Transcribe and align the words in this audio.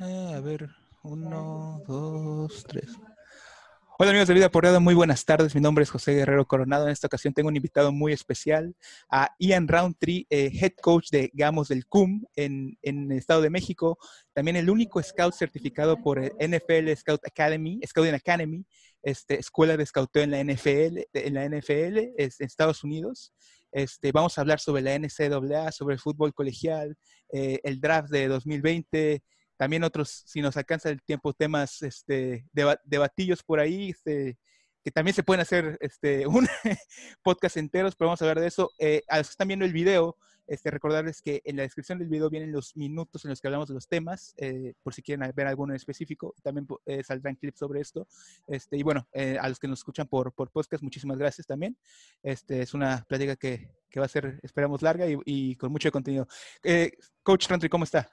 Eh, 0.00 0.32
a 0.34 0.40
ver, 0.40 0.68
uno, 1.02 1.82
dos, 1.86 2.64
tres. 2.66 2.90
Hola 3.98 4.10
amigos 4.10 4.28
de 4.28 4.34
Vida 4.34 4.50
Porreada, 4.50 4.80
muy 4.80 4.94
buenas 4.94 5.24
tardes. 5.26 5.54
Mi 5.54 5.60
nombre 5.60 5.84
es 5.84 5.90
José 5.90 6.14
Guerrero 6.14 6.46
Coronado. 6.46 6.86
En 6.86 6.92
esta 6.92 7.08
ocasión 7.08 7.34
tengo 7.34 7.50
un 7.50 7.56
invitado 7.56 7.92
muy 7.92 8.12
especial, 8.12 8.74
a 9.10 9.34
Ian 9.38 9.68
Roundtree, 9.68 10.26
eh, 10.30 10.50
head 10.54 10.72
coach 10.80 11.10
de 11.10 11.30
Gamos 11.34 11.68
del 11.68 11.86
CUM 11.86 12.24
en, 12.34 12.78
en, 12.82 13.12
el 13.12 13.18
Estado 13.18 13.42
de 13.42 13.50
México. 13.50 13.98
También 14.32 14.56
el 14.56 14.70
único 14.70 15.02
scout 15.02 15.34
certificado 15.34 16.00
por 16.02 16.18
el 16.18 16.32
NFL 16.40 16.90
Scout 16.96 17.20
Academy, 17.26 17.80
Scouting 17.86 18.14
Academy, 18.14 18.64
este, 19.02 19.38
escuela 19.38 19.76
de 19.76 19.84
scouteo 19.84 20.22
en 20.22 20.30
la 20.30 20.42
NFL, 20.42 21.00
en 21.12 21.34
la 21.34 21.48
NFL 21.48 21.98
en 22.16 22.30
Estados 22.38 22.82
Unidos. 22.82 23.34
Este, 23.72 24.12
vamos 24.12 24.36
a 24.36 24.42
hablar 24.42 24.60
sobre 24.60 24.82
la 24.82 24.94
NCAA, 24.94 25.72
sobre 25.72 25.94
el 25.94 26.00
fútbol 26.00 26.34
colegial, 26.34 26.96
eh, 27.32 27.58
el 27.64 27.80
draft 27.80 28.10
de 28.10 28.28
2020, 28.28 29.22
también 29.56 29.84
otros, 29.84 30.24
si 30.26 30.40
nos 30.42 30.56
alcanza 30.56 30.90
el 30.90 31.02
tiempo, 31.02 31.32
temas 31.32 31.82
este, 31.82 32.46
debatillos 32.84 33.42
por 33.42 33.60
ahí, 33.60 33.90
este, 33.90 34.36
que 34.84 34.90
también 34.90 35.14
se 35.14 35.22
pueden 35.22 35.40
hacer 35.40 35.78
este, 35.80 36.26
un 36.26 36.48
podcast 37.22 37.56
enteros, 37.56 37.96
pero 37.96 38.08
vamos 38.08 38.20
a 38.20 38.24
hablar 38.24 38.40
de 38.40 38.48
eso. 38.48 38.70
Eh, 38.78 39.02
a 39.08 39.18
los 39.18 39.28
que 39.28 39.32
están 39.32 39.48
viendo 39.48 39.64
el 39.64 39.72
video, 39.72 40.16
este, 40.52 40.70
recordarles 40.70 41.22
que 41.22 41.40
en 41.46 41.56
la 41.56 41.62
descripción 41.62 41.98
del 41.98 42.08
video 42.08 42.28
vienen 42.28 42.52
los 42.52 42.76
minutos 42.76 43.24
en 43.24 43.30
los 43.30 43.40
que 43.40 43.48
hablamos 43.48 43.68
de 43.68 43.74
los 43.74 43.88
temas, 43.88 44.34
eh, 44.36 44.74
por 44.82 44.92
si 44.92 45.00
quieren 45.00 45.32
ver 45.34 45.46
alguno 45.46 45.72
en 45.72 45.76
específico, 45.76 46.34
también 46.42 46.66
eh, 46.84 47.02
saldrán 47.02 47.36
clips 47.36 47.58
sobre 47.58 47.80
esto. 47.80 48.06
Este, 48.46 48.76
y 48.76 48.82
bueno, 48.82 49.08
eh, 49.12 49.38
a 49.40 49.48
los 49.48 49.58
que 49.58 49.66
nos 49.66 49.78
escuchan 49.78 50.06
por, 50.06 50.34
por 50.34 50.50
podcast, 50.50 50.82
muchísimas 50.82 51.16
gracias 51.16 51.46
también. 51.46 51.78
Este, 52.22 52.60
es 52.60 52.74
una 52.74 53.02
plática 53.08 53.34
que, 53.36 53.70
que 53.88 53.98
va 53.98 54.04
a 54.04 54.10
ser, 54.10 54.40
esperamos, 54.42 54.82
larga 54.82 55.06
y, 55.24 55.56
con 55.56 55.72
mucho 55.72 55.90
contenido. 55.90 56.28
Coach 57.22 57.48
Rantry, 57.48 57.70
¿cómo 57.70 57.84
está? 57.84 58.10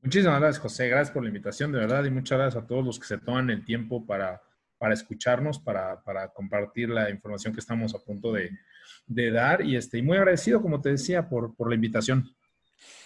Muchísimas 0.00 0.40
gracias, 0.40 0.62
José. 0.62 0.88
Gracias 0.88 1.12
por 1.12 1.24
la 1.24 1.28
invitación, 1.28 1.72
de 1.72 1.80
verdad, 1.80 2.04
y 2.04 2.10
muchas 2.10 2.38
gracias 2.38 2.64
a 2.64 2.66
todos 2.66 2.82
los 2.86 2.98
que 2.98 3.06
se 3.06 3.18
toman 3.18 3.50
el 3.50 3.66
tiempo 3.66 4.06
para, 4.06 4.40
para 4.78 4.94
escucharnos, 4.94 5.58
para, 5.58 6.02
para 6.02 6.28
compartir 6.28 6.88
la 6.88 7.10
información 7.10 7.52
que 7.52 7.60
estamos 7.60 7.94
a 7.94 7.98
punto 7.98 8.32
de, 8.32 8.50
de 9.06 9.30
dar. 9.30 9.64
Y, 9.64 9.76
este, 9.76 9.98
y 9.98 10.02
muy 10.02 10.16
agradecido, 10.16 10.62
como 10.62 10.80
te 10.80 10.90
decía, 10.90 11.28
por, 11.28 11.54
por 11.54 11.68
la 11.68 11.74
invitación. 11.74 12.34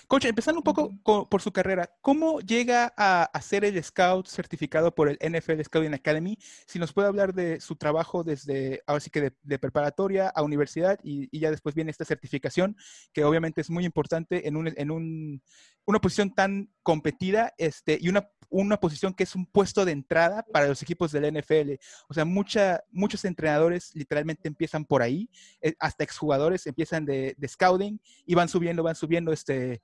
Coach, 0.08 0.24
empezando 0.24 0.60
un 0.60 0.64
poco 0.64 1.28
por 1.28 1.42
su 1.42 1.52
carrera, 1.52 1.90
¿cómo 2.00 2.40
llega 2.40 2.94
a, 2.96 3.30
ser 3.42 3.66
el 3.66 3.82
scout 3.84 4.26
certificado 4.26 4.94
por 4.94 5.10
el 5.10 5.18
NFL 5.20 5.60
Scouting 5.62 5.92
Academy? 5.92 6.38
Si 6.66 6.78
nos 6.78 6.94
puede 6.94 7.08
hablar 7.08 7.34
de 7.34 7.60
su 7.60 7.76
trabajo 7.76 8.24
desde, 8.24 8.82
ahora 8.86 9.00
sí 9.00 9.10
que 9.10 9.34
de, 9.42 9.58
preparatoria 9.58 10.28
a 10.28 10.42
universidad 10.42 10.98
y, 11.02 11.38
ya 11.38 11.50
después 11.50 11.74
viene 11.74 11.90
esta 11.90 12.06
certificación, 12.06 12.74
que 13.12 13.24
obviamente 13.24 13.60
es 13.60 13.68
muy 13.68 13.84
importante 13.84 14.48
en, 14.48 14.56
un, 14.56 14.72
en 14.74 14.90
un, 14.90 15.42
una 15.84 16.00
posición 16.00 16.34
tan 16.34 16.70
competida 16.82 17.52
este, 17.58 17.98
y 18.00 18.08
una 18.08 18.30
una 18.50 18.78
posición 18.78 19.14
que 19.14 19.24
es 19.24 19.34
un 19.34 19.46
puesto 19.46 19.84
de 19.84 19.92
entrada 19.92 20.44
para 20.52 20.66
los 20.66 20.82
equipos 20.82 21.12
del 21.12 21.32
NFL. 21.32 21.74
O 22.08 22.14
sea, 22.14 22.24
mucha, 22.24 22.82
muchos 22.90 23.24
entrenadores 23.24 23.94
literalmente 23.94 24.48
empiezan 24.48 24.84
por 24.84 25.02
ahí, 25.02 25.28
eh, 25.60 25.74
hasta 25.78 26.04
exjugadores 26.04 26.66
empiezan 26.66 27.04
de, 27.04 27.36
scouting 27.46 28.00
y 28.26 28.34
van 28.34 28.48
subiendo, 28.48 28.82
van 28.82 28.94
subiendo, 28.94 29.32
este, 29.32 29.82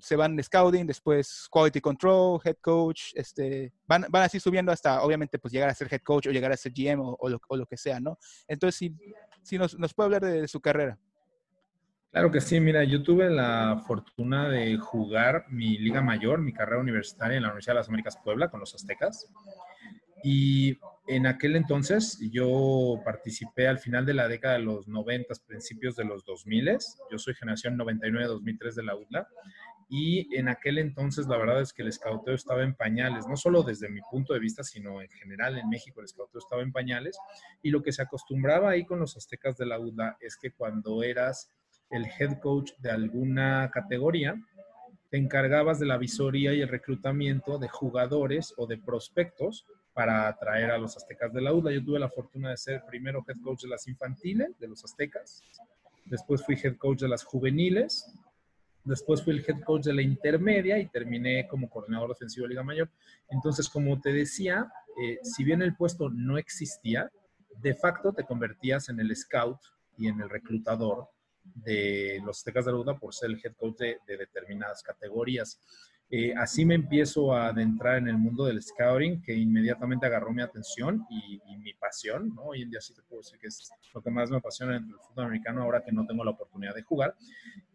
se 0.00 0.16
van 0.16 0.36
de 0.36 0.42
scouting, 0.42 0.86
después 0.86 1.46
quality 1.50 1.80
control, 1.80 2.40
head 2.44 2.56
coach, 2.60 3.12
este, 3.14 3.72
van, 3.86 4.06
van 4.08 4.22
así 4.22 4.40
subiendo 4.40 4.72
hasta, 4.72 5.02
obviamente, 5.02 5.38
pues 5.38 5.52
llegar 5.52 5.68
a 5.68 5.74
ser 5.74 5.92
head 5.92 6.02
coach 6.02 6.26
o 6.26 6.30
llegar 6.30 6.52
a 6.52 6.56
ser 6.56 6.72
GM 6.72 7.00
o, 7.00 7.28
lo, 7.28 7.66
que 7.66 7.76
sea, 7.76 8.00
¿no? 8.00 8.18
Entonces, 8.48 8.76
si, 8.76 8.94
si 9.42 9.58
nos, 9.58 9.78
nos 9.78 9.94
puede 9.94 10.06
hablar 10.06 10.24
de 10.24 10.48
su 10.48 10.60
carrera. 10.60 10.98
Claro 12.14 12.30
que 12.30 12.40
sí, 12.40 12.60
mira, 12.60 12.84
yo 12.84 13.02
tuve 13.02 13.28
la 13.28 13.82
fortuna 13.88 14.48
de 14.48 14.76
jugar 14.76 15.46
mi 15.48 15.78
liga 15.78 16.00
mayor, 16.00 16.40
mi 16.40 16.52
carrera 16.52 16.80
universitaria 16.80 17.36
en 17.36 17.42
la 17.42 17.48
Universidad 17.48 17.74
de 17.74 17.80
las 17.80 17.88
Américas 17.88 18.16
Puebla 18.22 18.50
con 18.50 18.60
los 18.60 18.72
aztecas. 18.72 19.28
Y 20.22 20.78
en 21.08 21.26
aquel 21.26 21.56
entonces 21.56 22.20
yo 22.30 23.00
participé 23.04 23.66
al 23.66 23.80
final 23.80 24.06
de 24.06 24.14
la 24.14 24.28
década 24.28 24.54
de 24.54 24.60
los 24.60 24.86
90, 24.86 25.34
principios 25.44 25.96
de 25.96 26.04
los 26.04 26.24
2000. 26.24 26.78
Yo 27.10 27.18
soy 27.18 27.34
generación 27.34 27.76
99-2003 27.76 28.74
de 28.74 28.82
la 28.84 28.94
UDLA. 28.94 29.26
Y 29.88 30.36
en 30.36 30.48
aquel 30.48 30.78
entonces 30.78 31.26
la 31.26 31.36
verdad 31.36 31.62
es 31.62 31.72
que 31.72 31.82
el 31.82 31.88
escauteo 31.88 32.36
estaba 32.36 32.62
en 32.62 32.76
pañales, 32.76 33.26
no 33.26 33.36
solo 33.36 33.64
desde 33.64 33.88
mi 33.88 34.00
punto 34.08 34.34
de 34.34 34.38
vista, 34.38 34.62
sino 34.62 35.02
en 35.02 35.08
general 35.08 35.58
en 35.58 35.68
México 35.68 35.98
el 35.98 36.04
escauteo 36.04 36.38
estaba 36.38 36.62
en 36.62 36.70
pañales. 36.70 37.18
Y 37.60 37.70
lo 37.70 37.82
que 37.82 37.90
se 37.90 38.02
acostumbraba 38.02 38.70
ahí 38.70 38.84
con 38.84 39.00
los 39.00 39.16
aztecas 39.16 39.56
de 39.56 39.66
la 39.66 39.80
UDLA 39.80 40.16
es 40.20 40.36
que 40.36 40.52
cuando 40.52 41.02
eras 41.02 41.50
el 41.94 42.06
head 42.18 42.40
coach 42.40 42.72
de 42.78 42.90
alguna 42.90 43.70
categoría, 43.72 44.34
te 45.10 45.16
encargabas 45.16 45.78
de 45.78 45.86
la 45.86 45.96
visoría 45.96 46.52
y 46.52 46.60
el 46.60 46.68
reclutamiento 46.68 47.56
de 47.58 47.68
jugadores 47.68 48.52
o 48.56 48.66
de 48.66 48.78
prospectos 48.78 49.64
para 49.92 50.26
atraer 50.26 50.72
a 50.72 50.78
los 50.78 50.96
aztecas 50.96 51.32
de 51.32 51.40
la 51.40 51.52
UDA. 51.52 51.70
Yo 51.70 51.84
tuve 51.84 52.00
la 52.00 52.08
fortuna 52.08 52.50
de 52.50 52.56
ser 52.56 52.82
primero 52.84 53.24
head 53.28 53.40
coach 53.44 53.62
de 53.62 53.68
las 53.68 53.86
infantiles, 53.86 54.58
de 54.58 54.66
los 54.66 54.84
aztecas, 54.84 55.40
después 56.04 56.44
fui 56.44 56.58
head 56.60 56.76
coach 56.76 57.02
de 57.02 57.08
las 57.08 57.22
juveniles, 57.22 58.12
después 58.82 59.22
fui 59.22 59.34
el 59.34 59.44
head 59.46 59.62
coach 59.62 59.84
de 59.84 59.94
la 59.94 60.02
intermedia 60.02 60.80
y 60.80 60.86
terminé 60.86 61.46
como 61.46 61.70
coordinador 61.70 62.10
ofensivo 62.10 62.44
de 62.44 62.50
Liga 62.50 62.64
Mayor. 62.64 62.90
Entonces, 63.28 63.68
como 63.68 64.00
te 64.00 64.12
decía, 64.12 64.68
eh, 65.00 65.20
si 65.22 65.44
bien 65.44 65.62
el 65.62 65.76
puesto 65.76 66.10
no 66.10 66.38
existía, 66.38 67.08
de 67.60 67.74
facto 67.74 68.12
te 68.12 68.24
convertías 68.24 68.88
en 68.88 68.98
el 68.98 69.14
scout 69.14 69.60
y 69.96 70.08
en 70.08 70.20
el 70.20 70.28
reclutador 70.28 71.13
de 71.54 72.20
los 72.24 72.38
Aztecas 72.38 72.64
de 72.64 72.72
la 72.72 72.98
por 72.98 73.14
ser 73.14 73.30
el 73.30 73.40
head 73.42 73.54
coach 73.54 73.76
de, 73.78 73.98
determinadas 74.06 74.82
categorías. 74.82 75.60
Eh, 76.10 76.34
así 76.36 76.64
me 76.64 76.74
empiezo 76.74 77.34
a 77.34 77.48
adentrar 77.48 77.98
en 77.98 78.08
el 78.08 78.18
mundo 78.18 78.44
del 78.44 78.62
scouting, 78.62 79.22
que 79.22 79.34
inmediatamente 79.34 80.06
agarró 80.06 80.32
mi 80.32 80.42
atención 80.42 81.04
y, 81.10 81.40
mi 81.58 81.72
pasión. 81.74 82.36
Hoy 82.42 82.62
en 82.62 82.70
día 82.70 82.80
sí 82.80 82.94
te 82.94 83.02
puedo 83.02 83.22
decir 83.22 83.38
que 83.38 83.46
es 83.46 83.70
lo 83.94 84.02
que 84.02 84.10
más 84.10 84.30
me 84.30 84.36
apasiona 84.36 84.76
en 84.76 84.84
el 84.84 84.96
fútbol 84.96 85.26
americano, 85.26 85.62
ahora 85.62 85.82
que 85.82 85.92
no 85.92 86.06
tengo 86.06 86.24
la 86.24 86.32
oportunidad 86.32 86.74
de 86.74 86.82
jugar. 86.82 87.14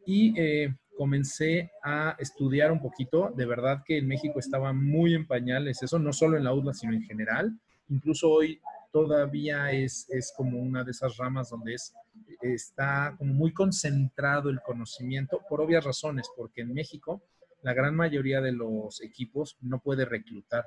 Y 0.06 0.40
eh, 0.40 0.75
comencé 0.96 1.72
a 1.84 2.16
estudiar 2.19 2.72
un 2.72 2.81
poquito. 2.81 3.31
De 3.36 3.46
verdad 3.46 3.84
que 3.84 3.97
en 3.97 4.07
México 4.07 4.40
estaba 4.40 4.74
muy 4.74 5.16
en 5.16 5.25
pañales 5.25 5.81
eso, 5.81 5.97
no 5.97 6.13
solo 6.13 6.38
en 6.38 6.44
la 6.44 6.53
UDLA, 6.53 6.74
sino 6.74 6.94
en 6.94 7.01
general. 7.03 7.57
Incluso 7.90 8.30
hoy 8.30 8.62
todavía 8.92 9.72
es, 9.72 10.08
es 10.10 10.34
como 10.36 10.60
una 10.60 10.84
de 10.84 10.92
esas 10.92 11.18
ramas 11.18 11.50
donde 11.50 11.76
es 11.76 11.94
está 12.42 13.16
como 13.18 13.34
muy 13.34 13.54
concentrado 13.54 14.50
el 14.50 14.62
conocimiento 14.62 15.42
por 15.50 15.62
obvias 15.62 15.84
razones, 15.84 16.28
porque 16.36 16.62
en 16.62 16.74
México 16.74 17.22
la 17.62 17.74
gran 17.74 17.96
mayoría 17.96 18.42
de 18.42 18.52
los 18.52 19.02
equipos 19.02 19.58
no 19.62 19.80
puede 19.80 20.06
reclutar. 20.06 20.66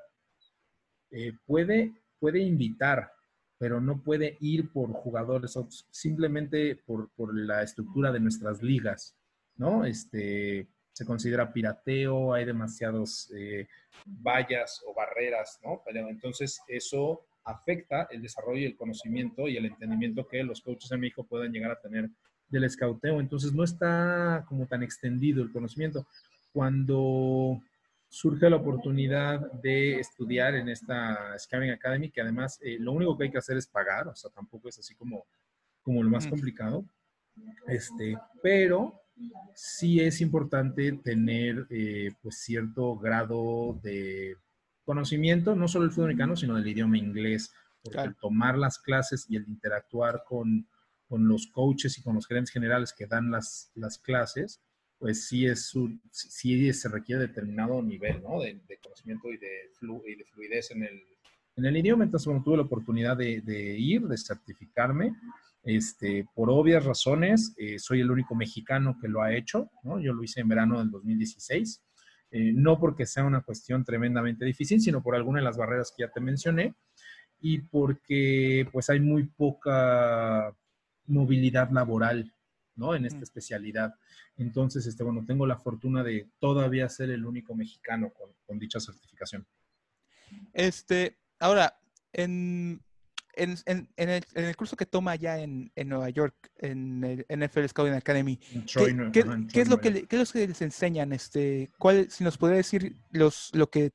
Eh, 1.10 1.32
puede, 1.46 1.92
puede 2.18 2.40
invitar, 2.40 3.12
pero 3.58 3.80
no 3.80 4.02
puede 4.02 4.36
ir 4.40 4.70
por 4.70 4.92
jugadores, 4.92 5.58
simplemente 5.90 6.76
por, 6.86 7.10
la 7.34 7.62
estructura 7.62 8.12
de 8.12 8.20
nuestras 8.20 8.62
ligas, 8.62 9.16
¿no? 9.56 9.84
Este, 9.84 10.68
se 10.92 11.06
considera 11.06 11.52
pirateo, 11.52 12.34
hay 12.34 12.44
demasiados 12.44 13.30
eh, 13.34 13.68
vallas 14.06 14.82
o 14.86 14.94
barreras, 14.94 15.58
¿no? 15.62 15.82
Pero 15.84 16.08
entonces 16.08 16.60
eso 16.66 17.24
afecta 17.44 18.08
el 18.10 18.22
desarrollo 18.22 18.60
y 18.60 18.66
el 18.66 18.76
conocimiento 18.76 19.48
y 19.48 19.56
el 19.56 19.66
entendimiento 19.66 20.26
que 20.26 20.42
los 20.42 20.60
coaches 20.60 20.90
en 20.92 21.00
México 21.00 21.24
puedan 21.24 21.52
llegar 21.52 21.72
a 21.72 21.80
tener 21.80 22.08
del 22.48 22.64
escauteo. 22.64 23.20
Entonces 23.20 23.52
no 23.52 23.64
está 23.64 24.44
como 24.48 24.66
tan 24.66 24.82
extendido 24.82 25.42
el 25.42 25.52
conocimiento. 25.52 26.06
Cuando 26.52 27.60
surge 28.08 28.50
la 28.50 28.56
oportunidad 28.56 29.40
de 29.62 29.98
estudiar 29.98 30.54
en 30.54 30.68
esta 30.68 31.38
Scouting 31.38 31.70
Academy, 31.70 32.10
que 32.10 32.20
además 32.20 32.58
eh, 32.62 32.76
lo 32.78 32.92
único 32.92 33.16
que 33.16 33.24
hay 33.24 33.30
que 33.30 33.38
hacer 33.38 33.56
es 33.56 33.66
pagar, 33.66 34.06
o 34.06 34.14
sea, 34.14 34.30
tampoco 34.30 34.68
es 34.68 34.78
así 34.78 34.94
como, 34.94 35.24
como 35.82 36.02
lo 36.02 36.10
más 36.10 36.26
complicado, 36.26 36.84
este, 37.66 38.18
pero 38.42 39.00
sí 39.54 40.00
es 40.00 40.20
importante 40.20 40.92
tener 41.02 41.66
eh, 41.70 42.10
pues 42.20 42.36
cierto 42.38 42.96
grado 42.96 43.80
de 43.82 44.36
conocimiento, 44.84 45.54
no 45.54 45.68
solo 45.68 45.84
del 45.84 45.92
fútbol 45.92 46.06
americano, 46.06 46.36
sino 46.36 46.54
del 46.56 46.66
idioma 46.66 46.98
inglés. 46.98 47.52
Porque 47.82 48.00
el 48.00 48.16
tomar 48.16 48.56
las 48.58 48.78
clases 48.78 49.26
y 49.28 49.36
el 49.36 49.48
interactuar 49.48 50.22
con, 50.24 50.68
con, 51.08 51.26
los 51.26 51.48
coaches 51.48 51.98
y 51.98 52.02
con 52.02 52.14
los 52.14 52.26
gerentes 52.26 52.52
generales 52.52 52.94
que 52.96 53.06
dan 53.06 53.30
las, 53.30 53.72
las 53.74 53.98
clases, 53.98 54.62
pues 54.98 55.26
sí, 55.26 55.46
es 55.46 55.72
sí 56.12 56.72
se 56.72 56.88
requiere 56.88 57.22
determinado 57.22 57.82
nivel 57.82 58.22
¿no? 58.22 58.40
de, 58.40 58.60
conocimiento 58.80 59.28
y 59.32 59.36
de, 59.38 59.48
y 60.06 60.14
de 60.14 60.24
fluidez 60.26 60.70
en 60.70 60.84
el, 60.84 61.02
en 61.56 61.64
el 61.64 61.76
idioma. 61.76 62.04
Entonces, 62.04 62.26
bueno, 62.26 62.42
tuve 62.44 62.58
la 62.58 62.62
oportunidad 62.62 63.16
de, 63.16 63.40
de 63.40 63.76
ir, 63.76 64.02
de 64.02 64.16
certificarme. 64.16 65.12
Este, 65.64 66.26
por 66.34 66.50
obvias 66.50 66.84
razones, 66.84 67.54
eh, 67.56 67.78
soy 67.78 68.00
el 68.00 68.10
único 68.10 68.34
mexicano 68.34 68.96
que 69.00 69.08
lo 69.08 69.22
ha 69.22 69.34
hecho, 69.34 69.70
¿no? 69.84 70.00
Yo 70.00 70.12
lo 70.12 70.22
hice 70.22 70.40
en 70.40 70.48
verano 70.48 70.78
del 70.78 70.90
2016. 70.90 71.82
Eh, 72.32 72.52
no 72.52 72.80
porque 72.80 73.06
sea 73.06 73.24
una 73.24 73.42
cuestión 73.42 73.84
tremendamente 73.84 74.44
difícil, 74.44 74.80
sino 74.80 75.02
por 75.02 75.14
alguna 75.14 75.38
de 75.38 75.44
las 75.44 75.56
barreras 75.56 75.92
que 75.94 76.02
ya 76.02 76.10
te 76.10 76.20
mencioné 76.20 76.74
y 77.40 77.58
porque 77.58 78.66
pues 78.72 78.88
hay 78.90 79.00
muy 79.00 79.24
poca 79.24 80.56
movilidad 81.06 81.70
laboral 81.70 82.32
¿no? 82.76 82.94
En 82.94 83.04
esta 83.04 83.20
especialidad. 83.20 83.94
Entonces, 84.36 84.86
este, 84.86 85.04
bueno, 85.04 85.24
tengo 85.26 85.46
la 85.46 85.58
fortuna 85.58 86.02
de 86.02 86.30
todavía 86.38 86.88
ser 86.88 87.10
el 87.10 87.24
único 87.24 87.54
mexicano 87.54 88.12
con, 88.12 88.58
dicha 88.58 88.80
certificación. 88.80 89.46
Este, 90.52 91.18
ahora, 91.38 91.78
en, 92.12 92.82
en, 93.34 93.88
el, 93.96 94.56
curso 94.56 94.76
que 94.76 94.86
toma 94.86 95.16
ya 95.16 95.38
en, 95.38 95.70
Nueva 95.86 96.10
York, 96.10 96.34
en 96.58 97.04
el 97.04 97.26
NFL 97.28 97.66
Scouting 97.66 97.94
Academy, 97.94 98.38
¿qué, 98.66 99.60
es 99.60 99.68
lo 99.68 99.80
que, 99.80 100.06
¿qué, 100.06 100.20
es 100.20 100.32
que 100.32 100.46
les 100.46 100.62
enseñan? 100.62 101.12
Este, 101.12 101.70
¿cuál, 101.78 102.10
si 102.10 102.24
nos 102.24 102.38
puede 102.38 102.56
decir 102.56 102.96
los, 103.10 103.50
lo 103.54 103.70
que 103.70 103.92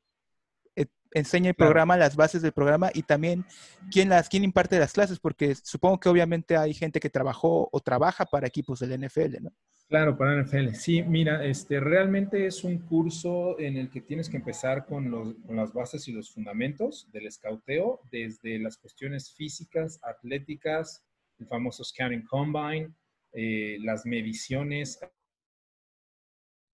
enseña 1.13 1.49
el 1.49 1.55
programa, 1.55 1.97
las 1.97 2.15
bases 2.15 2.41
del 2.41 2.51
programa 2.51 2.89
y 2.93 3.03
también 3.03 3.45
quién, 3.91 4.09
las, 4.09 4.29
quién 4.29 4.43
imparte 4.43 4.79
las 4.79 4.93
clases, 4.93 5.19
porque 5.19 5.55
supongo 5.55 5.99
que 5.99 6.09
obviamente 6.09 6.57
hay 6.57 6.73
gente 6.73 6.99
que 6.99 7.09
trabajó 7.09 7.69
o 7.71 7.79
trabaja 7.79 8.25
para 8.25 8.47
equipos 8.47 8.79
del 8.79 8.99
NFL, 8.99 9.41
¿no? 9.41 9.51
Claro, 9.87 10.17
para 10.17 10.41
NFL. 10.41 10.73
Sí, 10.73 11.01
mira, 11.01 11.45
este, 11.45 11.79
realmente 11.79 12.45
es 12.45 12.65
un 12.65 12.77
curso 12.79 13.57
en 13.57 13.77
el 13.77 13.89
que 13.89 14.01
tienes 14.01 14.29
que 14.29 14.35
empezar 14.35 14.85
con, 14.85 15.09
los, 15.09 15.35
con 15.45 15.55
las 15.55 15.71
bases 15.71 16.09
y 16.09 16.11
los 16.11 16.33
fundamentos 16.33 17.09
del 17.13 17.27
escauteo, 17.27 18.01
desde 18.11 18.59
las 18.59 18.77
cuestiones 18.77 19.33
físicas, 19.33 19.97
atléticas, 20.03 21.05
el 21.39 21.47
famoso 21.47 21.85
Scouting 21.85 22.25
Combine, 22.25 22.93
eh, 23.31 23.77
las 23.81 24.05
mediciones 24.05 24.99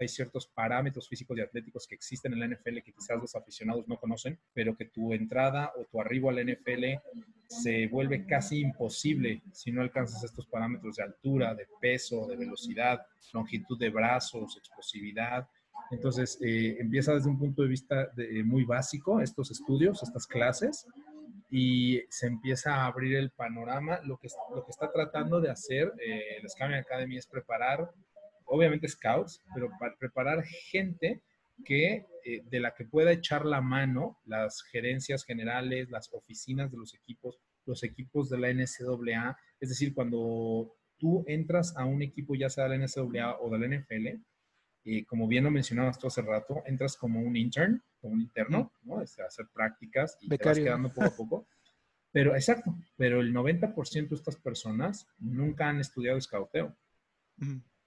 hay 0.03 0.09
ciertos 0.09 0.47
parámetros 0.47 1.07
físicos 1.07 1.38
y 1.38 1.41
atléticos 1.41 1.88
que 1.88 1.95
existen 1.95 2.33
en 2.33 2.39
la 2.39 2.47
NFL 2.47 2.79
que 2.83 2.94
quizás 2.94 3.19
los 3.19 3.35
aficionados 3.35 3.88
no 3.88 3.97
conocen, 3.97 4.39
pero 4.53 4.75
que 4.75 4.85
tu 4.85 5.13
entrada 5.13 5.71
o 5.77 5.85
tu 5.85 6.00
arribo 6.00 6.29
a 6.29 6.33
la 6.33 6.44
NFL 6.44 6.83
se 7.47 7.88
vuelve 7.88 8.25
casi 8.25 8.59
imposible 8.59 9.41
si 9.51 9.71
no 9.71 9.81
alcanzas 9.81 10.23
estos 10.23 10.47
parámetros 10.47 10.95
de 10.95 11.03
altura, 11.03 11.53
de 11.55 11.67
peso, 11.79 12.27
de 12.27 12.38
velocidad, 12.38 13.01
longitud 13.33 13.77
de 13.77 13.89
brazos, 13.89 14.57
explosividad. 14.57 15.47
Entonces, 15.91 16.39
eh, 16.41 16.77
empieza 16.79 17.13
desde 17.13 17.29
un 17.29 17.38
punto 17.38 17.61
de 17.61 17.67
vista 17.67 18.11
muy 18.45 18.63
básico 18.63 19.19
estos 19.19 19.51
estudios, 19.51 20.01
estas 20.01 20.25
clases, 20.25 20.88
y 21.55 22.01
se 22.09 22.25
empieza 22.25 22.73
a 22.75 22.88
abrir 22.88 23.15
el 23.15 23.29
panorama. 23.29 24.00
Lo 24.05 24.17
que, 24.17 24.27
lo 24.55 24.65
que 24.65 24.71
está 24.71 24.91
tratando 24.91 25.39
de 25.39 25.51
hacer 25.51 25.94
eh, 26.03 26.41
la 26.41 26.77
Academy 26.77 27.17
es 27.17 27.27
preparar 27.27 27.91
obviamente 28.45 28.88
scouts, 28.88 29.44
pero 29.54 29.69
para 29.80 29.95
preparar 29.95 30.44
gente 30.44 31.22
que, 31.63 32.06
eh, 32.25 32.44
de 32.50 32.60
la 32.60 32.74
que 32.74 32.86
pueda 32.86 33.12
echar 33.12 33.45
la 33.45 33.62
mano 33.62 34.19
las 34.25 34.62
gerencias 34.63 35.24
generales, 35.24 35.90
las 35.90 36.10
oficinas 36.13 36.72
de 36.72 36.78
los 36.78 36.94
equipos, 36.94 37.40
los 37.66 37.84
equipos 37.84 38.30
de 38.30 38.40
la 38.40 38.50
NCAA. 38.50 39.38
Es 39.60 39.69
decir, 39.69 39.94
cuando 39.94 40.75
tú 40.98 41.24
entras 41.28 41.75
a 41.78 41.86
un 41.86 42.01
equipo, 42.01 42.36
ya 42.36 42.50
sea 42.50 42.68
de 42.68 42.78
la 42.78 42.86
NCAA 42.86 43.40
o 43.40 43.50
de 43.50 43.60
la 43.60 43.78
NFL, 43.78 44.22
eh, 44.86 45.06
como 45.06 45.28
bien 45.28 45.46
lo 45.46 45.51
mencionabas 45.51 45.98
tú 45.98 46.07
hace 46.07 46.22
rato, 46.22 46.62
entras 46.66 46.98
como 46.98 47.22
un 47.22 47.38
intern, 47.38 47.81
como 48.01 48.16
un 48.16 48.22
interno, 48.22 48.74
¿no? 48.84 49.01
Es 49.01 49.18
hacer 49.19 49.48
prácticas 49.54 50.18
y 50.19 50.28
te 50.28 50.44
vas 50.44 50.57
quedando 50.57 50.92
poco 50.92 51.07
a 51.07 51.16
poco. 51.16 51.48
Pero, 52.12 52.36
exacto, 52.36 52.75
pero 52.96 53.22
el 53.22 53.34
90% 53.34 54.10
de 54.10 54.16
estas 54.16 54.36
personas 54.36 55.07
nunca 55.18 55.69
han 55.69 55.80
estudiado 55.80 56.18
escauteo 56.18 56.78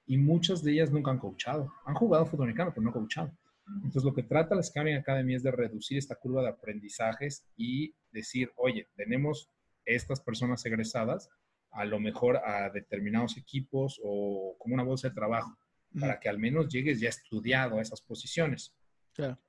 y 0.07 0.17
muchas 0.17 0.63
de 0.63 0.73
ellas 0.73 0.91
nunca 0.91 1.11
han 1.11 1.19
coachado. 1.19 1.73
Han 1.85 1.95
jugado 1.95 2.27
fútbol 2.27 2.45
americano, 2.45 2.73
pero 2.75 2.85
no 2.85 2.93
coachado. 2.93 3.33
Entonces, 3.67 4.05
lo 4.05 4.15
que 4.15 4.23
trata 4.23 4.55
la 4.55 4.63
Scouting 4.63 4.97
Academy 4.97 5.35
es 5.35 5.43
de 5.43 5.51
reducir 5.51 5.99
esta 5.99 6.15
curva 6.15 6.43
de 6.43 6.49
aprendizajes 6.49 7.45
y 7.57 7.95
decir, 8.13 8.53
oye, 8.57 8.89
tenemos 8.95 9.51
estas 9.85 10.21
personas 10.21 10.65
egresadas, 10.67 11.29
a 11.73 11.85
lo 11.85 11.99
mejor 11.99 12.37
a 12.39 12.71
determinados 12.71 13.37
equipos 13.37 14.01
o 14.03 14.57
como 14.59 14.75
una 14.75 14.85
bolsa 14.85 15.09
de 15.09 15.15
trabajo, 15.15 15.57
para 15.99 16.21
que 16.21 16.29
al 16.29 16.39
menos 16.39 16.69
llegues 16.69 17.01
ya 17.01 17.09
estudiado 17.09 17.79
a 17.79 17.83
esas 17.83 18.01
posiciones. 18.01 18.73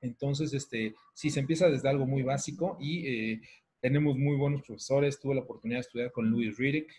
Entonces, 0.01 0.53
este, 0.53 0.95
sí, 1.13 1.29
se 1.29 1.39
empieza 1.39 1.69
desde 1.69 1.89
algo 1.89 2.05
muy 2.05 2.23
básico 2.23 2.77
y 2.79 3.07
eh, 3.07 3.41
tenemos 3.81 4.17
muy 4.17 4.35
buenos 4.35 4.63
profesores. 4.63 5.19
Tuve 5.19 5.35
la 5.35 5.41
oportunidad 5.41 5.79
de 5.79 5.81
estudiar 5.81 6.11
con 6.11 6.29
Louis 6.29 6.57
Riddick, 6.57 6.91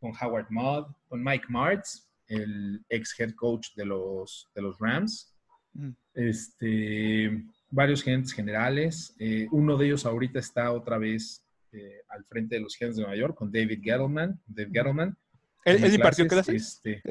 con 0.00 0.12
Howard 0.20 0.46
Mudd, 0.50 0.86
con 1.06 1.22
Mike 1.22 1.46
Martz, 1.48 2.07
el 2.28 2.84
ex 2.88 3.18
head 3.18 3.32
coach 3.34 3.68
de 3.74 3.86
los, 3.86 4.48
de 4.54 4.62
los 4.62 4.78
Rams. 4.78 5.34
Mm. 5.72 5.90
Este, 6.14 7.44
varios 7.70 8.02
gerentes 8.02 8.32
generales. 8.32 9.14
Eh, 9.18 9.48
uno 9.50 9.76
de 9.76 9.86
ellos 9.86 10.06
ahorita 10.06 10.38
está 10.38 10.72
otra 10.72 10.98
vez 10.98 11.44
eh, 11.72 12.02
al 12.08 12.24
frente 12.24 12.56
de 12.56 12.62
los 12.62 12.76
gerentes 12.76 12.96
de 12.96 13.02
Nueva 13.02 13.18
York 13.18 13.36
con 13.36 13.50
David 13.50 13.80
Gettleman. 13.82 14.40
David 14.46 14.72
Gettleman. 14.72 15.16
¿Él, 15.64 15.94
impartió 15.94 16.26
clases? 16.26 16.54
Este, 16.54 17.02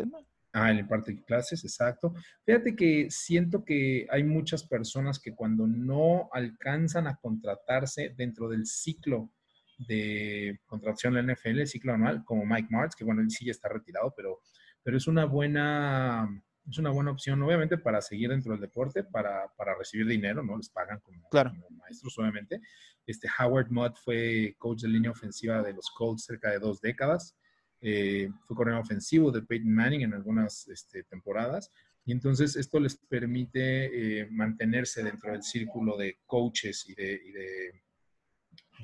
ah, 0.54 0.72
él 0.72 0.80
impartió 0.80 1.16
clases, 1.26 1.64
exacto. 1.64 2.14
Fíjate 2.44 2.76
que 2.76 3.08
siento 3.12 3.64
que 3.64 4.08
hay 4.10 4.24
muchas 4.24 4.64
personas 4.64 5.20
que 5.20 5.36
cuando 5.36 5.68
no 5.68 6.30
alcanzan 6.32 7.08
a 7.08 7.18
contratarse 7.18 8.16
dentro 8.18 8.50
del 8.50 8.66
ciclo 8.66 9.32
de 9.78 10.60
contratación 10.66 11.14
de 11.14 11.22
la 11.22 11.34
NFL, 11.34 11.60
el 11.60 11.68
ciclo 11.68 11.94
anual, 11.94 12.24
como 12.26 12.46
Mike 12.46 12.70
Martz, 12.72 12.96
que 12.96 13.04
bueno, 13.04 13.22
él 13.22 13.30
sí 13.30 13.46
ya 13.46 13.52
está 13.52 13.70
retirado, 13.70 14.12
pero 14.16 14.42
pero 14.88 14.96
es 14.96 15.08
una 15.08 15.26
buena, 15.26 16.42
es 16.66 16.78
una 16.78 16.92
buena 16.92 17.12
opción, 17.12 17.44
obviamente, 17.44 17.78
para 17.78 18.02
seguir 18.02 18.30
dentro 18.30 18.54
del 18.54 18.62
deporte, 18.62 19.04
para, 19.04 19.52
para 19.58 19.78
recibir 19.78 20.08
dinero, 20.08 20.42
¿no? 20.42 20.56
Les 20.56 20.70
pagan 20.70 21.02
como, 21.02 21.28
claro. 21.28 21.52
maestros, 21.72 22.18
obviamente. 22.18 22.62
Este 23.06 23.28
Howard 23.38 23.70
Mudd 23.70 23.96
fue 24.02 24.56
coach 24.58 24.84
de 24.84 24.88
línea 24.88 25.12
ofensiva 25.12 25.62
de 25.62 25.74
los 25.74 25.90
Colts 25.90 26.24
cerca 26.24 26.52
de 26.52 26.60
dos 26.60 26.80
décadas. 26.80 27.36
Eh, 27.82 28.30
fue 28.46 28.56
corredor 28.56 28.80
ofensivo 28.80 29.30
de 29.30 29.42
Peyton 29.42 29.74
Manning 29.74 30.04
en 30.04 30.14
algunas 30.14 30.70
este, 30.70 31.04
temporadas. 31.04 31.70
Y 32.06 32.14
entonces 32.14 32.56
esto 32.56 32.80
les 32.80 32.96
permite 32.96 34.22
eh, 34.22 34.28
mantenerse 34.32 35.04
dentro 35.04 35.34
del 35.34 35.44
círculo 35.44 35.98
de 35.98 36.20
coaches 36.26 36.88
y 36.88 36.96
de, 36.96 37.22
y 37.26 37.32
de, 37.34 37.84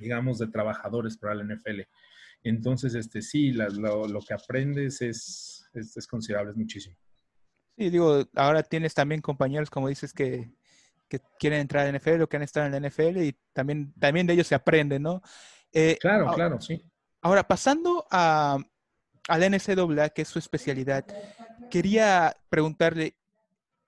digamos, 0.02 0.38
de 0.40 0.48
trabajadores 0.48 1.16
para 1.16 1.34
la 1.34 1.46
NFL. 1.46 1.80
Entonces, 2.44 2.94
este, 2.94 3.22
sí, 3.22 3.54
lo, 3.54 4.06
lo, 4.06 4.20
que 4.20 4.34
aprendes 4.34 5.02
es, 5.02 5.63
es, 5.74 6.08
considerable, 6.08 6.52
es 6.52 6.58
muchísimo. 6.58 6.96
Sí, 7.78 7.90
digo, 7.90 8.24
ahora 8.36 8.64
tienes 8.64 8.94
también 8.94 9.22
compañeros, 9.22 9.70
como 9.70 9.88
dices, 9.88 10.14
que, 10.14 10.52
quieren 11.38 11.60
entrar 11.60 11.86
en 11.86 11.96
NFL 11.96 12.24
o 12.24 12.28
que 12.28 12.38
han 12.38 12.44
estado 12.44 12.66
en 12.66 12.72
la 12.72 12.90
NFL 12.90 13.18
y 13.18 13.38
también, 13.54 13.94
también 14.00 14.26
de 14.26 14.34
ellos 14.34 14.48
se 14.48 14.56
aprende, 14.56 14.98
¿no? 14.98 15.22
Eh, 15.72 15.96
claro, 16.02 16.34
claro, 16.34 16.60
sí. 16.60 16.84
Ahora, 17.22 17.48
pasando 17.48 18.08
a, 18.10 18.58
la 19.28 19.50
NCAA, 19.50 20.10
que 20.10 20.24
es 20.24 20.28
su 20.28 20.40
especialidad, 20.40 21.06
quería 21.70 22.36
preguntarle, 22.50 23.16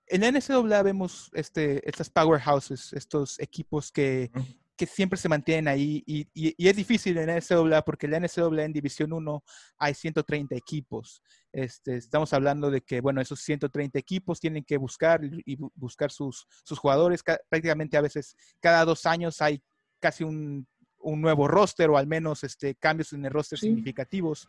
en 0.06 0.20
la 0.20 0.30
NCAA 0.30 0.82
vemos 0.82 1.30
este, 1.34 1.86
estas 1.88 2.08
powerhouses, 2.10 2.92
estos 2.92 3.40
equipos 3.40 3.90
que, 3.90 4.30
que 4.76 4.86
siempre 4.86 5.18
se 5.18 5.28
mantienen 5.28 5.68
ahí 5.68 6.02
y, 6.06 6.28
y, 6.34 6.68
es 6.68 6.76
difícil 6.76 7.16
en 7.18 7.28
la 7.28 7.36
NCAA 7.36 7.82
porque 7.82 8.06
en 8.06 8.12
la 8.12 8.20
NCAA 8.20 8.64
en 8.64 8.72
División 8.72 9.12
1 9.12 9.44
hay 9.78 9.94
130 9.94 10.54
equipos. 10.54 11.22
Este, 11.52 11.96
estamos 11.96 12.32
hablando 12.32 12.70
de 12.70 12.82
que, 12.82 13.00
bueno, 13.00 13.20
esos 13.20 13.40
130 13.40 13.98
equipos 13.98 14.38
tienen 14.38 14.64
que 14.64 14.76
buscar 14.76 15.22
y 15.24 15.56
buscar 15.74 16.10
sus, 16.10 16.46
sus 16.62 16.78
jugadores. 16.78 17.22
Prácticamente 17.22 17.96
a 17.96 18.02
veces 18.02 18.36
cada 18.60 18.84
dos 18.84 19.06
años 19.06 19.40
hay 19.40 19.62
casi 19.98 20.24
un, 20.24 20.66
un 20.98 21.20
nuevo 21.20 21.48
roster 21.48 21.88
o 21.88 21.96
al 21.96 22.06
menos 22.06 22.44
este, 22.44 22.74
cambios 22.74 23.12
en 23.12 23.24
el 23.24 23.30
roster 23.32 23.58
significativos. 23.58 24.48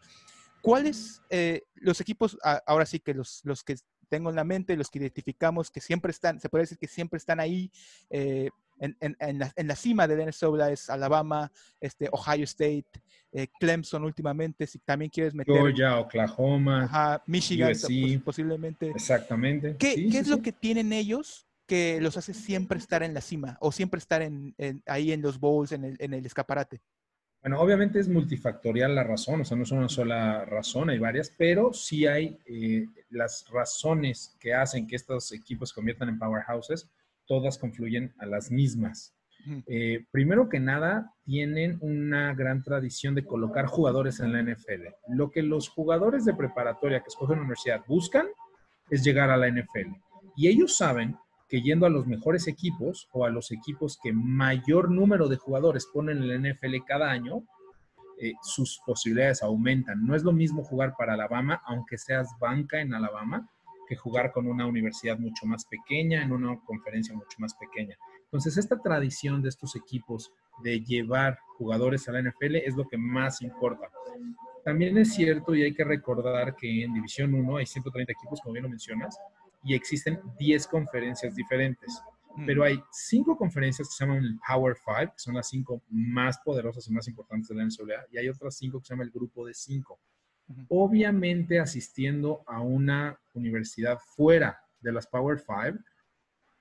¿Cuáles 0.62 1.22
eh, 1.30 1.64
los 1.76 2.02
equipos, 2.02 2.38
ahora 2.66 2.86
sí 2.86 3.00
que 3.00 3.14
los, 3.14 3.42
los 3.44 3.64
que 3.64 3.76
tengo 4.10 4.30
en 4.30 4.36
la 4.36 4.44
mente, 4.44 4.76
los 4.76 4.90
que 4.90 5.00
identificamos, 5.00 5.70
que 5.70 5.82
siempre 5.82 6.12
están, 6.12 6.40
se 6.40 6.50
puede 6.50 6.64
decir 6.64 6.78
que 6.78 6.88
siempre 6.88 7.18
están 7.18 7.40
ahí, 7.40 7.72
eh, 8.10 8.50
en, 8.80 8.96
en, 9.00 9.40
la, 9.40 9.52
en, 9.56 9.68
la, 9.68 9.76
cima 9.76 10.08
de 10.08 10.16
Venezuela 10.16 10.72
es 10.72 10.90
Alabama, 10.90 11.52
este, 11.80 12.10
Ohio 12.12 12.44
State, 12.44 12.86
eh, 13.32 13.48
Clemson 13.60 14.04
últimamente, 14.04 14.68
si 14.68 14.80
también 14.80 15.10
quieres 15.10 15.34
meter. 15.34 15.56
Georgia, 15.56 16.00
Oklahoma, 16.00 17.22
Michigan, 17.26 17.74
pues, 17.80 18.22
posiblemente. 18.24 18.90
Exactamente. 18.90 19.76
¿Qué, 19.78 20.10
¿qué 20.10 20.20
es 20.20 20.28
lo 20.28 20.42
que 20.42 20.52
tienen 20.52 20.94
ellos 20.94 21.48
que 21.66 22.00
los 22.02 22.18
hace 22.18 22.34
siempre 22.34 22.80
estar 22.80 23.04
en 23.04 23.14
la 23.14 23.22
cima 23.22 23.58
o 23.60 23.72
siempre 23.72 24.00
estar 24.00 24.22
en, 24.22 24.56
ahí 24.86 25.12
en 25.12 25.22
los 25.22 25.40
bowls, 25.40 25.74
en 25.74 25.84
el, 25.84 25.98
en 26.00 26.14
el 26.14 26.26
escaparate? 26.26 26.82
Bueno, 27.42 27.62
obviamente 27.62 28.00
es 28.00 28.10
multifactorial 28.10 28.96
la 28.96 29.04
razón, 29.04 29.42
o 29.42 29.46
sea, 29.46 29.56
no 29.56 29.64
es 29.64 29.72
una 29.72 29.88
sola 29.88 30.44
razón, 30.46 30.90
hay 30.90 30.98
varias, 30.98 31.32
pero 31.38 31.72
sí 31.72 32.08
hay 32.08 32.38
eh, 32.46 32.86
las 33.10 33.46
razones 33.50 34.36
que 34.40 34.54
hacen 34.54 34.88
que 34.88 34.96
estos 34.96 35.32
equipos 35.32 35.70
se 35.70 35.76
conviertan 35.76 36.10
en 36.10 36.18
powerhouses 36.18 36.90
todas 37.28 37.58
confluyen 37.58 38.14
a 38.20 38.26
las 38.26 38.52
mismas. 38.52 39.14
Eh, 39.66 40.06
primero 40.12 40.50
que 40.50 40.60
nada, 40.60 41.14
tienen 41.24 41.78
una 41.82 42.34
gran 42.34 42.64
tradición 42.64 43.16
de 43.16 43.26
colocar 43.26 43.66
jugadores 43.66 44.20
en 44.20 44.34
la 44.34 44.42
NFL. 44.42 44.88
Lo 45.08 45.32
que 45.32 45.42
los 45.42 45.70
jugadores 45.70 46.26
de 46.26 46.34
preparatoria 46.34 47.00
que 47.00 47.08
escogen 47.08 47.38
la 47.38 47.42
universidad 47.44 47.82
buscan 47.88 48.28
es 48.90 49.04
llegar 49.04 49.30
a 49.30 49.38
la 49.38 49.48
NFL. 49.48 49.96
Y 50.36 50.48
ellos 50.48 50.76
saben 50.76 51.16
que 51.48 51.62
yendo 51.62 51.86
a 51.86 51.90
los 51.90 52.08
mejores 52.08 52.48
equipos 52.48 53.08
o 53.14 53.26
a 53.26 53.30
los 53.30 53.52
equipos 53.52 53.98
que 54.04 54.12
mayor 54.12 54.92
número 54.92 55.30
de 55.30 55.38
jugadores 55.38 55.88
ponen 55.94 56.18
en 56.18 56.28
la 56.28 56.50
NFL 56.50 56.84
cada 56.86 57.10
año, 57.10 57.44
eh, 58.20 58.34
sus 58.42 58.82
posibilidades 58.86 59.44
aumentan. 59.44 60.06
No 60.06 60.16
es 60.16 60.24
lo 60.24 60.34
mismo 60.34 60.64
jugar 60.64 60.94
para 60.98 61.14
Alabama, 61.14 61.62
aunque 61.66 61.98
seas 61.98 62.28
banca 62.40 62.82
en 62.82 62.94
Alabama, 62.94 63.50
que 63.88 63.96
jugar 63.96 64.32
con 64.32 64.48
una 64.48 64.66
universidad 64.66 65.18
mucho 65.18 65.46
más 65.46 65.66
pequeña, 65.66 66.24
en 66.24 66.32
una 66.32 66.60
conferencia 66.66 67.16
mucho 67.16 67.38
más 67.40 67.56
pequeña. 67.56 67.98
Entonces, 68.24 68.58
esta 68.58 68.80
tradición 68.80 69.42
de 69.42 69.50
estos 69.50 69.76
equipos 69.76 70.32
de 70.64 70.82
llevar 70.82 71.40
jugadores 71.58 72.08
a 72.08 72.12
la 72.12 72.22
NFL 72.22 72.58
es 72.58 72.76
lo 72.76 72.88
que 72.88 72.98
más 72.98 73.42
importa. 73.42 73.90
También 74.66 74.98
es 74.98 75.14
cierto 75.14 75.56
y 75.56 75.64
hay 75.64 75.74
que 75.74 75.86
recordar 75.86 76.56
que 76.56 76.84
en 76.84 76.94
División 76.94 77.34
1 77.34 77.58
hay 77.58 77.66
130 77.66 78.12
equipos, 78.12 78.42
como 78.42 78.54
bien 78.54 78.64
lo 78.64 78.70
mencionas, 78.70 79.18
y 79.64 79.74
existen 79.74 80.20
10 80.38 80.68
conferencias 80.68 81.36
diferentes. 81.36 82.02
Mm. 82.36 82.46
Pero 82.46 82.64
hay 82.64 82.84
cinco 82.92 83.38
conferencias 83.38 83.88
que 83.88 83.94
se 83.94 84.06
llaman 84.06 84.24
el 84.24 84.38
Power 84.48 84.76
Five, 84.76 85.08
que 85.08 85.20
son 85.20 85.36
las 85.36 85.48
cinco 85.48 85.82
más 85.90 86.38
poderosas 86.40 86.88
y 86.88 86.92
más 86.92 87.08
importantes 87.08 87.50
de 87.50 87.56
la 87.56 87.64
NCAA, 87.64 88.06
y 88.12 88.18
hay 88.18 88.30
otras 88.30 88.58
cinco 88.58 88.80
que 88.80 88.86
se 88.86 88.94
llama 88.94 89.04
el 89.04 89.12
Grupo 89.12 89.46
de 89.46 89.54
Obviamente, 90.70 91.60
asistiendo 91.60 92.44
a 92.46 92.62
una 92.62 93.20
universidad 93.34 94.00
fuera 94.16 94.60
de 94.80 94.94
las 94.94 95.08
Power 95.08 95.40
Five, 95.40 95.80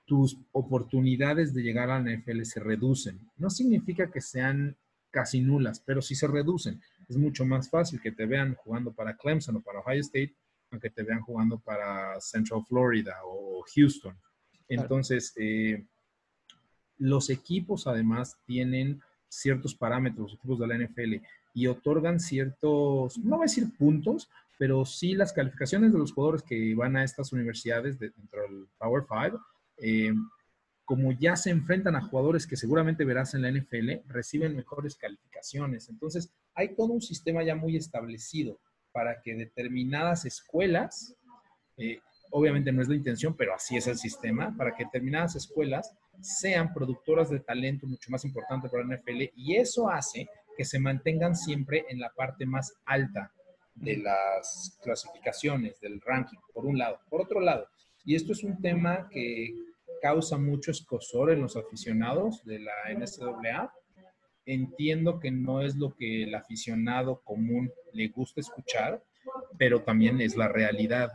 tus 0.06 0.38
oportunidades 0.52 1.52
de 1.52 1.62
llegar 1.62 1.90
a 1.90 2.00
la 2.00 2.10
NFL 2.10 2.42
se 2.42 2.60
reducen. 2.60 3.20
No 3.36 3.50
significa 3.50 4.10
que 4.10 4.20
sean 4.20 4.76
casi 5.10 5.40
nulas, 5.40 5.80
pero 5.80 6.02
sí 6.02 6.14
se 6.14 6.26
reducen. 6.26 6.80
Es 7.08 7.16
mucho 7.16 7.44
más 7.44 7.70
fácil 7.70 8.00
que 8.00 8.12
te 8.12 8.26
vean 8.26 8.54
jugando 8.54 8.92
para 8.92 9.16
Clemson 9.16 9.56
o 9.56 9.60
para 9.60 9.80
Ohio 9.80 10.00
State, 10.00 10.34
aunque 10.70 10.90
te 10.90 11.02
vean 11.02 11.20
jugando 11.20 11.58
para 11.58 12.20
Central 12.20 12.62
Florida 12.66 13.16
o 13.24 13.64
Houston. 13.74 14.16
Entonces, 14.68 15.32
eh, 15.36 15.84
los 16.98 17.30
equipos 17.30 17.86
además 17.86 18.36
tienen 18.46 19.00
ciertos 19.28 19.74
parámetros, 19.74 20.30
los 20.30 20.34
equipos 20.34 20.58
de 20.58 20.66
la 20.66 20.78
NFL, 20.78 21.24
y 21.56 21.68
otorgan 21.68 22.20
ciertos, 22.20 23.16
no 23.16 23.36
voy 23.36 23.44
a 23.44 23.48
decir 23.48 23.74
puntos, 23.78 24.28
pero 24.58 24.84
sí 24.84 25.14
las 25.14 25.32
calificaciones 25.32 25.90
de 25.90 25.98
los 25.98 26.12
jugadores 26.12 26.42
que 26.42 26.74
van 26.74 26.98
a 26.98 27.02
estas 27.02 27.32
universidades 27.32 27.98
dentro 27.98 28.42
del 28.42 28.68
Power 28.76 29.04
Five, 29.08 29.38
eh, 29.78 30.12
como 30.84 31.12
ya 31.12 31.34
se 31.34 31.48
enfrentan 31.48 31.96
a 31.96 32.02
jugadores 32.02 32.46
que 32.46 32.58
seguramente 32.58 33.06
verás 33.06 33.32
en 33.32 33.40
la 33.40 33.48
NFL, 33.50 34.06
reciben 34.06 34.54
mejores 34.54 34.96
calificaciones. 34.96 35.88
Entonces, 35.88 36.30
hay 36.54 36.76
todo 36.76 36.92
un 36.92 37.00
sistema 37.00 37.42
ya 37.42 37.56
muy 37.56 37.74
establecido 37.74 38.60
para 38.92 39.22
que 39.22 39.34
determinadas 39.34 40.26
escuelas 40.26 41.16
eh, 41.78 42.00
obviamente 42.30 42.70
no 42.70 42.82
es 42.82 42.88
la 42.88 42.96
intención, 42.96 43.34
pero 43.34 43.54
así 43.54 43.76
es 43.76 43.86
el 43.86 43.96
sistema, 43.96 44.54
para 44.56 44.74
que 44.74 44.84
determinadas 44.84 45.36
escuelas 45.36 45.96
sean 46.20 46.74
productoras 46.74 47.30
de 47.30 47.40
talento 47.40 47.86
mucho 47.86 48.10
más 48.10 48.24
importante 48.26 48.68
para 48.68 48.84
la 48.84 48.96
NFL 48.96 49.32
y 49.34 49.56
eso 49.56 49.88
hace 49.88 50.28
que 50.56 50.64
se 50.64 50.78
mantengan 50.78 51.36
siempre 51.36 51.84
en 51.88 52.00
la 52.00 52.10
parte 52.10 52.46
más 52.46 52.74
alta 52.84 53.32
de 53.74 53.98
las 53.98 54.78
clasificaciones, 54.82 55.78
del 55.80 56.00
ranking, 56.00 56.38
por 56.52 56.66
un 56.66 56.78
lado. 56.78 56.98
Por 57.10 57.20
otro 57.20 57.40
lado, 57.40 57.68
y 58.04 58.14
esto 58.14 58.32
es 58.32 58.42
un 58.42 58.60
tema 58.60 59.08
que 59.10 59.54
causa 60.00 60.38
mucho 60.38 60.70
escosor 60.70 61.30
en 61.30 61.42
los 61.42 61.56
aficionados 61.56 62.44
de 62.44 62.60
la 62.60 62.72
NCAA, 62.94 63.72
entiendo 64.46 65.18
que 65.18 65.30
no 65.30 65.60
es 65.60 65.76
lo 65.76 65.94
que 65.94 66.22
el 66.22 66.34
aficionado 66.34 67.20
común 67.22 67.70
le 67.92 68.08
gusta 68.08 68.40
escuchar, 68.40 69.02
pero 69.58 69.82
también 69.82 70.20
es 70.20 70.36
la 70.36 70.48
realidad. 70.48 71.12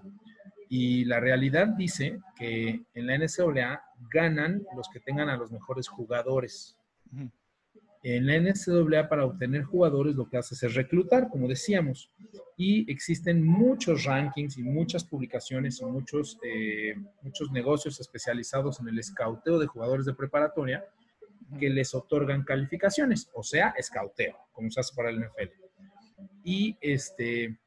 Y 0.69 1.05
la 1.05 1.19
realidad 1.19 1.67
dice 1.67 2.19
que 2.35 2.81
en 2.93 3.07
la 3.07 3.17
NCAA 3.17 3.83
ganan 4.11 4.63
los 4.75 4.89
que 4.89 4.99
tengan 4.99 5.29
a 5.29 5.37
los 5.37 5.51
mejores 5.51 5.87
jugadores. 5.87 6.77
En 8.03 8.25
la 8.25 8.39
NCAA 8.39 9.07
para 9.07 9.25
obtener 9.25 9.63
jugadores 9.63 10.15
lo 10.15 10.27
que 10.27 10.37
haces 10.37 10.63
es 10.63 10.73
reclutar, 10.73 11.29
como 11.29 11.47
decíamos. 11.47 12.09
Y 12.57 12.91
existen 12.91 13.45
muchos 13.45 14.05
rankings 14.05 14.57
y 14.57 14.63
muchas 14.63 15.03
publicaciones 15.03 15.81
y 15.81 15.85
muchos, 15.85 16.39
eh, 16.43 16.95
muchos 17.21 17.51
negocios 17.51 17.99
especializados 17.99 18.79
en 18.79 18.87
el 18.87 18.99
escauteo 18.99 19.59
de 19.59 19.67
jugadores 19.67 20.05
de 20.05 20.15
preparatoria 20.15 20.83
que 21.59 21.69
les 21.69 21.93
otorgan 21.93 22.43
calificaciones, 22.43 23.29
o 23.33 23.43
sea, 23.43 23.73
escauteo, 23.77 24.37
como 24.51 24.71
se 24.71 24.79
hace 24.79 24.95
para 24.95 25.09
el 25.09 25.19
NFL. 25.19 25.51
Y 26.43 26.77
este, 26.81 27.57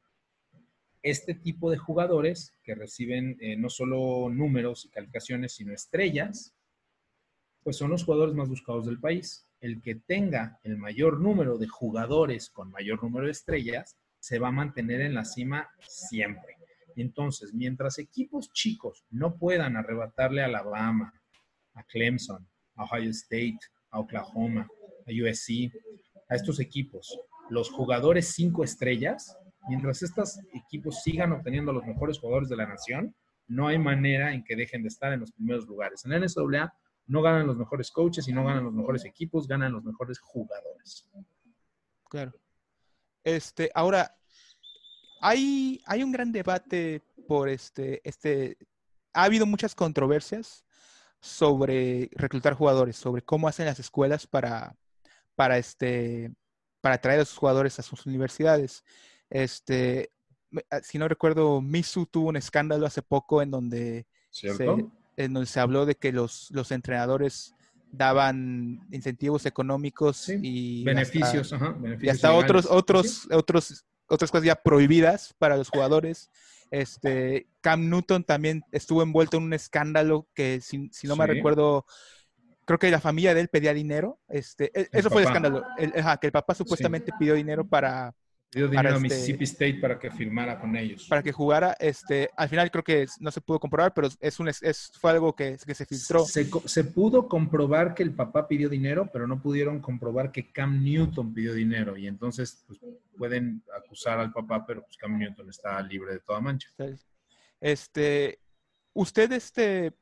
este 1.03 1.35
tipo 1.35 1.71
de 1.71 1.77
jugadores 1.77 2.55
que 2.63 2.75
reciben 2.75 3.37
eh, 3.41 3.57
no 3.57 3.69
solo 3.69 4.31
números 4.31 4.85
y 4.85 4.89
calificaciones, 4.89 5.53
sino 5.53 5.73
estrellas, 5.73 6.55
pues 7.63 7.77
son 7.77 7.91
los 7.91 8.05
jugadores 8.05 8.35
más 8.35 8.49
buscados 8.49 8.87
del 8.87 9.01
país. 9.01 9.47
El 9.65 9.81
que 9.81 9.95
tenga 9.95 10.59
el 10.63 10.77
mayor 10.77 11.23
número 11.23 11.57
de 11.57 11.67
jugadores 11.69 12.51
con 12.51 12.71
mayor 12.71 13.03
número 13.03 13.25
de 13.25 13.33
estrellas 13.33 13.97
se 14.19 14.39
va 14.39 14.49
a 14.49 14.53
mantener 14.53 15.01
en 15.01 15.15
la 15.15 15.25
cima 15.25 15.71
siempre. 15.89 16.59
Entonces, 16.97 17.55
mientras 17.55 17.99
equipos 17.99 18.53
chicos 18.53 19.07
no 19.09 19.39
puedan 19.39 19.79
arrebatarle 19.79 20.43
a 20.43 20.47
Alabama, 20.49 21.15
a 21.73 21.83
Clemson, 21.85 22.47
a 22.75 22.85
Ohio 22.85 23.09
State, 23.09 23.61
a 23.89 24.01
Oklahoma, 24.01 24.69
a 25.07 25.11
USC, 25.11 25.73
a 26.29 26.35
estos 26.35 26.61
equipos, 26.61 27.19
los 27.49 27.71
jugadores 27.71 28.35
cinco 28.35 28.65
estrellas, 28.65 29.35
mientras 29.67 30.03
estos 30.03 30.41
equipos 30.53 31.03
sigan 31.03 31.33
obteniendo 31.33 31.73
los 31.73 31.87
mejores 31.87 32.19
jugadores 32.19 32.51
de 32.51 32.57
la 32.57 32.67
nación, 32.67 33.17
no 33.47 33.69
hay 33.69 33.79
manera 33.79 34.35
en 34.35 34.45
que 34.45 34.57
dejen 34.57 34.83
de 34.83 34.89
estar 34.89 35.15
en 35.15 35.21
los 35.21 35.33
primeros 35.33 35.67
lugares. 35.67 36.05
En 36.05 36.11
la 36.11 36.19
no 37.07 37.23
ganan 37.23 37.47
los 37.47 37.57
mejores 37.57 37.91
coaches 37.91 38.29
y 38.29 38.33
no 38.33 38.45
ganan 38.45 38.65
los 38.65 38.73
mejores 38.73 39.05
equipos, 39.05 39.47
ganan 39.47 39.73
los 39.73 39.85
mejores 39.85 40.19
jugadores. 40.19 41.11
Claro. 42.09 42.33
Este, 43.23 43.71
ahora, 43.75 44.17
hay, 45.21 45.83
hay 45.87 46.03
un 46.03 46.13
gran 46.13 46.33
debate 46.33 47.03
por 47.27 47.49
este, 47.49 48.01
este, 48.09 48.59
ha 49.13 49.25
habido 49.25 49.47
muchas 49.47 49.75
controversias 49.75 50.65
sobre 51.21 52.11
reclutar 52.13 52.55
jugadores, 52.55 52.97
sobre 52.97 53.23
cómo 53.23 53.49
hacen 53.49 53.67
las 53.67 53.79
escuelas 53.79 54.27
para, 54.27 54.77
para, 55.35 55.57
este, 55.57 56.35
para 56.81 56.99
traer 56.99 57.21
a 57.21 57.25
sus 57.25 57.39
jugadores 57.39 57.79
a 57.79 57.83
sus 57.83 58.05
universidades. 58.05 58.85
Este, 59.31 60.11
ah, 60.71 60.81
si 60.83 60.99
no 60.99 61.09
recuerdo, 61.09 61.63
Misu 61.63 62.07
tuvo 62.07 62.29
un 62.29 62.37
escándalo 62.37 62.87
hace 62.87 63.01
poco 63.01 63.41
en 63.41 63.51
donde, 63.51 64.07
se, 64.31 64.53
en 65.17 65.33
donde 65.33 65.47
se 65.47 65.61
habló 65.61 65.87
de 65.87 65.95
que 65.95 66.13
los, 66.13 66.51
los 66.51 66.71
entrenadores 66.71 67.55
daban 67.91 68.87
incentivos 68.91 69.47
económicos 69.47 70.29
y 70.29 70.85
beneficios, 70.85 71.53
hasta, 71.53 71.75
y 72.01 72.09
hasta 72.09 72.33
otros, 72.33 72.67
otros, 72.69 73.29
otros, 73.31 73.85
otras 74.07 74.31
cosas 74.31 74.45
ya 74.45 74.57
prohibidas 74.57 75.35
para 75.39 75.57
los 75.57 75.69
jugadores. 75.69 76.31
Este, 76.71 77.47
Cam 77.61 77.89
Newton 77.89 78.25
también 78.25 78.65
estuvo 78.73 79.03
envuelto 79.03 79.37
en 79.37 79.45
un 79.45 79.53
escándalo 79.53 80.27
que, 80.35 80.61
si, 80.61 80.91
no 81.05 81.17
me 81.17 81.27
recuerdo, 81.27 81.87
creo 82.65 82.79
que 82.79 82.91
la 82.91 83.01
familia 83.01 83.35
de 83.35 83.43
él 83.43 83.49
pedía 83.49 83.73
dinero. 83.73 84.19
Este, 84.29 84.73
e, 84.79 84.89
eso 84.93 85.11
fue 85.11 85.23
el 85.23 85.29
escándalo. 85.29 85.63
que 85.77 86.27
el 86.27 86.33
papá 86.33 86.55
supuestamente 86.55 87.13
pidió 87.19 87.35
dinero 87.35 87.65
para, 87.65 88.15
Dio 88.55 88.69
dinero 88.69 88.91
a 88.91 88.93
este 88.93 89.03
Mississippi 89.03 89.45
State 89.45 89.75
para 89.75 89.99
que 89.99 90.11
firmara 90.11 90.59
con 90.59 90.77
ellos. 90.77 91.07
Para 91.09 91.23
que 91.23 91.33
jugara. 91.33 91.77
Este, 91.79 92.31
al 92.37 92.49
final 92.49 92.71
creo 92.71 92.85
que 92.85 93.07
no 93.21 93.31
se 93.31 93.41
pudo 93.41 93.59
comprobar, 93.59 93.93
pero 93.93 94.09
es 94.21 94.41
un, 94.41 94.49
es, 94.49 94.93
fue 94.99 95.11
algo 95.11 95.35
que, 95.35 95.59
que 95.65 95.75
se 95.75 95.85
filtró. 95.85 96.25
Se, 96.25 96.49
se, 96.67 96.85
pudo 96.85 97.29
comprobar 97.29 97.95
que 97.95 98.03
el 98.03 98.15
papá 98.15 98.47
pidió 98.47 98.69
dinero, 98.69 99.11
pero 99.13 99.27
no 99.27 99.43
pudieron 99.43 99.81
comprobar 99.81 100.31
que 100.31 100.53
Cam 100.53 100.83
Newton 100.83 101.35
pidió 101.35 101.53
dinero. 101.55 101.97
Y 101.97 102.07
entonces 102.07 102.65
pues, 102.67 102.79
pueden 103.17 103.63
acusar 103.77 104.19
al 104.19 104.33
papá, 104.33 104.65
pero 104.65 104.83
pues 104.85 104.97
Cam 104.97 105.19
Newton 105.19 105.51
está 105.51 105.83
libre 105.83 106.15
de 106.15 106.21
toda 106.21 106.41
mancha. 106.41 106.69
Este, 107.61 108.39
usted 108.93 109.33
este, 109.33 109.93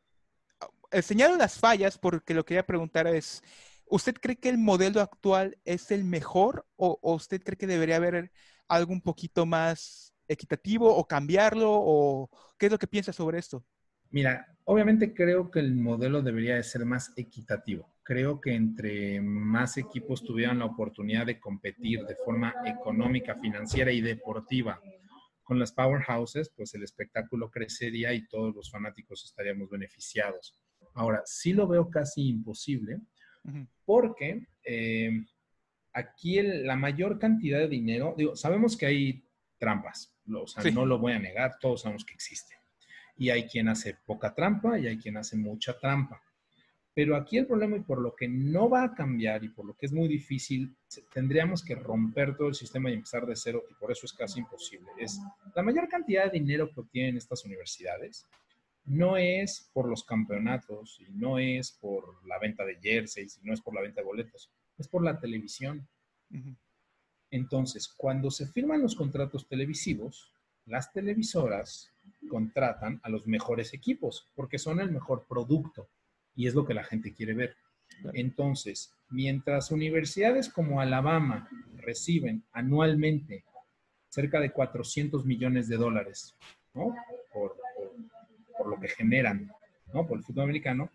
señaló 1.00 1.36
las 1.36 1.58
fallas 1.58 1.96
porque 1.96 2.34
lo 2.34 2.44
que 2.44 2.48
quería 2.48 2.66
preguntar 2.66 3.06
es 3.06 3.42
¿Usted 3.92 4.14
cree 4.14 4.36
que 4.36 4.48
el 4.48 4.56
modelo 4.56 5.02
actual 5.02 5.58
es 5.66 5.90
el 5.90 6.02
mejor 6.02 6.66
o, 6.76 6.98
usted 7.02 7.42
cree 7.42 7.58
que 7.58 7.66
debería 7.66 7.96
haber 7.96 8.32
algo 8.66 8.90
un 8.90 9.02
poquito 9.02 9.44
más 9.44 10.14
equitativo 10.26 10.96
o 10.96 11.06
cambiarlo 11.06 11.70
o 11.70 12.30
qué 12.58 12.66
es 12.66 12.72
lo 12.72 12.78
que 12.78 12.86
piensa 12.86 13.12
sobre 13.12 13.38
esto? 13.38 13.62
Mira, 14.08 14.46
obviamente 14.64 15.12
creo 15.12 15.50
que 15.50 15.58
el 15.58 15.74
modelo 15.74 16.22
debería 16.22 16.54
de 16.54 16.62
ser 16.62 16.86
más 16.86 17.12
equitativo. 17.16 17.86
Creo 18.02 18.40
que 18.40 18.54
entre 18.54 19.20
más 19.20 19.76
equipos 19.76 20.24
tuvieran 20.24 20.60
la 20.60 20.64
oportunidad 20.64 21.26
de 21.26 21.38
competir 21.38 22.06
de 22.06 22.16
forma 22.24 22.54
económica, 22.64 23.34
financiera 23.42 23.92
y 23.92 24.00
deportiva 24.00 24.80
con 25.42 25.58
las 25.58 25.70
powerhouses, 25.70 26.50
pues 26.56 26.72
el 26.72 26.82
espectáculo 26.82 27.50
crecería 27.50 28.14
y 28.14 28.26
todos 28.26 28.54
los 28.54 28.70
fanáticos 28.70 29.22
estaríamos 29.26 29.68
beneficiados. 29.68 30.56
Ahora, 30.94 31.20
sí 31.26 31.52
lo 31.52 31.68
veo 31.68 31.90
casi 31.90 32.26
imposible 32.26 33.02
porque 33.84 34.46
eh, 34.64 35.24
aquí 35.92 36.40
la 36.42 36.76
mayor 36.76 37.18
cantidad 37.18 37.58
de 37.58 37.68
dinero, 37.68 38.14
digo, 38.16 38.36
sabemos 38.36 38.76
que 38.76 38.86
hay 38.86 39.24
trampas, 39.58 40.14
o 40.32 40.46
sea, 40.46 40.70
no 40.72 40.86
lo 40.86 40.98
voy 40.98 41.12
a 41.12 41.18
negar, 41.18 41.58
todos 41.60 41.82
sabemos 41.82 42.04
que 42.04 42.14
existen. 42.14 42.58
Y 43.16 43.30
hay 43.30 43.46
quien 43.46 43.68
hace 43.68 43.98
poca 44.06 44.34
trampa 44.34 44.78
y 44.78 44.86
hay 44.86 44.98
quien 44.98 45.16
hace 45.16 45.36
mucha 45.36 45.78
trampa. 45.78 46.22
Pero 46.94 47.16
aquí 47.16 47.38
el 47.38 47.46
problema 47.46 47.76
y 47.76 47.80
por 47.80 48.00
lo 48.00 48.14
que 48.14 48.28
no 48.28 48.68
va 48.68 48.84
a 48.84 48.94
cambiar 48.94 49.42
y 49.44 49.48
por 49.48 49.64
lo 49.64 49.74
que 49.74 49.86
es 49.86 49.92
muy 49.92 50.08
difícil, 50.08 50.76
tendríamos 51.12 51.64
que 51.64 51.74
romper 51.74 52.36
todo 52.36 52.48
el 52.48 52.54
sistema 52.54 52.90
y 52.90 52.94
empezar 52.94 53.24
de 53.24 53.34
cero 53.34 53.64
y 53.70 53.74
por 53.74 53.90
eso 53.90 54.04
es 54.04 54.12
casi 54.12 54.40
imposible. 54.40 54.88
Es 54.98 55.18
la 55.54 55.62
mayor 55.62 55.88
cantidad 55.88 56.24
de 56.24 56.38
dinero 56.38 56.70
que 56.70 56.80
obtienen 56.80 57.16
estas 57.16 57.44
universidades 57.46 58.26
no 58.84 59.16
es 59.16 59.70
por 59.72 59.88
los 59.88 60.04
campeonatos 60.04 61.00
y 61.00 61.12
no 61.12 61.38
es 61.38 61.72
por 61.72 62.26
la 62.26 62.38
venta 62.38 62.64
de 62.64 62.78
jerseys 62.80 63.38
y 63.42 63.46
no 63.46 63.54
es 63.54 63.60
por 63.60 63.74
la 63.74 63.80
venta 63.80 64.00
de 64.00 64.06
boletos, 64.06 64.50
es 64.78 64.88
por 64.88 65.04
la 65.04 65.20
televisión. 65.20 65.88
Entonces, 67.30 67.88
cuando 67.88 68.30
se 68.30 68.46
firman 68.46 68.82
los 68.82 68.94
contratos 68.94 69.46
televisivos, 69.46 70.32
las 70.66 70.92
televisoras 70.92 71.92
contratan 72.28 73.00
a 73.02 73.08
los 73.08 73.26
mejores 73.26 73.74
equipos 73.74 74.30
porque 74.34 74.58
son 74.58 74.80
el 74.80 74.90
mejor 74.90 75.26
producto 75.28 75.88
y 76.34 76.46
es 76.46 76.54
lo 76.54 76.64
que 76.64 76.74
la 76.74 76.84
gente 76.84 77.14
quiere 77.14 77.34
ver. 77.34 77.56
Entonces, 78.14 78.94
mientras 79.10 79.70
universidades 79.70 80.48
como 80.48 80.80
Alabama 80.80 81.48
reciben 81.76 82.44
anualmente 82.52 83.44
cerca 84.08 84.40
de 84.40 84.50
400 84.50 85.24
millones 85.24 85.68
de 85.68 85.76
dólares 85.76 86.36
¿no? 86.74 86.94
por, 87.32 87.56
lo 88.68 88.78
que 88.78 88.88
generan 88.88 89.50
¿no? 89.92 90.06
por 90.06 90.18
el 90.18 90.24
fútbol 90.24 90.44
americano, 90.44 90.90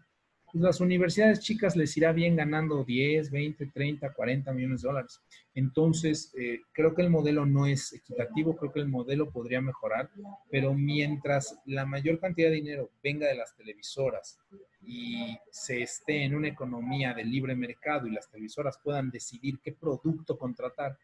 pues 0.51 0.63
las 0.63 0.79
universidades 0.79 1.41
chicas 1.41 1.75
les 1.75 1.95
irá 1.97 2.13
bien 2.13 2.37
ganando 2.37 2.83
10, 2.85 3.31
20, 3.31 3.67
30, 3.67 4.13
40 4.13 4.53
millones 4.53 4.81
de 4.81 4.87
dólares. 4.87 5.21
Entonces, 5.53 6.33
eh, 6.39 6.61
creo 6.71 6.95
que 6.95 7.01
el 7.01 7.09
modelo 7.09 7.45
no 7.45 7.65
es 7.65 7.91
equitativo, 7.93 8.55
creo 8.55 8.71
que 8.71 8.79
el 8.79 8.87
modelo 8.87 9.29
podría 9.29 9.59
mejorar, 9.59 10.09
pero 10.49 10.73
mientras 10.73 11.59
la 11.65 11.85
mayor 11.85 12.19
cantidad 12.19 12.49
de 12.49 12.55
dinero 12.55 12.91
venga 13.03 13.27
de 13.27 13.35
las 13.35 13.55
televisoras 13.55 14.39
y 14.81 15.37
se 15.51 15.81
esté 15.81 16.23
en 16.23 16.33
una 16.33 16.47
economía 16.47 17.13
de 17.13 17.25
libre 17.25 17.53
mercado 17.55 18.07
y 18.07 18.11
las 18.11 18.29
televisoras 18.29 18.79
puedan 18.81 19.09
decidir 19.09 19.59
qué 19.61 19.73
producto 19.73 20.37
contratar 20.37 20.97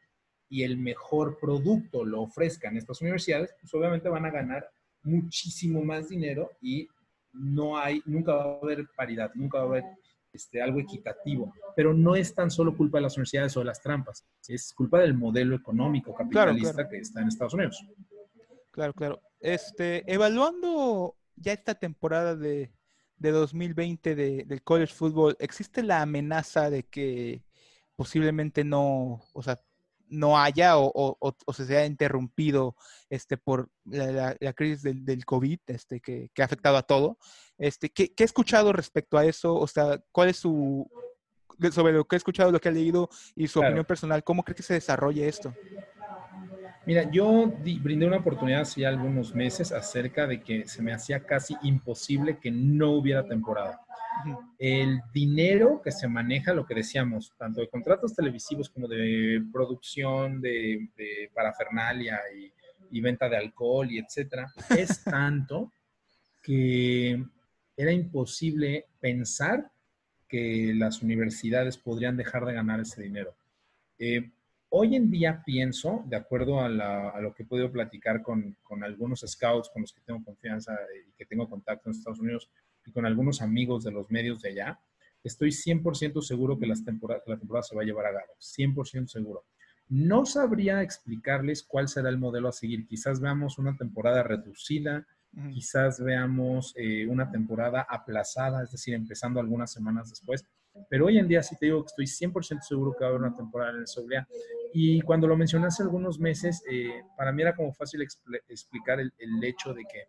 y 0.48 0.64
el 0.64 0.78
mejor 0.78 1.38
producto 1.40 2.06
lo 2.06 2.22
ofrezcan 2.22 2.78
estas 2.78 3.02
universidades, 3.02 3.54
pues 3.60 3.74
obviamente 3.74 4.08
van 4.08 4.26
a 4.26 4.32
ganar 4.32 4.70
muchísimo 5.04 5.84
más 5.84 6.10
dinero 6.10 6.52
y 6.62 6.88
no 7.34 7.78
hay, 7.78 8.02
nunca 8.06 8.34
va 8.34 8.44
a 8.44 8.60
haber 8.62 8.88
paridad, 8.96 9.32
nunca 9.36 9.60
va 9.60 9.64
a 9.64 9.68
haber 9.68 9.84
este, 10.32 10.62
algo 10.62 10.80
equitativo. 10.80 11.54
Pero 11.76 11.94
no 11.94 12.16
es 12.16 12.34
tan 12.34 12.52
solo 12.52 12.76
culpa 12.76 12.98
de 12.98 13.04
las 13.04 13.18
universidades 13.18 13.56
o 13.58 13.62
de 13.62 13.66
las 13.68 13.82
trampas, 13.82 14.26
es 14.48 14.74
culpa 14.74 15.00
del 15.00 15.14
modelo 15.14 15.56
económico 15.56 16.14
capitalista 16.14 16.88
que 16.88 16.98
está 16.98 17.22
en 17.22 17.28
Estados 17.28 17.54
Unidos. 17.54 17.86
Claro, 18.72 18.94
claro. 18.94 19.22
Este, 19.40 20.12
evaluando 20.12 21.16
ya 21.36 21.54
esta 21.54 21.76
temporada 21.76 22.36
de, 22.36 22.72
de 23.18 23.32
2020 23.32 24.16
de, 24.16 24.44
del 24.46 24.64
college 24.64 24.94
football, 24.94 25.36
¿existe 25.40 25.84
la 25.84 26.02
amenaza 26.02 26.70
de 26.70 26.84
que 26.84 27.44
posiblemente 27.96 28.64
no, 28.64 29.22
o 29.34 29.44
sea, 29.44 29.62
no 30.14 30.40
haya 30.40 30.78
o, 30.78 31.36
se 31.54 31.66
sea 31.66 31.86
interrumpido 31.86 32.76
este, 33.10 33.38
por 33.38 33.70
la, 33.86 34.36
crisis 34.56 34.84
del, 34.84 35.04
del, 35.04 35.26
COVID 35.26 35.60
este, 35.68 36.00
que, 36.00 36.30
ha 36.40 36.46
afectado 36.46 36.78
a 36.78 36.84
todo. 36.84 37.18
Este, 37.58 37.90
¿qué, 37.90 38.14
¿qué, 38.14 38.24
ha 38.24 38.26
escuchado 38.26 38.74
respecto 38.74 39.18
a 39.18 39.26
eso? 39.26 39.56
O 39.56 39.68
sea, 39.68 40.02
¿cuál 40.12 40.30
es 40.30 40.38
su, 40.38 40.90
sobre 41.72 41.94
lo 41.94 42.06
que 42.06 42.16
ha 42.16 42.18
escuchado, 42.18 42.52
lo 42.52 42.60
que 42.60 42.70
ha 42.70 42.74
leído 42.74 43.10
y 43.36 43.48
su 43.48 43.60
opinión 43.60 43.86
personal, 43.86 44.24
cómo 44.24 44.44
cree 44.44 44.56
que 44.56 44.64
se 44.64 44.76
desarrolle 44.76 45.28
esto? 45.28 45.54
Mira, 46.86 47.10
yo 47.10 47.54
brindé 47.82 48.06
una 48.06 48.18
oportunidad 48.18 48.62
hace 48.62 48.86
algunos 48.86 49.34
meses 49.34 49.72
acerca 49.72 50.28
de 50.28 50.42
que 50.42 50.68
se 50.68 50.82
me 50.82 50.94
hacía 50.94 51.24
casi 51.24 51.56
imposible 51.64 52.40
que 52.40 52.52
no 52.52 52.92
hubiera 52.92 53.26
temporada 53.26 53.80
el 54.58 55.02
dinero 55.14 55.82
que 55.84 55.92
se 55.92 56.08
maneja, 56.08 56.54
lo 56.54 56.66
que 56.66 56.76
decíamos, 56.76 57.34
tanto 57.38 57.62
de 57.62 57.68
contratos 57.68 58.16
televisivos 58.16 58.70
como 58.70 58.88
de 58.88 59.44
producción 59.52 60.42
de, 60.42 60.90
parafernalia 61.34 62.20
y, 62.92 63.02
venta 63.02 63.28
de 63.28 63.38
alcohol 63.38 63.92
y 63.92 63.98
etcétera, 63.98 64.54
es 64.78 65.04
tanto 65.04 65.72
que 66.42 67.24
era 67.76 67.92
imposible 67.92 68.86
pensar 69.00 69.72
que 70.28 70.74
las 70.76 71.02
universidades 71.02 71.78
podrían 71.78 72.18
dejar 72.18 72.46
de 72.46 72.54
ganar 72.54 72.80
ese 72.80 73.02
dinero. 73.02 73.36
Eh, 73.98 74.30
hoy 74.76 74.96
en 74.96 75.12
día 75.12 75.44
pienso, 75.46 76.04
de 76.08 76.16
acuerdo 76.16 76.60
a, 76.60 76.68
lo 76.68 77.34
que 77.36 77.44
he 77.44 77.46
podido 77.46 77.72
platicar 77.72 78.24
con, 78.24 78.58
con, 78.64 78.84
algunos 78.84 79.24
scouts 79.26 79.70
con 79.70 79.84
los 79.84 79.94
que 79.94 80.02
tengo 80.02 80.24
confianza 80.24 80.76
y 81.08 81.12
que 81.14 81.26
tengo 81.26 81.48
contacto 81.48 81.90
en 81.90 81.96
Estados 81.96 82.20
Unidos, 82.20 82.50
y 82.84 82.92
con 82.92 83.06
algunos 83.06 83.44
amigos 83.44 83.84
de 83.84 83.92
los 83.92 84.10
medios 84.10 84.42
de 84.42 84.50
allá, 84.50 84.80
estoy 85.24 85.50
100% 85.50 86.22
seguro 86.22 86.58
que 86.58 86.66
las 86.66 86.84
temporada, 86.84 87.22
la 87.28 87.38
temporada 87.38 87.62
se 87.62 87.76
va 87.76 87.84
a 87.84 87.86
llevar 87.86 88.08
a 88.08 88.14
cabo, 88.14 88.34
100% 88.40 89.08
seguro. 89.08 89.46
No 89.90 90.26
sabría 90.26 90.82
explicarles 90.82 91.62
cuál 91.62 91.88
será 91.88 92.10
el 92.10 92.18
modelo 92.18 92.50
a 92.50 92.52
seguir. 92.52 92.88
Quizás 92.88 93.22
veamos 93.22 93.60
una 93.60 93.78
temporada 93.78 94.24
reducida, 94.24 95.06
quizás 95.52 96.02
veamos 96.02 96.74
eh, 96.78 97.06
una 97.06 97.30
temporada 97.30 97.86
aplazada, 97.88 98.64
es 98.64 98.72
decir, 98.72 98.96
empezando 98.96 99.40
algunas 99.40 99.72
semanas 99.72 100.10
después. 100.10 100.46
Pero 100.90 101.06
hoy 101.06 101.18
en 101.18 101.28
día 101.28 101.44
sí 101.44 101.56
te 101.58 101.68
digo 101.68 101.84
que 101.84 102.04
estoy 102.04 102.06
100% 102.06 102.62
seguro 102.62 102.94
que 102.94 103.04
va 103.04 103.08
a 103.08 103.10
haber 103.10 103.22
una 103.22 103.36
temporada 103.36 103.72
en 103.72 103.78
el 103.78 103.88
SOBLEA. 103.88 104.28
Y 104.74 105.02
cuando 105.02 105.28
lo 105.28 105.38
mencioné 105.38 105.68
hace 105.68 105.84
algunos 105.84 106.20
meses, 106.20 106.64
eh, 106.70 107.04
para 107.16 107.32
mí 107.32 107.42
era 107.42 107.56
como 107.56 107.74
fácil 107.74 108.02
explicar 108.48 109.00
el, 109.00 109.14
el 109.18 109.44
hecho 109.44 109.74
de 109.74 109.84
que 109.84 110.06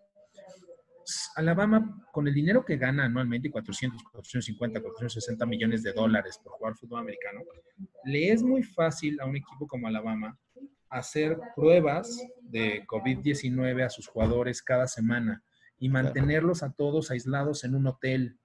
Alabama, 1.37 2.07
con 2.13 2.27
el 2.27 2.35
dinero 2.35 2.65
que 2.65 2.77
gana 2.77 3.05
anualmente, 3.05 3.51
400, 3.51 4.03
450, 4.05 4.81
460 4.81 5.47
millones 5.47 5.83
de 5.83 5.93
dólares 5.93 6.41
por 6.43 6.53
jugar 6.53 6.77
fútbol 6.77 7.01
americano, 7.01 7.41
le 8.05 8.33
es 8.33 8.43
muy 8.43 8.63
fácil 8.63 9.21
a 9.21 9.27
un 9.27 9.37
equipo 9.37 9.67
como 9.67 9.87
Alabama 9.87 10.39
hacer 10.89 11.39
pruebas 11.57 12.25
de 12.41 12.85
COVID-19 12.87 13.85
a 13.85 13.91
sus 13.91 14.07
jugadores 14.07 14.63
cada 14.63 14.87
semana 14.87 15.43
y 15.79 15.89
mantenerlos 15.89 16.63
a 16.63 16.73
todos 16.73 17.11
aislados 17.11 17.65
en 17.65 17.75
un 17.75 17.87
hotel 17.87 18.39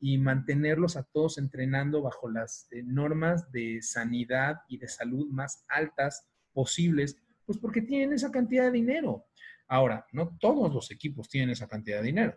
y 0.00 0.18
mantenerlos 0.18 0.96
a 0.96 1.04
todos 1.04 1.38
entrenando 1.38 2.02
bajo 2.02 2.28
las 2.28 2.68
eh, 2.70 2.82
normas 2.84 3.50
de 3.52 3.80
sanidad 3.82 4.56
y 4.68 4.78
de 4.78 4.88
salud 4.88 5.28
más 5.30 5.64
altas 5.68 6.28
posibles, 6.52 7.16
pues 7.46 7.58
porque 7.58 7.82
tienen 7.82 8.12
esa 8.12 8.30
cantidad 8.30 8.64
de 8.64 8.72
dinero. 8.72 9.26
Ahora, 9.66 10.06
no 10.12 10.36
todos 10.38 10.72
los 10.72 10.90
equipos 10.90 11.28
tienen 11.28 11.50
esa 11.50 11.68
cantidad 11.68 11.98
de 11.98 12.06
dinero, 12.06 12.36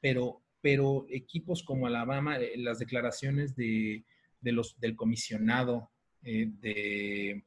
pero, 0.00 0.42
pero 0.60 1.06
equipos 1.08 1.62
como 1.62 1.86
Alabama, 1.86 2.38
eh, 2.38 2.52
las 2.58 2.78
declaraciones 2.78 3.56
de, 3.56 4.04
los, 4.42 4.78
del 4.78 4.94
comisionado 4.94 5.90
eh, 6.22 6.50
de, 6.60 7.44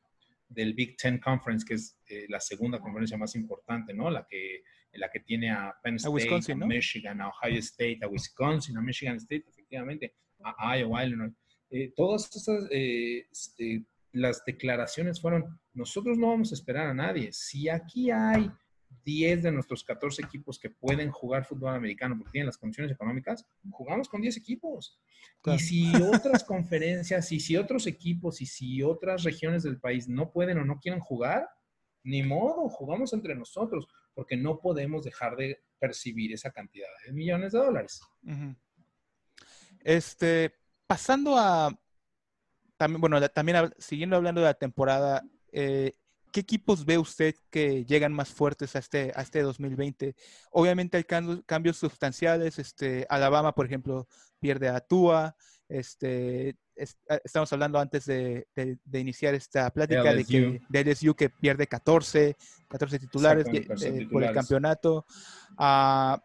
del 0.50 0.74
Big 0.74 0.98
Ten 0.98 1.20
Conference, 1.20 1.66
que 1.66 1.76
es 1.76 1.98
eh, 2.08 2.26
la 2.30 2.40
segunda 2.40 2.80
conferencia 2.80 3.18
más 3.18 3.36
importante, 3.36 3.94
¿no? 3.94 4.10
La 4.10 4.26
que, 4.28 4.64
la 4.94 5.10
que 5.10 5.20
tiene 5.20 5.52
a 5.52 5.76
Penn 5.84 5.96
State, 5.96 6.54
a, 6.54 6.56
Michigan, 6.56 7.22
a 7.22 7.30
Ohio 7.30 7.60
State, 7.60 8.00
a 8.02 8.08
Wisconsin, 8.08 8.78
a 8.78 8.82
Michigan 8.82 9.18
State, 9.18 9.46
efectivamente, 9.48 10.16
a 10.44 10.78
Iowa, 10.78 11.06
Illinois. 11.06 11.34
todas 11.96 12.36
esas 12.36 12.68
este, 12.72 13.86
las 14.12 14.44
declaraciones 14.46 15.22
fueron, 15.22 15.60
nosotros 15.74 16.18
no 16.18 16.28
vamos 16.28 16.52
a 16.52 16.56
esperar 16.56 16.88
a 16.88 16.94
nadie. 16.94 17.32
Si 17.32 17.70
aquí 17.70 18.12
hay 18.12 18.50
10 19.04 19.44
de 19.44 19.52
nuestros 19.52 19.84
14 19.84 20.22
equipos 20.22 20.60
que 20.60 20.70
pueden 20.70 21.12
jugar 21.12 21.46
fútbol 21.46 21.76
americano 21.76 22.18
porque 22.18 22.32
tienen 22.32 22.48
las 22.48 22.58
condiciones 22.58 22.92
económicas, 22.92 23.46
jugamos 23.72 24.10
con 24.10 24.22
10 24.22 24.38
equipos. 24.38 25.00
Y 25.46 25.60
si 25.60 25.96
otras 25.96 26.44
conferencias, 26.44 27.32
y 27.32 27.40
si 27.40 27.56
otros 27.56 27.88
equipos, 27.88 28.42
y 28.42 28.46
si 28.46 28.84
otras 28.84 29.24
regiones 29.24 29.64
del 29.64 29.80
país 29.80 30.10
no 30.10 30.32
pueden 30.32 30.58
o 30.58 30.66
no 30.66 30.80
quieren 30.80 31.00
jugar, 31.00 31.48
ni 32.04 32.24
modo, 32.24 32.70
jugamos 32.70 33.14
entre 33.14 33.36
nosotros, 33.36 33.88
porque 34.18 34.36
no 34.36 34.60
podemos 34.60 35.04
dejar 35.04 35.36
de 35.36 35.62
percibir 35.78 36.34
esa 36.34 36.50
cantidad 36.50 36.88
de 37.06 37.14
millones 37.14 37.52
de 37.52 37.60
dólares. 37.60 38.02
Este, 39.84 40.56
pasando 40.88 41.38
a, 41.38 41.70
también, 42.78 43.00
bueno, 43.00 43.22
también 43.30 43.72
siguiendo 43.78 44.16
hablando 44.16 44.42
de 44.42 44.48
la 44.48 44.56
temporada, 44.56 45.24
eh, 45.52 45.94
¿qué 46.32 46.40
equipos 46.40 46.84
ve 46.84 46.98
usted 46.98 47.36
que 47.52 47.86
llegan 47.86 48.12
más 48.12 48.30
fuertes 48.30 48.76
a 48.76 48.80
este, 48.80 49.12
a 49.16 49.22
este 49.22 49.44
2020? 49.44 50.16
Obviamente 50.50 50.98
hay 50.98 51.04
cambios, 51.04 51.78
sustanciales. 51.78 52.58
Este, 52.58 53.06
Alabama, 53.10 53.54
por 53.54 53.68
ejemplo, 53.68 54.08
pierde 54.40 54.68
a 54.68 54.80
Tua. 54.80 55.36
Este, 55.70 56.56
ah, 57.10 57.20
estamos 57.24 57.52
hablando 57.52 57.78
antes 57.80 58.06
de, 58.06 58.48
iniciar 58.94 59.34
esta 59.34 59.70
plática 59.70 60.14
de, 60.14 60.24
que, 60.24 60.62
de 60.70 60.84
LSU 60.84 61.14
que 61.14 61.30
pierde 61.30 61.68
14, 61.68 62.38
14 62.70 63.00
titulares 63.00 63.46
eh, 63.52 64.08
por 64.10 64.24
el 64.24 64.34
campeonato. 64.34 65.06
Ah, 65.58 66.22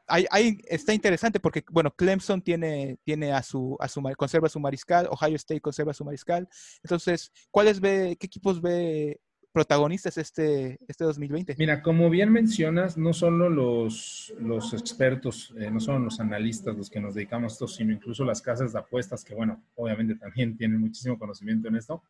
está 0.69 0.95
interesante 0.95 1.41
porque, 1.41 1.65
bueno, 1.71 1.91
Clemson 1.91 2.41
tiene, 2.43 2.99
tiene 3.05 3.33
a 3.33 3.43
su, 3.43 3.77
a 3.81 3.89
su, 3.89 4.03
conserva 4.17 4.49
su 4.49 4.61
mariscal, 4.61 5.09
Ohio 5.11 5.37
State 5.37 5.61
conserva 5.61 5.93
su 5.93 6.05
mariscal. 6.05 6.49
Entonces, 6.83 7.33
¿cuáles 7.51 7.81
ve, 7.81 8.17
qué 8.21 8.27
equipos 8.27 8.61
ve 8.61 9.21
protagonistas 9.53 10.17
este, 10.19 10.79
este 10.88 11.05
2020. 11.05 11.57
Mira, 11.59 11.83
como 11.83 12.09
bien 12.11 12.33
mencionas, 12.33 12.97
no 12.97 13.12
solo 13.12 13.49
los, 13.49 14.33
los 14.41 14.73
expertos, 14.73 15.55
eh, 15.59 15.71
no 15.71 15.79
solo 15.79 15.99
los 15.99 16.21
analistas 16.21 16.77
los 16.77 16.91
que 16.91 17.01
nos 17.01 17.15
dedicamos 17.15 17.53
a 17.53 17.55
esto, 17.55 17.69
sino 17.69 17.93
incluso 17.93 18.25
las 18.25 18.41
casas 18.41 18.73
de 18.73 18.79
apuestas, 18.79 19.25
que 19.25 19.35
bueno, 19.35 19.62
obviamente 19.77 20.15
también 20.17 20.57
tienen 20.59 20.81
muchísimo 20.81 21.19
conocimiento 21.19 21.69
en 21.69 21.77
esto, 21.77 22.03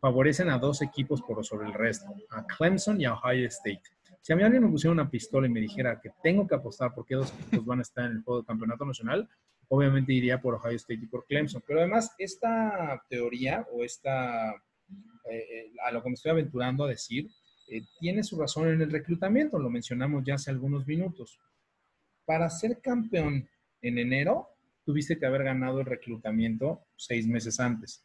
favorecen 0.00 0.50
a 0.50 0.58
dos 0.58 0.82
equipos 0.82 1.22
por 1.22 1.44
sobre 1.44 1.68
el 1.68 1.74
resto, 1.74 2.12
a 2.30 2.44
Clemson 2.44 3.00
y 3.00 3.06
a 3.06 3.14
Ohio 3.14 3.46
State. 3.46 3.82
Si 4.20 4.32
a 4.32 4.36
mí 4.36 4.42
alguien 4.42 4.64
me 4.64 4.68
pusiera 4.68 4.92
una 4.92 5.08
pistola 5.08 5.46
y 5.46 5.50
me 5.50 5.60
dijera 5.60 5.98
que 6.00 6.10
tengo 6.22 6.46
que 6.46 6.54
apostar 6.54 6.92
porque 6.94 7.14
dos 7.14 7.32
equipos 7.32 7.64
van 7.64 7.78
a 7.78 7.82
estar 7.82 8.04
en 8.04 8.18
el 8.18 8.22
juego 8.22 8.42
de 8.42 8.46
campeonato 8.46 8.84
nacional, 8.84 9.28
obviamente 9.68 10.12
iría 10.12 10.40
por 10.40 10.54
Ohio 10.54 10.76
State 10.76 11.00
y 11.02 11.06
por 11.06 11.24
Clemson. 11.24 11.62
Pero 11.66 11.80
además, 11.80 12.14
esta 12.18 13.02
teoría 13.08 13.66
o 13.72 13.82
esta, 13.82 14.54
eh, 15.24 15.36
eh, 15.36 15.72
a 15.86 15.92
lo 15.92 16.02
que 16.02 16.10
me 16.10 16.14
estoy 16.14 16.32
aventurando 16.32 16.84
a 16.84 16.88
decir, 16.88 17.30
eh, 17.68 17.82
tiene 17.98 18.22
su 18.22 18.38
razón 18.38 18.68
en 18.68 18.80
el 18.82 18.90
reclutamiento, 18.90 19.58
lo 19.58 19.70
mencionamos 19.70 20.24
ya 20.24 20.34
hace 20.34 20.50
algunos 20.50 20.86
minutos. 20.86 21.38
Para 22.24 22.48
ser 22.50 22.80
campeón 22.80 23.48
en 23.82 23.98
enero, 23.98 24.48
tuviste 24.84 25.18
que 25.18 25.26
haber 25.26 25.44
ganado 25.44 25.80
el 25.80 25.86
reclutamiento 25.86 26.86
seis 26.96 27.26
meses 27.26 27.60
antes. 27.60 28.04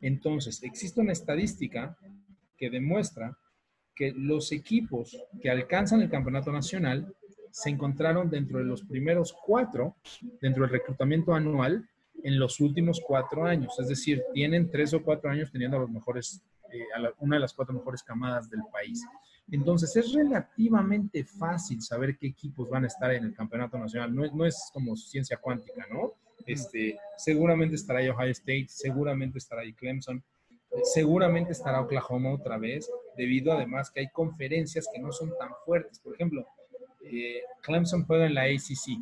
Entonces, 0.00 0.62
existe 0.62 1.00
una 1.00 1.12
estadística 1.12 1.96
que 2.56 2.70
demuestra 2.70 3.36
que 3.94 4.12
los 4.12 4.52
equipos 4.52 5.16
que 5.40 5.50
alcanzan 5.50 6.02
el 6.02 6.10
campeonato 6.10 6.52
nacional 6.52 7.14
se 7.50 7.70
encontraron 7.70 8.28
dentro 8.30 8.58
de 8.58 8.64
los 8.64 8.82
primeros 8.82 9.32
cuatro, 9.32 9.96
dentro 10.40 10.64
del 10.64 10.72
reclutamiento 10.72 11.34
anual, 11.34 11.88
en 12.24 12.38
los 12.38 12.58
últimos 12.58 13.00
cuatro 13.06 13.44
años. 13.44 13.78
Es 13.78 13.88
decir, 13.88 14.22
tienen 14.32 14.70
tres 14.70 14.92
o 14.94 15.02
cuatro 15.02 15.30
años 15.30 15.52
teniendo 15.52 15.76
a 15.76 15.80
los 15.80 15.90
mejores, 15.90 16.42
eh, 16.74 17.12
una 17.20 17.36
de 17.36 17.40
las 17.40 17.52
cuatro 17.52 17.74
mejores 17.74 18.02
camadas 18.02 18.50
del 18.50 18.62
país. 18.72 19.04
Entonces, 19.50 19.94
es 19.96 20.12
relativamente 20.12 21.24
fácil 21.24 21.82
saber 21.82 22.16
qué 22.16 22.28
equipos 22.28 22.68
van 22.68 22.84
a 22.84 22.86
estar 22.86 23.12
en 23.12 23.24
el 23.24 23.34
campeonato 23.34 23.78
nacional. 23.78 24.14
No 24.14 24.24
es, 24.24 24.32
no 24.32 24.46
es 24.46 24.70
como 24.72 24.96
ciencia 24.96 25.36
cuántica, 25.36 25.86
¿no? 25.90 26.14
Este, 26.46 26.98
seguramente 27.16 27.76
estará 27.76 28.00
ahí 28.00 28.08
Ohio 28.08 28.30
State, 28.32 28.66
seguramente 28.68 29.38
estará 29.38 29.62
ahí 29.62 29.72
Clemson, 29.72 30.22
seguramente 30.82 31.52
estará 31.52 31.80
Oklahoma 31.80 32.32
otra 32.32 32.58
vez, 32.58 32.90
debido 33.16 33.52
además 33.52 33.90
que 33.90 34.00
hay 34.00 34.08
conferencias 34.10 34.88
que 34.92 35.00
no 35.00 35.12
son 35.12 35.32
tan 35.38 35.50
fuertes. 35.64 36.00
Por 36.00 36.14
ejemplo, 36.14 36.46
eh, 37.02 37.42
Clemson 37.62 38.04
juega 38.04 38.26
en 38.26 38.34
la 38.34 38.42
ACC. 38.42 38.98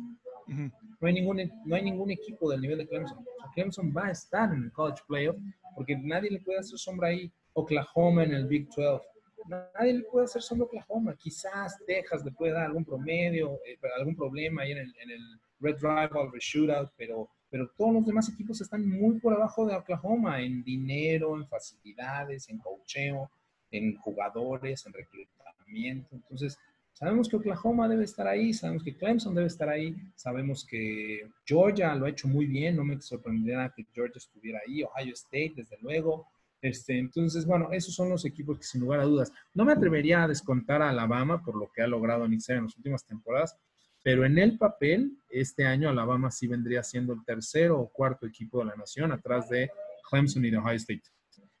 no, 0.47 1.07
hay 1.07 1.13
ningún, 1.13 1.51
no 1.65 1.75
hay 1.75 1.83
ningún 1.83 2.11
equipo 2.11 2.49
del 2.51 2.61
nivel 2.61 2.77
de 2.77 2.87
Clemson. 2.87 3.25
Clemson 3.53 3.93
va 3.95 4.07
a 4.07 4.11
estar 4.11 4.53
en 4.53 4.63
el 4.63 4.71
College 4.71 5.03
Playoff 5.07 5.37
porque 5.75 5.95
nadie 5.97 6.29
le 6.29 6.39
puede 6.39 6.59
hacer 6.59 6.77
sombra 6.77 7.09
ahí. 7.09 7.31
Oklahoma 7.53 8.23
en 8.23 8.33
el 8.33 8.47
Big 8.47 8.67
12. 8.75 9.03
Nadie 9.45 9.93
le 9.93 10.03
puede 10.03 10.25
hacer 10.25 10.41
a 10.41 10.63
Oklahoma. 10.63 11.15
Quizás 11.17 11.77
Texas 11.85 12.23
le 12.23 12.31
puede 12.31 12.53
dar 12.53 12.63
algún 12.63 12.85
promedio, 12.85 13.59
eh, 13.65 13.77
algún 13.97 14.15
problema 14.15 14.61
ahí 14.61 14.71
en 14.71 14.77
el, 14.79 14.95
en 15.01 15.11
el 15.11 15.39
Red 15.59 15.77
Rival, 15.81 16.31
Shootout, 16.39 16.91
pero, 16.97 17.29
pero 17.49 17.69
todos 17.77 17.93
los 17.93 18.05
demás 18.05 18.29
equipos 18.29 18.61
están 18.61 18.87
muy 18.87 19.19
por 19.19 19.33
abajo 19.33 19.65
de 19.65 19.75
Oklahoma 19.75 20.41
en 20.41 20.63
dinero, 20.63 21.35
en 21.35 21.47
facilidades, 21.47 22.49
en 22.49 22.59
cocheo, 22.59 23.29
en 23.71 23.95
jugadores, 23.97 24.85
en 24.85 24.93
reclutamiento. 24.93 26.15
Entonces, 26.15 26.57
sabemos 26.93 27.27
que 27.27 27.35
Oklahoma 27.35 27.87
debe 27.87 28.03
estar 28.05 28.27
ahí, 28.27 28.53
sabemos 28.53 28.83
que 28.83 28.95
Clemson 28.95 29.35
debe 29.35 29.47
estar 29.47 29.67
ahí, 29.69 29.95
sabemos 30.15 30.65
que 30.65 31.27
Georgia 31.45 31.95
lo 31.95 32.05
ha 32.05 32.09
hecho 32.09 32.27
muy 32.27 32.45
bien, 32.45 32.75
no 32.75 32.83
me 32.83 33.01
sorprendería 33.01 33.73
que 33.75 33.85
Georgia 33.93 34.17
estuviera 34.17 34.59
ahí, 34.65 34.83
Ohio 34.83 35.13
State, 35.13 35.53
desde 35.57 35.77
luego. 35.81 36.27
Este, 36.63 36.97
entonces, 36.97 37.45
bueno, 37.45 37.67
esos 37.73 37.93
son 37.93 38.07
los 38.07 38.23
equipos 38.23 38.57
que 38.57 38.63
sin 38.63 38.79
lugar 38.79 39.01
a 39.01 39.03
dudas, 39.03 39.33
no 39.53 39.65
me 39.65 39.73
atrevería 39.73 40.23
a 40.23 40.29
descontar 40.29 40.81
a 40.81 40.89
Alabama 40.89 41.43
por 41.43 41.55
lo 41.57 41.69
que 41.69 41.81
ha 41.81 41.87
logrado 41.87 42.25
Nick 42.25 42.41
en 42.47 42.63
las 42.63 42.77
últimas 42.77 43.05
temporadas, 43.05 43.57
pero 44.01 44.25
en 44.25 44.37
el 44.37 44.57
papel, 44.57 45.11
este 45.29 45.65
año 45.65 45.89
Alabama 45.89 46.31
sí 46.31 46.47
vendría 46.47 46.81
siendo 46.81 47.11
el 47.11 47.25
tercero 47.25 47.81
o 47.81 47.89
cuarto 47.89 48.25
equipo 48.25 48.59
de 48.59 48.65
la 48.65 48.75
nación, 48.75 49.11
atrás 49.11 49.49
de 49.49 49.69
Clemson 50.09 50.45
y 50.45 50.51
de 50.51 50.57
Ohio 50.57 50.77
State. 50.77 51.03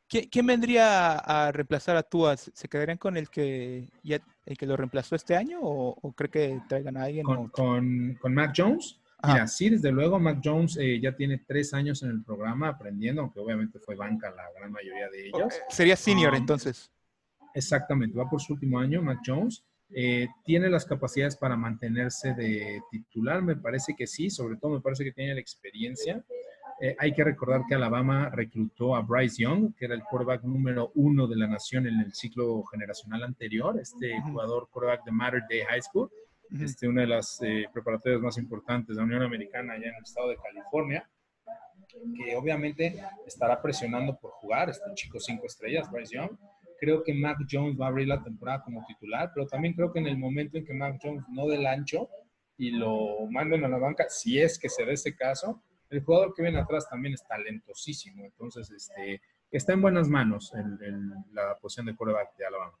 ¿Quién 0.07 0.45
vendría 0.45 1.17
a 1.17 1.51
reemplazar 1.51 1.97
a 1.97 2.03
Tua? 2.03 2.37
¿Se 2.37 2.69
quedarían 2.69 2.97
con 2.97 3.17
el 3.17 3.29
que 3.29 3.89
ya, 4.03 4.21
el 4.45 4.57
que 4.57 4.65
lo 4.65 4.77
reemplazó 4.77 5.17
este 5.17 5.35
año 5.35 5.59
o, 5.61 6.13
cree 6.13 6.29
que 6.29 6.61
traigan 6.69 6.95
a 6.95 7.03
alguien? 7.03 7.25
¿Con, 7.25 7.49
con, 7.49 8.33
Mac 8.33 8.53
Jones? 8.55 9.01
Mira, 9.25 9.47
sí, 9.47 9.69
desde 9.69 9.91
luego, 9.91 10.19
Mac 10.19 10.39
Jones 10.43 10.77
eh, 10.77 10.99
ya 10.99 11.15
tiene 11.15 11.43
tres 11.47 11.73
años 11.73 12.03
en 12.03 12.09
el 12.09 12.23
programa 12.23 12.67
aprendiendo, 12.67 13.21
aunque 13.21 13.39
obviamente 13.39 13.79
fue 13.79 13.95
banca 13.95 14.29
la 14.31 14.43
gran 14.57 14.71
mayoría 14.71 15.09
de 15.09 15.27
ellos. 15.27 15.53
Sería 15.69 15.95
senior 15.95 16.33
um, 16.33 16.39
entonces. 16.39 16.91
Exactamente, 17.53 18.17
va 18.17 18.29
por 18.29 18.41
su 18.41 18.53
último 18.53 18.79
año, 18.79 19.01
Mac 19.01 19.19
Jones. 19.25 19.63
Eh, 19.95 20.27
¿Tiene 20.43 20.69
las 20.69 20.85
capacidades 20.85 21.37
para 21.37 21.55
mantenerse 21.55 22.33
de 22.33 22.81
titular? 22.91 23.41
Me 23.41 23.55
parece 23.55 23.95
que 23.95 24.07
sí, 24.07 24.29
sobre 24.29 24.57
todo 24.57 24.71
me 24.71 24.81
parece 24.81 25.03
que 25.03 25.11
tiene 25.11 25.35
la 25.35 25.39
experiencia. 25.39 26.23
Eh, 26.81 26.95
hay 26.99 27.13
que 27.13 27.23
recordar 27.23 27.61
que 27.69 27.75
Alabama 27.75 28.29
reclutó 28.29 28.95
a 28.95 29.01
Bryce 29.01 29.43
Young, 29.43 29.73
que 29.75 29.85
era 29.85 29.95
el 29.95 30.03
quarterback 30.03 30.43
número 30.43 30.91
uno 30.95 31.27
de 31.27 31.35
la 31.37 31.47
nación 31.47 31.87
en 31.87 31.99
el 31.99 32.13
ciclo 32.13 32.63
generacional 32.63 33.23
anterior, 33.23 33.79
este 33.79 34.19
jugador 34.21 34.67
quarterback 34.69 35.05
de 35.05 35.11
Matter 35.11 35.43
Day 35.49 35.61
High 35.61 35.81
School, 35.81 36.09
este, 36.61 36.87
una 36.87 37.01
de 37.01 37.07
las 37.07 37.41
eh, 37.41 37.65
preparatorias 37.73 38.21
más 38.21 38.37
importantes 38.37 38.95
de 38.95 39.01
la 39.01 39.05
Unión 39.05 39.23
Americana 39.23 39.73
allá 39.73 39.89
en 39.89 39.95
el 39.95 40.03
estado 40.03 40.29
de 40.29 40.37
California, 40.37 41.09
que 41.87 42.35
obviamente 42.35 42.95
estará 43.25 43.61
presionando 43.61 44.17
por 44.19 44.31
jugar, 44.31 44.69
este 44.69 44.85
chico 44.95 45.19
cinco 45.19 45.45
estrellas, 45.45 45.89
Bryce 45.91 46.15
Young. 46.15 46.31
Creo 46.79 47.03
que 47.03 47.13
Mac 47.13 47.37
Jones 47.49 47.79
va 47.79 47.85
a 47.85 47.89
abrir 47.89 48.07
la 48.07 48.21
temporada 48.21 48.61
como 48.63 48.85
titular, 48.85 49.31
pero 49.33 49.47
también 49.47 49.73
creo 49.73 49.91
que 49.91 49.99
en 49.99 50.07
el 50.07 50.17
momento 50.17 50.57
en 50.57 50.65
que 50.65 50.73
Mac 50.73 50.99
Jones 51.01 51.23
no 51.29 51.47
dé 51.47 51.55
el 51.55 51.65
ancho 51.65 52.09
y 52.57 52.71
lo 52.71 53.27
manden 53.29 53.63
a 53.63 53.67
la 53.67 53.77
banca, 53.77 54.05
si 54.09 54.39
es 54.39 54.59
que 54.59 54.69
se 54.69 54.85
dé 54.85 54.93
ese 54.93 55.15
caso, 55.15 55.63
el 55.89 56.03
jugador 56.03 56.33
que 56.33 56.41
viene 56.41 56.59
atrás 56.59 56.87
también 56.89 57.13
es 57.13 57.23
talentosísimo. 57.25 58.25
Entonces, 58.25 58.69
este, 58.71 59.21
está 59.51 59.73
en 59.73 59.81
buenas 59.81 60.07
manos 60.07 60.51
en, 60.55 61.11
la 61.31 61.55
posición 61.61 61.85
de 61.85 61.95
quarterback 61.95 62.35
de 62.37 62.45
Alabama. 62.45 62.77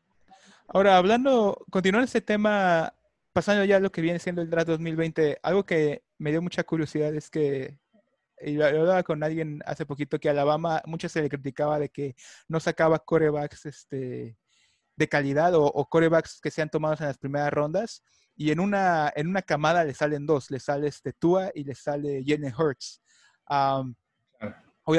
Ahora, 0.67 0.97
hablando, 0.97 1.63
continuando 1.69 2.05
este 2.05 2.21
tema, 2.21 2.93
pasando 3.33 3.65
ya 3.65 3.77
a 3.77 3.79
lo 3.79 3.91
que 3.91 4.01
viene 4.01 4.19
siendo 4.19 4.41
el 4.41 4.49
draft 4.49 4.67
2020, 4.67 5.39
algo 5.43 5.65
que 5.65 6.03
me 6.19 6.31
dio 6.31 6.41
mucha 6.41 6.63
curiosidad 6.63 7.13
es 7.15 7.29
que 7.29 7.77
y 8.45 8.61
hablaba 8.61 9.03
con 9.03 9.23
alguien 9.23 9.61
hace 9.65 9.85
poquito 9.85 10.19
que 10.19 10.29
Alabama, 10.29 10.81
mucho 10.85 11.07
se 11.07 11.21
le 11.21 11.29
criticaba 11.29 11.79
de 11.79 11.89
que 11.89 12.15
no 12.47 12.59
sacaba 12.59 12.99
corebacks 12.99 13.65
este, 13.65 14.37
de 14.95 15.09
calidad 15.09 15.53
o, 15.55 15.71
corebacks 15.89 16.39
que 16.41 16.51
sean 16.51 16.69
tomados 16.69 17.01
en 17.01 17.07
las 17.07 17.17
primeras 17.17 17.51
rondas. 17.51 18.03
Y 18.35 18.51
en 18.51 18.59
una, 18.59 19.11
en 19.15 19.27
una 19.27 19.41
camada 19.41 19.83
le 19.83 19.93
salen 19.93 20.25
dos, 20.25 20.49
le 20.49 20.59
sale 20.59 20.87
este 20.87 21.13
Tua 21.13 21.51
y 21.53 21.63
le 21.63 21.75
sale 21.75 22.23
Jalen 22.25 22.53
Hurts. 22.53 23.01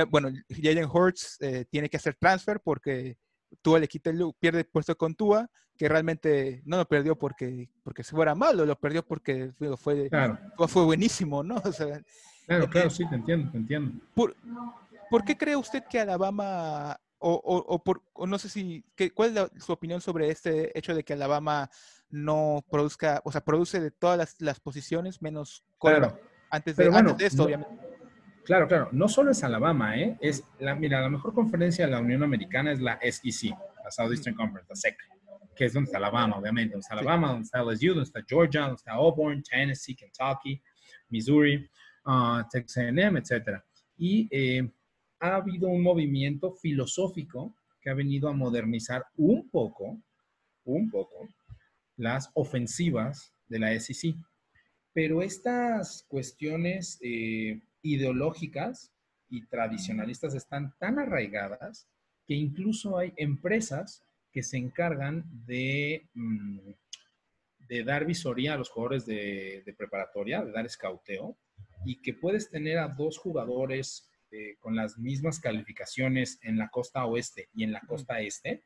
bueno, 0.09 0.31
Jalen 0.49 0.89
Hurts 0.91 1.37
eh, 1.41 1.65
tiene 1.69 1.91
que 1.91 1.97
hacer 1.97 2.15
transfer 2.15 2.61
porque 2.61 3.19
Tua 3.65 3.81
le 3.81 3.89
quita 3.89 4.11
el 4.11 4.23
pierde 4.39 4.61
el 4.61 4.67
puesto 4.67 4.95
con 4.97 5.15
Tua, 5.15 5.51
que 5.77 5.89
realmente 5.89 6.63
no 6.67 6.77
lo 6.77 6.87
perdió 6.87 7.19
porque, 7.19 7.71
porque 7.83 8.05
se 8.05 8.15
fuera 8.15 8.35
malo, 8.35 8.67
lo 8.67 8.79
perdió 8.79 9.03
porque 9.05 9.53
fue, 9.57 9.75
fue, 9.77 10.11
fue 10.69 10.85
buenísimo, 10.85 11.43
¿no? 11.43 11.57
O 11.65 11.73
sea, 11.73 12.01
Claro, 12.47 12.69
claro, 12.69 12.91
sí, 12.91 13.09
te 13.09 13.15
entiendo, 13.15 13.51
te 13.51 13.57
entiendo. 13.57 14.05
¿Por, 14.15 14.37
¿por 15.09 15.25
qué 15.25 15.35
cree 15.35 15.57
usted 15.57 15.83
que 15.89 15.99
Alabama, 15.99 17.01
o, 17.19 17.33
o, 17.33 17.83
por, 17.83 18.03
no 18.27 18.39
sé 18.39 18.51
si, 18.51 18.85
cuál 19.15 19.35
es 19.35 19.65
su 19.65 19.73
opinión 19.73 20.03
sobre 20.03 20.29
este 20.29 20.79
hecho 20.79 20.95
de 20.95 21.05
que 21.05 21.15
Alabama 21.15 21.71
no 22.11 22.63
produzca, 22.71 23.23
o 23.25 23.33
sea, 23.33 23.43
produce 23.43 23.81
de 23.81 23.91
todas 23.91 24.19
las, 24.19 24.41
las 24.41 24.61
posiciones 24.61 25.23
menos 25.23 25.65
claro. 25.81 26.19
antes, 26.51 26.77
de, 26.77 26.95
antes 26.95 27.17
de 27.17 27.27
esto, 27.27 27.45
obviamente? 27.45 27.94
Claro, 28.45 28.69
claro, 28.69 28.89
no 28.93 29.09
solo 29.09 29.31
es 29.31 29.43
Alabama, 29.43 29.99
¿eh? 29.99 30.19
Es 30.21 30.45
la, 30.59 30.75
mira, 30.75 31.01
la 31.01 31.09
mejor 31.09 31.33
conferencia 31.33 31.87
de 31.87 31.93
la 31.93 32.01
Unión 32.01 32.23
Americana 32.23 32.73
es 32.73 32.81
la 32.81 32.99
SEC, 33.01 33.57
la 33.83 33.91
Southeastern 33.91 34.37
Conference, 34.37 34.69
la 34.69 34.77
SEC, 34.77 34.97
que 35.57 35.65
es 35.65 35.73
donde 35.73 35.89
está 35.89 35.99
Alabama, 35.99 36.37
obviamente, 36.37 36.73
donde 36.73 36.83
está 36.83 36.95
Alabama, 36.95 37.29
donde 37.29 37.45
está 37.45 37.63
LSU, 37.63 37.89
donde 37.89 38.03
está 38.03 38.23
Georgia, 38.29 38.63
donde 38.63 38.77
está 38.77 38.93
Auburn, 38.93 39.43
Tennessee, 39.43 39.95
Kentucky, 39.95 40.61
Missouri 41.09 41.69
uh, 42.07 42.43
Texas 42.51 42.85
A&M, 42.85 43.19
etc. 43.19 43.61
Y 43.97 44.29
eh, 44.31 44.71
ha 45.21 45.37
habido 45.37 45.69
un 45.69 45.83
movimiento 45.83 46.53
filosófico 46.53 47.55
que 47.81 47.91
ha 47.91 47.95
venido 47.95 48.29
a 48.29 48.33
modernizar 48.33 49.05
un 49.17 49.49
poco, 49.49 50.03
un 50.65 50.91
poco, 50.91 51.29
las 51.97 52.31
ofensivas 52.35 53.33
de 53.49 53.59
la 53.59 53.81
SEC. 53.81 54.15
Pero 54.93 55.23
estas 55.23 56.05
cuestiones 56.09 56.99
eh, 57.03 57.61
ideológicas 57.85 58.93
y 59.29 59.47
tradicionalistas 59.47 60.35
están 60.35 60.75
tan 60.79 60.99
arraigadas 60.99 61.89
que 62.27 62.35
incluso 62.35 62.99
hay 62.99 63.13
empresas 63.17 64.03
que 64.33 64.43
se 64.43 64.57
encargan 64.57 65.25
de, 65.47 66.09
mm, 66.15 66.71
de 67.69 67.85
dar 67.85 68.05
visoría 68.05 68.55
a 68.55 68.57
los 68.57 68.71
jugadores 68.71 69.07
de, 69.07 69.63
de 69.65 69.73
preparatoria, 69.73 70.45
de 70.45 70.51
dar 70.51 70.67
escauteo, 70.67 71.37
y 71.85 72.01
que 72.01 72.15
puedes 72.15 72.51
tener 72.51 72.79
a 72.79 72.89
dos 72.89 73.19
jugadores 73.19 74.11
eh, 74.31 74.57
con 74.59 74.75
las 74.75 74.99
mismas 74.99 75.39
calificaciones 75.39 76.41
en 76.43 76.59
la 76.59 76.69
costa 76.69 77.05
oeste 77.05 77.51
y 77.55 77.63
en 77.63 77.73
la 77.73 77.81
costa 77.81 78.21
este 78.21 78.65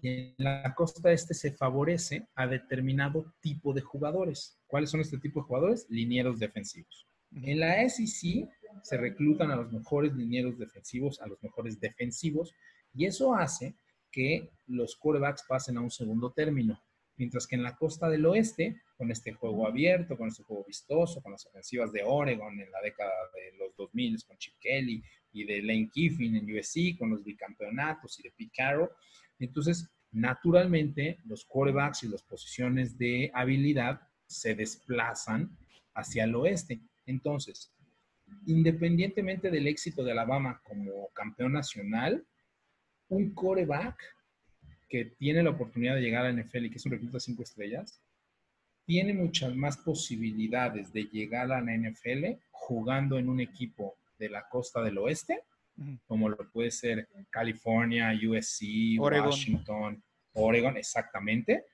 Y 0.00 0.08
en 0.08 0.34
la 0.38 0.74
costa 0.74 1.12
este 1.12 1.32
se 1.32 1.52
favorece 1.52 2.26
a 2.34 2.48
determinado 2.48 3.32
tipo 3.40 3.72
de 3.72 3.82
jugadores. 3.82 4.58
¿Cuáles 4.66 4.90
son 4.90 5.00
este 5.00 5.18
tipo 5.18 5.40
de 5.40 5.46
jugadores? 5.46 5.86
Linieros 5.88 6.40
defensivos. 6.40 7.06
En 7.34 7.60
la 7.60 7.88
SEC 7.88 8.48
se 8.82 8.96
reclutan 8.96 9.50
a 9.50 9.56
los 9.56 9.72
mejores 9.72 10.14
linieros 10.14 10.58
defensivos, 10.58 11.20
a 11.20 11.26
los 11.26 11.42
mejores 11.42 11.80
defensivos, 11.80 12.54
y 12.94 13.06
eso 13.06 13.34
hace 13.34 13.74
que 14.10 14.50
los 14.66 14.96
quarterbacks 14.96 15.44
pasen 15.48 15.78
a 15.78 15.80
un 15.80 15.90
segundo 15.90 16.32
término. 16.32 16.80
Mientras 17.16 17.46
que 17.46 17.56
en 17.56 17.62
la 17.62 17.76
costa 17.76 18.08
del 18.08 18.26
oeste, 18.26 18.82
con 18.96 19.10
este 19.10 19.32
juego 19.32 19.66
abierto, 19.66 20.16
con 20.16 20.28
este 20.28 20.42
juego 20.42 20.64
vistoso, 20.66 21.22
con 21.22 21.32
las 21.32 21.46
ofensivas 21.46 21.92
de 21.92 22.02
Oregon 22.04 22.58
en 22.60 22.70
la 22.70 22.80
década 22.82 23.12
de 23.34 23.56
los 23.58 23.74
2000 23.76 24.24
con 24.26 24.36
Chip 24.38 24.54
Kelly 24.60 25.02
y 25.32 25.44
de 25.44 25.62
Lane 25.62 25.90
Kiffin 25.92 26.36
en 26.36 26.58
USC, 26.58 26.98
con 26.98 27.10
los 27.10 27.24
bicampeonatos 27.24 28.18
y 28.18 28.22
de 28.22 28.30
Pete 28.30 28.52
Carroll, 28.54 28.90
entonces 29.38 29.90
naturalmente 30.10 31.18
los 31.24 31.44
quarterbacks 31.44 32.02
y 32.04 32.08
las 32.08 32.22
posiciones 32.22 32.98
de 32.98 33.30
habilidad 33.34 34.00
se 34.26 34.54
desplazan 34.54 35.56
hacia 35.94 36.24
el 36.24 36.34
oeste. 36.34 36.80
Entonces, 37.06 37.72
independientemente 38.46 39.50
del 39.50 39.66
éxito 39.66 40.04
de 40.04 40.12
Alabama 40.12 40.60
como 40.64 41.08
campeón 41.12 41.52
nacional, 41.52 42.24
un 43.08 43.34
quarterback 43.34 43.96
que 44.88 45.04
tiene 45.04 45.42
la 45.42 45.50
oportunidad 45.50 45.94
de 45.94 46.02
llegar 46.02 46.24
a 46.24 46.32
la 46.32 46.42
NFL 46.42 46.66
y 46.66 46.70
que 46.70 46.76
es 46.76 46.86
un 46.86 46.92
recluta 46.92 47.20
cinco 47.20 47.42
estrellas, 47.42 48.00
tiene 48.84 49.14
muchas 49.14 49.54
más 49.54 49.76
posibilidades 49.78 50.92
de 50.92 51.04
llegar 51.04 51.50
a 51.52 51.60
la 51.60 51.76
NFL 51.76 52.38
jugando 52.50 53.18
en 53.18 53.28
un 53.28 53.40
equipo 53.40 53.96
de 54.18 54.28
la 54.28 54.48
costa 54.48 54.82
del 54.82 54.98
oeste, 54.98 55.42
como 56.06 56.28
lo 56.28 56.36
puede 56.50 56.70
ser 56.70 57.08
California, 57.30 58.12
USC, 58.12 58.98
Washington, 58.98 60.02
Oregon, 60.34 60.76
exactamente, 60.76 61.64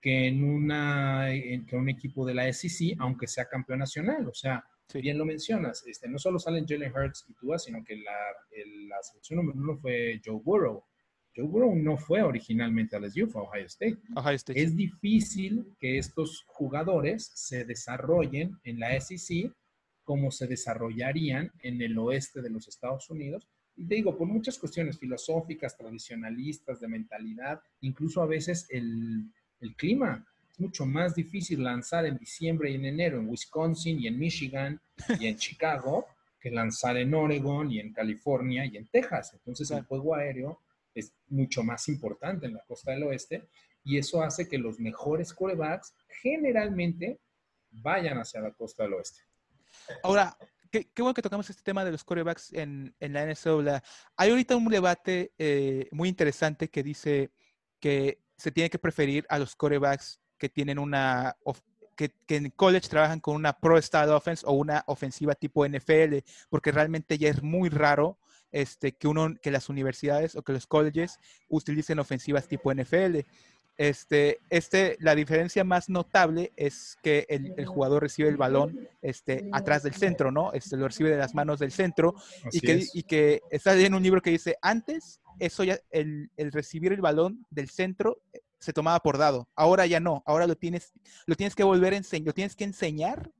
que 0.00 0.26
en, 0.26 0.44
una, 0.44 1.28
que 1.66 1.76
un 1.76 1.88
equipo 1.88 2.26
de 2.26 2.34
la 2.34 2.52
SEC, 2.52 2.96
aunque 2.98 3.26
sea 3.26 3.48
campeón 3.48 3.80
nacional. 3.80 4.28
O 4.28 4.34
sea, 4.34 4.64
bien 4.94 5.18
lo 5.18 5.24
mencionas, 5.24 5.86
este, 5.86 6.08
no 6.08 6.18
solo 6.18 6.38
salen 6.38 6.66
Jalen 6.66 6.92
Hurts 6.92 7.24
y 7.28 7.34
Tua, 7.34 7.58
sino 7.58 7.84
que 7.84 7.96
la, 7.96 8.12
la 8.88 9.02
selección 9.02 9.38
número 9.38 9.58
uno 9.58 9.76
fue 9.76 10.20
Joe 10.24 10.40
Burrow. 10.42 10.84
Joe 11.34 11.46
Burrow 11.46 11.74
no 11.76 11.98
fue 11.98 12.22
originalmente 12.22 12.96
a 12.96 13.00
LSU, 13.00 13.26
fue 13.26 13.42
a 13.42 13.44
Ohio 13.44 13.66
State. 13.66 13.98
Ohio 14.16 14.36
State. 14.36 14.62
Es 14.62 14.74
difícil 14.74 15.76
que 15.78 15.98
estos 15.98 16.44
jugadores 16.46 17.30
se 17.34 17.64
desarrollen 17.64 18.58
en 18.64 18.80
la 18.80 18.98
SEC 18.98 19.52
como 20.06 20.30
se 20.30 20.46
desarrollarían 20.46 21.50
en 21.62 21.82
el 21.82 21.98
oeste 21.98 22.40
de 22.40 22.48
los 22.48 22.68
Estados 22.68 23.10
Unidos. 23.10 23.48
Y 23.74 23.86
digo, 23.86 24.16
por 24.16 24.28
muchas 24.28 24.56
cuestiones 24.56 24.98
filosóficas, 24.98 25.76
tradicionalistas, 25.76 26.80
de 26.80 26.88
mentalidad, 26.88 27.60
incluso 27.80 28.22
a 28.22 28.26
veces 28.26 28.66
el, 28.70 29.32
el 29.60 29.74
clima. 29.74 30.24
Es 30.56 30.60
mucho 30.60 30.86
más 30.86 31.14
difícil 31.14 31.62
lanzar 31.62 32.06
en 32.06 32.16
diciembre 32.16 32.70
y 32.70 32.76
en 32.76 32.86
enero 32.86 33.18
en 33.18 33.28
Wisconsin 33.28 34.00
y 34.00 34.06
en 34.06 34.18
Michigan 34.18 34.80
y 35.20 35.26
en 35.26 35.36
Chicago 35.38 36.06
que 36.40 36.50
lanzar 36.50 36.96
en 36.96 37.12
Oregon 37.12 37.70
y 37.70 37.78
en 37.80 37.92
California 37.92 38.64
y 38.64 38.78
en 38.78 38.86
Texas. 38.86 39.32
Entonces 39.34 39.70
el 39.70 39.84
juego 39.84 40.14
aéreo 40.14 40.62
es 40.94 41.12
mucho 41.28 41.62
más 41.62 41.88
importante 41.88 42.46
en 42.46 42.54
la 42.54 42.64
costa 42.66 42.92
del 42.92 43.02
oeste 43.02 43.48
y 43.84 43.98
eso 43.98 44.22
hace 44.22 44.48
que 44.48 44.56
los 44.56 44.80
mejores 44.80 45.34
quarterbacks 45.34 45.94
generalmente 46.22 47.20
vayan 47.70 48.18
hacia 48.18 48.40
la 48.40 48.52
costa 48.52 48.84
del 48.84 48.94
oeste. 48.94 49.20
Ahora, 50.02 50.36
qué, 50.70 50.88
bueno 50.96 51.14
que 51.14 51.22
tocamos 51.22 51.50
este 51.50 51.62
tema 51.62 51.84
de 51.84 51.92
los 51.92 52.02
quarterbacks 52.02 52.52
en, 52.52 52.94
en 52.98 53.12
la 53.12 53.26
NCAA. 53.26 53.82
Hay 54.16 54.30
ahorita 54.30 54.56
un 54.56 54.68
debate 54.68 55.32
eh, 55.38 55.88
muy 55.92 56.08
interesante 56.08 56.70
que 56.70 56.82
dice 56.82 57.30
que 57.78 58.22
se 58.36 58.50
tiene 58.50 58.70
que 58.70 58.78
preferir 58.78 59.26
a 59.28 59.38
los 59.38 59.54
quarterbacks 59.54 60.20
que 60.38 60.48
tienen 60.48 60.78
una 60.78 61.36
que, 61.96 62.10
que, 62.26 62.36
en 62.36 62.50
college 62.50 62.88
trabajan 62.88 63.20
con 63.20 63.34
una 63.36 63.54
pro 63.54 63.80
style 63.80 64.10
offense 64.10 64.44
o 64.46 64.52
una 64.52 64.84
ofensiva 64.86 65.34
tipo 65.34 65.66
NFL, 65.66 66.18
porque 66.50 66.72
realmente 66.72 67.18
ya 67.18 67.30
es 67.30 67.42
muy 67.42 67.68
raro 67.70 68.18
este, 68.52 68.92
que, 68.92 69.08
uno, 69.08 69.34
que 69.42 69.50
las 69.50 69.68
universidades 69.68 70.36
o 70.36 70.42
que 70.42 70.52
los 70.52 70.66
colleges 70.66 71.18
utilicen 71.48 71.98
ofensivas 71.98 72.46
tipo 72.48 72.72
NFL. 72.72 73.20
Este, 73.78 74.40
este, 74.48 74.96
la 75.00 75.14
diferencia 75.14 75.62
más 75.62 75.90
notable 75.90 76.52
es 76.56 76.96
que 77.02 77.26
el, 77.28 77.66
jugador 77.66 78.02
recibe 78.02 78.30
el 78.30 78.38
balón 78.38 78.88
este, 79.02 79.46
atrás 79.52 79.82
del 79.82 79.92
centro, 79.92 80.32
¿no? 80.32 80.52
Este, 80.54 80.78
lo 80.78 80.88
recibe 80.88 81.10
de 81.10 81.18
las 81.18 81.34
manos 81.34 81.58
del 81.58 81.72
centro 81.72 82.14
y 82.52 82.60
que, 82.60 82.86
y 82.94 83.02
que, 83.02 83.42
está 83.50 83.78
en 83.78 83.92
un 83.92 84.02
libro 84.02 84.22
que 84.22 84.30
dice, 84.30 84.56
antes, 84.62 85.20
eso 85.38 85.62
ya, 85.62 85.78
el, 85.90 86.30
el, 86.38 86.52
recibir 86.52 86.94
el 86.94 87.02
balón 87.02 87.44
del 87.50 87.68
centro 87.68 88.22
se 88.58 88.72
tomaba 88.72 89.00
por 89.00 89.18
dado. 89.18 89.48
Ahora 89.54 89.86
ya 89.86 90.00
no, 90.00 90.22
ahora 90.26 90.46
lo 90.46 90.56
tienes, 90.56 90.92
lo 91.26 91.34
tienes 91.34 91.54
que 91.54 91.64
volver 91.64 91.92
a 91.92 91.96
enseñar, 91.96 92.26
lo 92.26 92.34
tienes 92.34 92.56
que 92.56 92.64
enseñar 92.64 93.30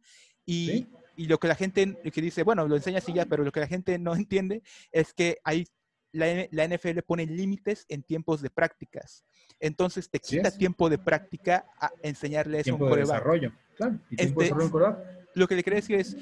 y, 0.44 0.86
y 1.16 1.26
lo 1.26 1.38
que 1.38 1.48
la 1.48 1.54
gente 1.54 1.98
que 2.12 2.22
dice, 2.22 2.42
bueno, 2.42 2.66
lo 2.68 2.76
enseña 2.76 2.98
así 2.98 3.12
ya, 3.12 3.26
pero 3.26 3.44
lo 3.44 3.52
que 3.52 3.60
la 3.60 3.66
gente 3.66 3.98
no 3.98 4.14
entiende 4.16 4.62
es 4.92 5.12
que 5.12 5.38
ahí 5.44 5.66
la, 6.12 6.46
la 6.50 6.68
NFL 6.68 7.00
pone 7.06 7.26
límites 7.26 7.84
en 7.88 8.02
tiempos 8.02 8.40
de 8.40 8.50
prácticas. 8.50 9.24
Entonces 9.60 10.10
te 10.10 10.18
quita 10.18 10.50
tiempo 10.50 10.88
de 10.88 10.98
práctica 10.98 11.66
a 11.78 11.90
enseñarle 12.02 12.60
eso 12.60 12.72
a 12.72 12.76
un 12.76 12.90
de 12.90 12.96
desarrollo, 12.96 13.52
claro. 13.74 13.98
Y 14.10 14.16
tiempo 14.16 14.40
de 14.40 14.46
este, 14.46 14.64
desarrollo 14.64 15.16
lo 15.36 15.46
que 15.46 15.54
le 15.54 15.62
quería 15.62 15.76
decir 15.76 15.96
es, 15.96 16.16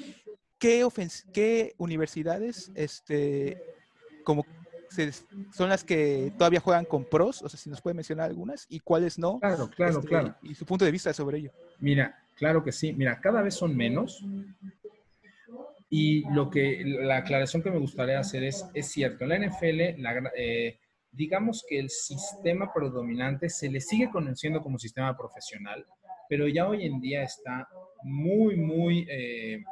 ¿qué, 0.59 0.85
¿qué 1.31 1.73
universidades 1.77 2.69
este, 2.75 3.63
como 4.23 4.45
son 5.53 5.69
las 5.69 5.83
que 5.83 6.31
todavía 6.37 6.59
juegan 6.59 6.85
con 6.85 7.05
pros? 7.05 7.41
O 7.41 7.49
sea, 7.49 7.59
si 7.59 7.69
nos 7.69 7.81
puede 7.81 7.93
mencionar 7.93 8.29
algunas 8.29 8.65
y 8.69 8.79
cuáles 8.79 9.17
no. 9.19 9.39
Claro, 9.39 9.69
claro, 9.69 9.99
este, 9.99 10.07
claro. 10.07 10.35
Y 10.43 10.55
su 10.55 10.65
punto 10.65 10.85
de 10.85 10.91
vista 10.91 11.13
sobre 11.13 11.39
ello. 11.39 11.51
Mira, 11.79 12.23
claro 12.35 12.63
que 12.63 12.71
sí. 12.71 12.93
Mira, 12.93 13.19
cada 13.19 13.41
vez 13.41 13.55
son 13.55 13.75
menos. 13.75 14.23
Y 15.89 16.27
lo 16.31 16.49
que, 16.49 16.83
la 16.83 17.17
aclaración 17.17 17.61
que 17.61 17.71
me 17.71 17.79
gustaría 17.79 18.19
hacer 18.19 18.43
es, 18.43 18.65
es 18.73 18.91
cierto, 18.91 19.23
en 19.23 19.29
la 19.29 19.39
NFL, 19.47 20.01
la, 20.01 20.31
eh, 20.35 20.79
digamos 21.15 21.63
que 21.67 21.79
el 21.79 21.89
sistema 21.89 22.73
predominante 22.73 23.49
se 23.49 23.69
le 23.69 23.79
sigue 23.79 24.09
conociendo 24.09 24.61
como 24.61 24.77
sistema 24.77 25.15
profesional, 25.15 25.85
pero 26.27 26.47
ya 26.47 26.67
hoy 26.67 26.85
en 26.85 26.99
día 26.99 27.23
está 27.23 27.67
muy, 28.03 28.55
muy, 28.55 29.07
eh, 29.09 29.63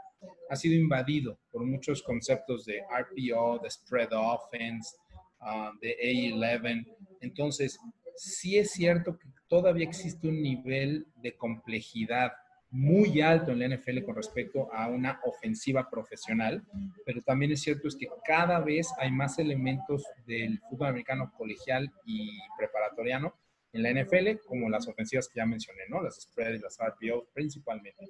ha 0.49 0.55
sido 0.55 0.75
invadido 0.75 1.37
por 1.51 1.65
muchos 1.65 2.01
conceptos 2.03 2.65
de 2.65 2.81
RPO, 2.81 3.59
de 3.59 3.69
spread 3.69 4.09
offense, 4.13 4.95
uh, 5.43 5.77
de 5.79 5.97
A11. 6.01 6.85
Entonces, 7.21 7.79
sí 8.15 8.57
es 8.57 8.71
cierto 8.71 9.17
que 9.17 9.27
todavía 9.47 9.85
existe 9.85 10.27
un 10.27 10.41
nivel 10.41 11.07
de 11.15 11.35
complejidad 11.35 12.33
muy 12.73 13.21
alto 13.21 13.51
en 13.51 13.59
la 13.59 13.67
NFL 13.67 14.03
con 14.03 14.15
respecto 14.15 14.73
a 14.73 14.87
una 14.87 15.19
ofensiva 15.25 15.87
profesional, 15.91 16.63
pero 17.05 17.21
también 17.21 17.51
es 17.51 17.61
cierto 17.61 17.87
es 17.87 17.95
que 17.95 18.07
cada 18.25 18.59
vez 18.59 18.91
hay 18.97 19.11
más 19.11 19.37
elementos 19.37 20.03
del 20.25 20.59
fútbol 20.61 20.87
americano 20.87 21.31
colegial 21.37 21.91
y 22.03 22.31
preparatoriano 22.57 23.35
en 23.73 23.83
la 23.83 23.91
NFL, 23.91 24.39
como 24.47 24.69
las 24.69 24.87
ofensivas 24.87 25.27
que 25.27 25.37
ya 25.37 25.45
mencioné, 25.45 25.81
¿no? 25.87 26.01
Las 26.01 26.19
spread 26.21 26.55
y 26.55 26.59
las 26.59 26.77
RPO 26.79 27.27
principalmente. 27.31 28.09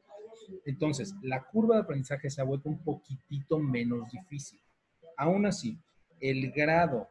Entonces, 0.65 1.13
la 1.21 1.43
curva 1.43 1.75
de 1.75 1.81
aprendizaje 1.81 2.29
se 2.29 2.39
ha 2.39 2.45
vuelto 2.45 2.69
un 2.69 2.81
poquitito 2.83 3.59
menos 3.59 4.09
difícil. 4.11 4.61
Aún 5.17 5.45
así, 5.45 5.77
el 6.21 6.51
grado 6.51 7.09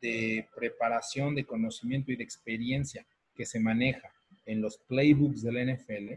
de 0.00 0.48
preparación, 0.54 1.34
de 1.34 1.44
conocimiento 1.44 2.12
y 2.12 2.16
de 2.16 2.24
experiencia 2.24 3.06
que 3.34 3.46
se 3.46 3.60
maneja 3.60 4.12
en 4.46 4.60
los 4.60 4.78
playbooks 4.78 5.42
de 5.42 5.52
la 5.52 5.74
NFL 5.74 6.14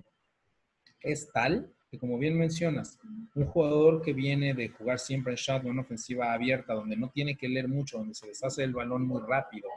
es 1.01 1.30
tal 1.32 1.71
que, 1.89 1.99
como 1.99 2.17
bien 2.17 2.38
mencionas, 2.38 2.97
un 3.36 3.45
jugador 3.45 4.01
que 4.01 4.13
viene 4.13 4.54
de 4.54 4.69
jugar 4.69 4.99
siempre 4.99 5.34
en 5.34 5.38
shotgun, 5.38 5.71
una 5.71 5.82
ofensiva 5.84 6.34
abierta, 6.34 6.73
donde 6.73 6.97
no 6.97 7.10
tiene 7.10 7.36
que 7.36 7.47
leer 7.47 7.67
mucho, 7.67 7.99
donde 7.99 8.15
se 8.15 8.28
deshace 8.28 8.63
el 8.63 8.73
balón 8.73 9.06
muy 9.06 9.21
rápido, 9.21 9.69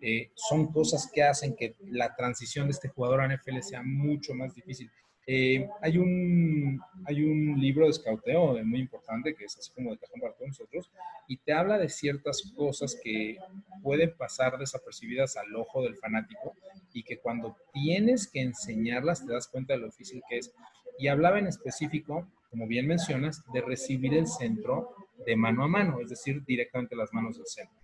eh, 0.00 0.32
son 0.34 0.72
cosas 0.72 1.10
que 1.12 1.22
hacen 1.22 1.54
que 1.54 1.76
la 1.86 2.14
transición 2.14 2.66
de 2.66 2.72
este 2.72 2.88
jugador 2.88 3.20
a 3.20 3.28
NFL 3.28 3.60
sea 3.62 3.82
mucho 3.82 4.34
más 4.34 4.54
difícil. 4.54 4.90
Eh, 5.26 5.66
hay, 5.80 5.96
un, 5.96 6.80
hay 7.06 7.22
un 7.22 7.58
libro 7.58 7.86
de 7.86 7.92
escauteo 7.92 8.62
muy 8.62 8.80
importante 8.80 9.34
que 9.34 9.46
es 9.46 9.56
así 9.56 9.72
como 9.72 9.90
de 9.90 9.98
cajón 9.98 10.20
para 10.20 10.34
todos 10.34 10.48
nosotros 10.48 10.90
y 11.26 11.38
te 11.38 11.54
habla 11.54 11.78
de 11.78 11.88
ciertas 11.88 12.52
cosas 12.54 12.98
que 13.02 13.38
pueden 13.82 14.14
pasar 14.16 14.58
desapercibidas 14.58 15.38
al 15.38 15.54
ojo 15.56 15.82
del 15.82 15.96
fanático 15.96 16.54
y 16.92 17.02
que 17.04 17.18
cuando 17.18 17.56
tienes 17.72 18.28
que 18.28 18.42
enseñarlas 18.42 19.24
te 19.24 19.32
das 19.32 19.48
cuenta 19.48 19.72
de 19.72 19.80
lo 19.80 19.86
difícil 19.86 20.22
que 20.28 20.38
es. 20.38 20.52
Y 20.98 21.08
hablaba 21.08 21.38
en 21.38 21.46
específico, 21.46 22.28
como 22.50 22.66
bien 22.66 22.86
mencionas, 22.86 23.42
de 23.52 23.62
recibir 23.62 24.14
el 24.14 24.26
centro 24.26 24.94
de 25.24 25.36
mano 25.36 25.64
a 25.64 25.68
mano, 25.68 26.00
es 26.00 26.10
decir, 26.10 26.44
directamente 26.44 26.94
las 26.94 27.12
manos 27.12 27.36
del 27.36 27.46
centro, 27.46 27.74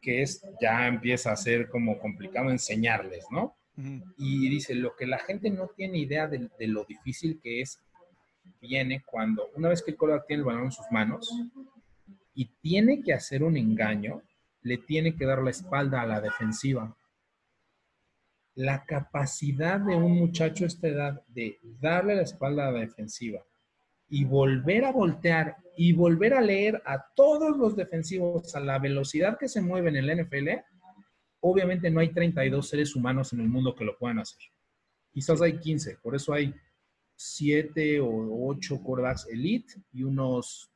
que 0.00 0.22
es 0.22 0.42
ya 0.60 0.86
empieza 0.86 1.32
a 1.32 1.36
ser 1.36 1.68
como 1.68 1.98
complicado 1.98 2.50
enseñarles, 2.50 3.26
¿no? 3.30 3.56
Y 4.18 4.48
dice, 4.50 4.74
lo 4.74 4.94
que 4.94 5.06
la 5.06 5.18
gente 5.18 5.50
no 5.50 5.68
tiene 5.68 5.98
idea 5.98 6.26
de, 6.26 6.50
lo 6.66 6.84
difícil 6.84 7.40
que 7.40 7.62
es, 7.62 7.80
viene 8.60 9.02
cuando 9.06 9.48
una 9.54 9.68
vez 9.68 9.82
que 9.82 9.92
el 9.92 9.96
coreback 9.96 10.26
tiene 10.26 10.40
el 10.40 10.46
balón 10.46 10.64
en 10.64 10.72
sus 10.72 10.86
manos 10.90 11.30
y 12.34 12.46
tiene 12.60 13.02
que 13.02 13.14
hacer 13.14 13.42
un 13.42 13.56
engaño, 13.56 14.22
le 14.62 14.76
tiene 14.78 15.16
que 15.16 15.24
dar 15.24 15.42
la 15.42 15.50
espalda 15.50 16.02
a 16.02 16.06
la 16.06 16.20
defensiva. 16.20 16.94
la 18.56 18.84
capacidad 18.84 19.80
de 19.80 19.94
un 19.94 20.18
muchacho 20.18 20.64
a 20.64 20.66
esta 20.66 20.88
edad 20.88 21.22
de 21.28 21.58
darle 21.80 22.16
la 22.16 22.22
espalda 22.22 22.68
a 22.68 22.72
la 22.72 22.80
defensiva 22.80 23.42
y 24.10 24.24
volver 24.24 24.84
a 24.84 24.92
voltear 24.92 25.56
y 25.76 25.92
volver 25.92 26.34
a 26.34 26.42
leer 26.42 26.82
a 26.84 27.06
todos 27.14 27.56
los 27.56 27.74
defensivos 27.76 28.54
a 28.54 28.60
la 28.60 28.78
velocidad 28.78 29.38
que 29.38 29.48
se 29.48 29.62
mueven 29.62 29.96
en 29.96 30.10
el 30.10 30.26
NFL, 30.26 30.48
obviamente 31.40 31.90
no 31.90 32.00
hay 32.00 32.12
32 32.12 32.68
seres 32.68 32.94
humanos 32.94 33.32
en 33.32 33.40
el 33.40 33.48
mundo 33.48 33.74
que 33.74 33.84
lo 33.84 33.96
puedan 33.96 34.18
hacer. 34.18 34.40
Quizás 35.12 35.40
hay 35.42 35.58
15, 35.58 35.98
por 36.02 36.14
eso 36.14 36.32
hay 36.32 36.54
7 37.16 38.00
o 38.00 38.48
8 38.48 38.80
quarterbacks 38.82 39.26
elite 39.28 39.74
y 39.92 40.02
unos 40.04 40.70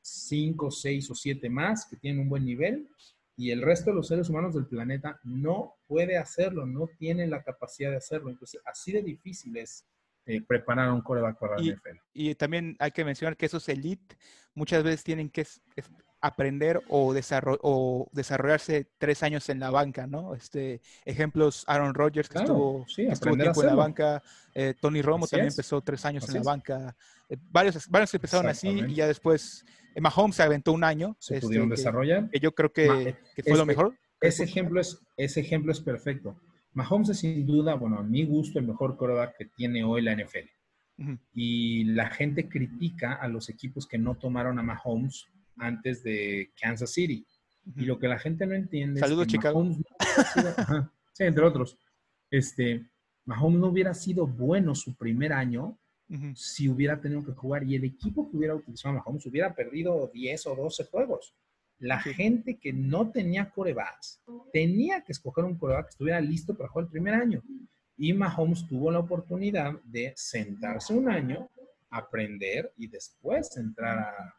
5, 0.00 0.70
6 0.70 1.10
o 1.10 1.14
7 1.14 1.50
más 1.50 1.86
que 1.86 1.96
tienen 1.96 2.22
un 2.22 2.28
buen 2.28 2.44
nivel 2.44 2.88
y 3.36 3.52
el 3.52 3.62
resto 3.62 3.90
de 3.90 3.96
los 3.96 4.08
seres 4.08 4.28
humanos 4.28 4.54
del 4.54 4.66
planeta 4.66 5.20
no 5.22 5.76
puede 5.86 6.16
hacerlo, 6.18 6.66
no 6.66 6.88
tiene 6.98 7.24
la 7.28 7.44
capacidad 7.44 7.90
de 7.90 7.98
hacerlo. 7.98 8.30
Entonces, 8.30 8.60
así 8.64 8.90
de 8.90 9.00
difícil 9.00 9.56
es 9.56 9.86
eh, 10.26 10.42
preparar 10.42 10.90
un 10.90 11.02
coreback 11.02 11.38
para 11.38 11.60
y, 11.60 11.68
la 11.68 11.76
NFL. 11.76 11.98
Y 12.12 12.34
también 12.34 12.74
hay 12.80 12.90
que 12.90 13.04
mencionar 13.04 13.36
que 13.36 13.46
esos 13.46 13.68
elite 13.68 14.16
muchas 14.54 14.82
veces 14.82 15.04
tienen 15.04 15.30
que 15.30 15.46
aprender 16.20 16.82
o, 16.88 17.14
o, 17.62 18.08
desarrollarse 18.12 18.88
tres 18.98 19.22
años 19.22 19.48
en 19.48 19.60
la 19.60 19.70
banca, 19.70 20.06
¿no? 20.06 20.34
Este, 20.34 20.80
ejemplos, 21.04 21.64
Aaron 21.66 21.94
Rodgers, 21.94 22.28
que 22.28 22.38
estuvo, 22.38 22.84
tiempo 22.86 23.62
en 23.62 23.66
la 23.66 23.74
banca, 23.74 24.22
eh, 24.54 24.74
Tony 24.80 25.02
Romo 25.02 25.26
también 25.26 25.50
empezó 25.50 25.80
tres 25.80 26.04
años 26.04 26.28
en 26.28 26.34
la 26.34 26.42
banca, 26.42 26.96
eh, 27.28 27.36
varios, 27.50 27.88
varios 27.88 28.12
empezaron 28.14 28.48
así 28.48 28.68
y 28.68 28.94
ya 28.94 29.06
después 29.06 29.64
Mahomes 30.00 30.36
se 30.36 30.42
aventó 30.42 30.72
un 30.72 30.84
año. 30.84 31.16
Se 31.18 31.34
este, 31.34 31.46
pudieron 31.46 31.68
desarrollar. 31.68 32.30
Que 32.30 32.40
yo 32.40 32.54
creo 32.54 32.72
que, 32.72 33.16
fue 33.44 33.56
lo 33.56 33.66
mejor. 33.66 33.96
Ese 34.20 34.44
ejemplo, 34.44 34.80
es, 34.80 35.00
ese 35.16 35.40
ejemplo 35.40 35.72
es 35.72 35.80
perfecto. 35.80 36.36
Mahomes 36.72 37.10
es 37.10 37.18
sin 37.18 37.46
duda, 37.46 37.74
bueno, 37.74 37.98
a 37.98 38.02
mi 38.02 38.24
gusto, 38.24 38.58
el 38.58 38.66
mejor 38.66 38.96
quarterback 38.96 39.36
que 39.36 39.46
tiene 39.46 39.84
hoy 39.84 40.02
la 40.02 40.14
NFL. 40.14 40.48
Y 41.32 41.84
la 41.84 42.10
gente 42.10 42.48
critica 42.48 43.14
a 43.14 43.28
los 43.28 43.48
equipos 43.48 43.86
que 43.86 43.98
no 43.98 44.16
tomaron 44.16 44.58
a 44.58 44.64
Mahomes 44.64 45.28
antes 45.58 46.02
de 46.02 46.52
Kansas 46.60 46.92
City. 46.92 47.26
Y 47.76 47.84
lo 47.84 47.98
que 47.98 48.08
la 48.08 48.18
gente 48.18 48.46
no 48.46 48.54
entiende 48.54 49.00
Saludos, 49.00 49.26
es 49.26 49.32
que 49.32 49.38
Chicago. 49.38 49.62
Mahomes 49.62 49.84
sí, 51.12 51.24
entre 51.24 51.44
otros. 51.44 51.76
Este, 52.30 52.86
Mahomes 53.24 53.60
no 53.60 53.66
hubiera 53.68 53.92
sido 53.94 54.26
bueno 54.26 54.74
su 54.74 54.94
primer 54.94 55.32
año 55.32 55.78
si 56.34 56.68
hubiera 56.68 56.98
tenido 56.98 57.22
que 57.22 57.32
jugar 57.32 57.64
y 57.64 57.74
el 57.74 57.84
equipo 57.84 58.30
que 58.30 58.36
hubiera 58.38 58.54
utilizado 58.54 58.94
a 58.94 58.98
Mahomes 58.98 59.26
hubiera 59.26 59.54
perdido 59.54 60.10
10 60.12 60.46
o 60.46 60.56
12 60.56 60.84
juegos. 60.84 61.34
La 61.78 62.00
gente 62.00 62.58
que 62.58 62.72
no 62.72 63.10
tenía 63.10 63.50
corebacks 63.50 64.20
tenía 64.52 65.02
que 65.02 65.12
escoger 65.12 65.44
un 65.44 65.58
coreback 65.58 65.86
que 65.86 65.90
estuviera 65.90 66.20
listo 66.20 66.56
para 66.56 66.70
jugar 66.70 66.86
el 66.86 66.90
primer 66.90 67.14
año. 67.14 67.42
Y 67.96 68.12
Mahomes 68.12 68.66
tuvo 68.66 68.90
la 68.90 69.00
oportunidad 69.00 69.74
de 69.84 70.12
sentarse 70.16 70.94
un 70.94 71.10
año, 71.10 71.50
aprender 71.90 72.72
y 72.76 72.86
después 72.88 73.56
entrar 73.56 73.98
a, 73.98 74.34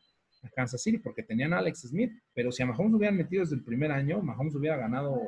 Kansas 0.54 0.82
City, 0.82 0.98
porque 1.00 1.24
tenían 1.24 1.54
a 1.54 1.60
Alex 1.60 1.82
Smith. 1.82 2.12
Pero 2.34 2.52
si 2.52 2.64
a 2.64 2.66
Mahomes 2.66 2.94
hubieran 2.94 3.18
metido 3.18 3.42
desde 3.44 3.56
el 3.56 3.64
primer 3.64 3.92
año, 3.92 4.22
Mahomes 4.22 4.56
hubiera 4.56 4.78
ganado 4.78 5.20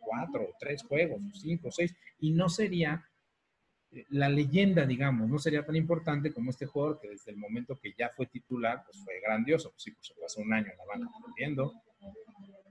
cuatro, 0.00 0.54
tres 0.58 0.82
juegos, 0.82 1.20
cinco, 1.34 1.70
seis, 1.70 1.94
y 2.18 2.32
no 2.32 2.48
sería 2.48 3.04
la 4.10 4.28
leyenda, 4.28 4.84
digamos, 4.84 5.28
no 5.28 5.38
sería 5.38 5.64
tan 5.64 5.76
importante 5.76 6.32
como 6.32 6.50
este 6.50 6.66
jugador 6.66 7.00
que 7.00 7.08
desde 7.08 7.30
el 7.30 7.38
momento 7.38 7.78
que 7.80 7.94
ya 7.98 8.10
fue 8.14 8.26
titular, 8.26 8.82
pues 8.84 9.02
fue 9.02 9.20
grandioso. 9.20 9.70
Pues 9.70 9.82
sí, 9.82 9.90
pues 9.92 10.06
se 10.06 10.14
pasó 10.20 10.40
un 10.42 10.52
año 10.52 10.66
en 10.70 10.76
la 10.76 10.84
banca 10.84 11.08
perdiendo. 11.24 11.72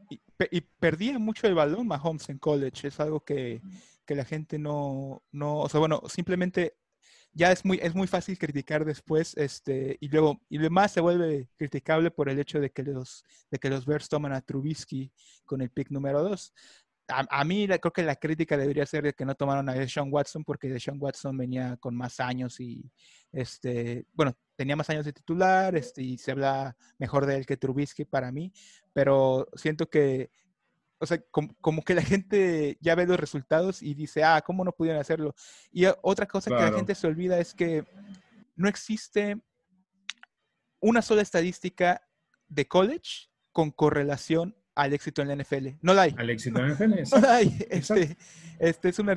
Y, 0.09 0.21
y, 0.51 0.61
perdía 0.61 1.17
mucho 1.17 1.47
el 1.47 1.55
balón 1.55 1.87
Mahomes 1.87 2.29
en 2.29 2.37
college. 2.37 2.87
Es 2.87 2.99
algo 2.99 3.21
que, 3.21 3.61
que, 4.05 4.15
la 4.15 4.25
gente 4.25 4.59
no, 4.59 5.23
no, 5.31 5.59
o 5.59 5.69
sea, 5.69 5.79
bueno, 5.79 6.03
simplemente 6.07 6.75
ya 7.37 7.51
es 7.51 7.63
muy, 7.63 7.79
es 7.81 7.93
muy 7.93 8.07
fácil 8.07 8.37
criticar 8.37 8.83
después, 8.83 9.35
este, 9.37 9.97
y 9.99 10.07
luego, 10.09 10.41
y 10.49 10.57
además 10.57 10.91
se 10.91 11.01
vuelve 11.01 11.49
criticable 11.55 12.11
por 12.11 12.29
el 12.29 12.39
hecho 12.39 12.59
de 12.59 12.71
que 12.71 12.83
los, 12.83 13.23
de 13.51 13.59
que 13.59 13.69
los 13.69 13.85
Bears 13.85 14.09
toman 14.09 14.33
a 14.33 14.41
Trubisky 14.41 15.11
con 15.45 15.61
el 15.61 15.69
pick 15.69 15.91
número 15.91 16.23
2 16.23 16.53
a, 17.09 17.43
mí 17.45 17.67
creo 17.67 17.93
que 17.93 18.03
la 18.03 18.15
crítica 18.15 18.57
debería 18.57 18.85
ser 18.85 19.03
de 19.03 19.13
que 19.13 19.25
no 19.25 19.35
tomaron 19.35 19.69
a 19.69 19.73
Deshaun 19.73 20.11
Watson 20.11 20.43
porque 20.43 20.67
Deshaun 20.67 20.97
Watson 21.01 21.37
venía 21.37 21.77
con 21.77 21.95
más 21.95 22.19
años 22.19 22.59
y, 22.59 22.91
este, 23.31 24.05
bueno, 24.13 24.35
tenía 24.55 24.75
más 24.75 24.89
años 24.89 25.05
de 25.05 25.13
titular 25.13 25.75
este, 25.75 26.01
y 26.01 26.17
se 26.17 26.31
habla 26.31 26.75
mejor 26.97 27.25
de 27.25 27.37
él 27.37 27.45
que 27.45 27.57
Trubisky 27.57 28.05
para 28.05 28.31
mí, 28.31 28.51
pero 28.93 29.47
siento 29.55 29.89
que, 29.89 30.31
o 30.99 31.05
sea, 31.05 31.21
como, 31.31 31.83
que 31.83 31.93
la 31.93 32.01
gente 32.01 32.77
ya 32.81 32.95
ve 32.95 33.05
los 33.05 33.19
resultados 33.19 33.81
y 33.81 33.93
dice, 33.93 34.23
ah, 34.23 34.41
¿cómo 34.45 34.63
no 34.63 34.71
pudieron 34.71 34.99
hacerlo? 34.99 35.35
Y 35.71 35.85
otra 36.01 36.25
cosa 36.25 36.49
que 36.49 36.55
la 36.55 36.73
gente 36.73 36.95
se 36.95 37.07
olvida 37.07 37.39
es 37.39 37.53
que 37.53 37.83
no 38.55 38.67
existe 38.67 39.39
una 40.79 41.01
sola 41.01 41.21
estadística 41.21 42.01
de 42.47 42.67
college 42.67 43.29
con 43.51 43.71
correlación 43.71 44.55
al 44.75 44.93
éxito 44.93 45.21
en 45.21 45.27
la 45.29 45.35
NFL. 45.35 45.69
No 45.81 45.93
la 45.93 46.03
hay. 46.03 46.15
Al 46.17 46.29
éxito 46.29 46.59
en 46.59 46.67
la 46.67 46.73
NFL. 46.75 46.93
No 47.15 47.21
la 47.21 47.35
hay. 47.35 47.57
Este, 47.69 48.17
este 48.59 48.89
es, 48.89 48.99
un, 48.99 49.09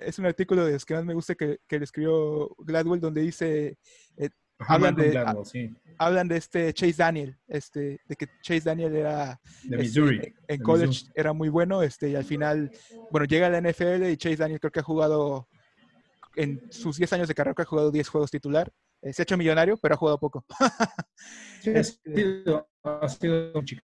es 0.00 0.18
un 0.18 0.26
artículo 0.26 0.64
de 0.64 0.72
los 0.72 0.84
que 0.84 0.94
más 0.94 1.04
me 1.04 1.14
gusta 1.14 1.34
que, 1.34 1.60
que 1.66 1.78
le 1.78 1.84
escribió 1.84 2.54
Gladwell, 2.58 3.00
donde 3.00 3.22
dice, 3.22 3.78
eh, 4.16 4.30
hablan, 4.58 4.94
de, 4.94 5.72
hablan 5.98 6.28
de 6.28 6.36
este 6.36 6.72
Chase 6.72 6.94
Daniel, 6.96 7.38
este, 7.46 8.00
de 8.06 8.16
que 8.16 8.26
Chase 8.42 8.60
Daniel 8.60 8.94
era 8.94 9.40
de 9.62 9.82
este, 9.82 10.34
en 10.48 10.62
college 10.62 11.06
era 11.14 11.32
muy 11.32 11.48
bueno, 11.48 11.82
este, 11.82 12.10
y 12.10 12.14
al 12.16 12.24
final, 12.24 12.70
bueno, 13.10 13.26
llega 13.26 13.46
a 13.46 13.50
la 13.50 13.60
NFL 13.60 14.04
y 14.06 14.16
Chase 14.16 14.36
Daniel 14.36 14.60
creo 14.60 14.72
que 14.72 14.80
ha 14.80 14.84
jugado 14.84 15.48
en 16.36 16.60
sus 16.70 16.96
10 16.96 17.12
años 17.14 17.28
de 17.28 17.34
carrera, 17.34 17.54
que 17.54 17.62
ha 17.62 17.66
jugado 17.66 17.90
10 17.90 18.08
juegos 18.08 18.30
titular. 18.30 18.72
Eh, 19.02 19.12
se 19.12 19.22
ha 19.22 19.24
hecho 19.24 19.36
millonario, 19.36 19.76
pero 19.76 19.94
ha 19.94 19.98
jugado 19.98 20.18
poco. 20.18 20.44
sí, 21.60 21.70
ha 21.70 21.84
sido, 21.84 22.68
ha 22.82 23.08
sido 23.08 23.52
un 23.54 23.64
chico 23.64 23.82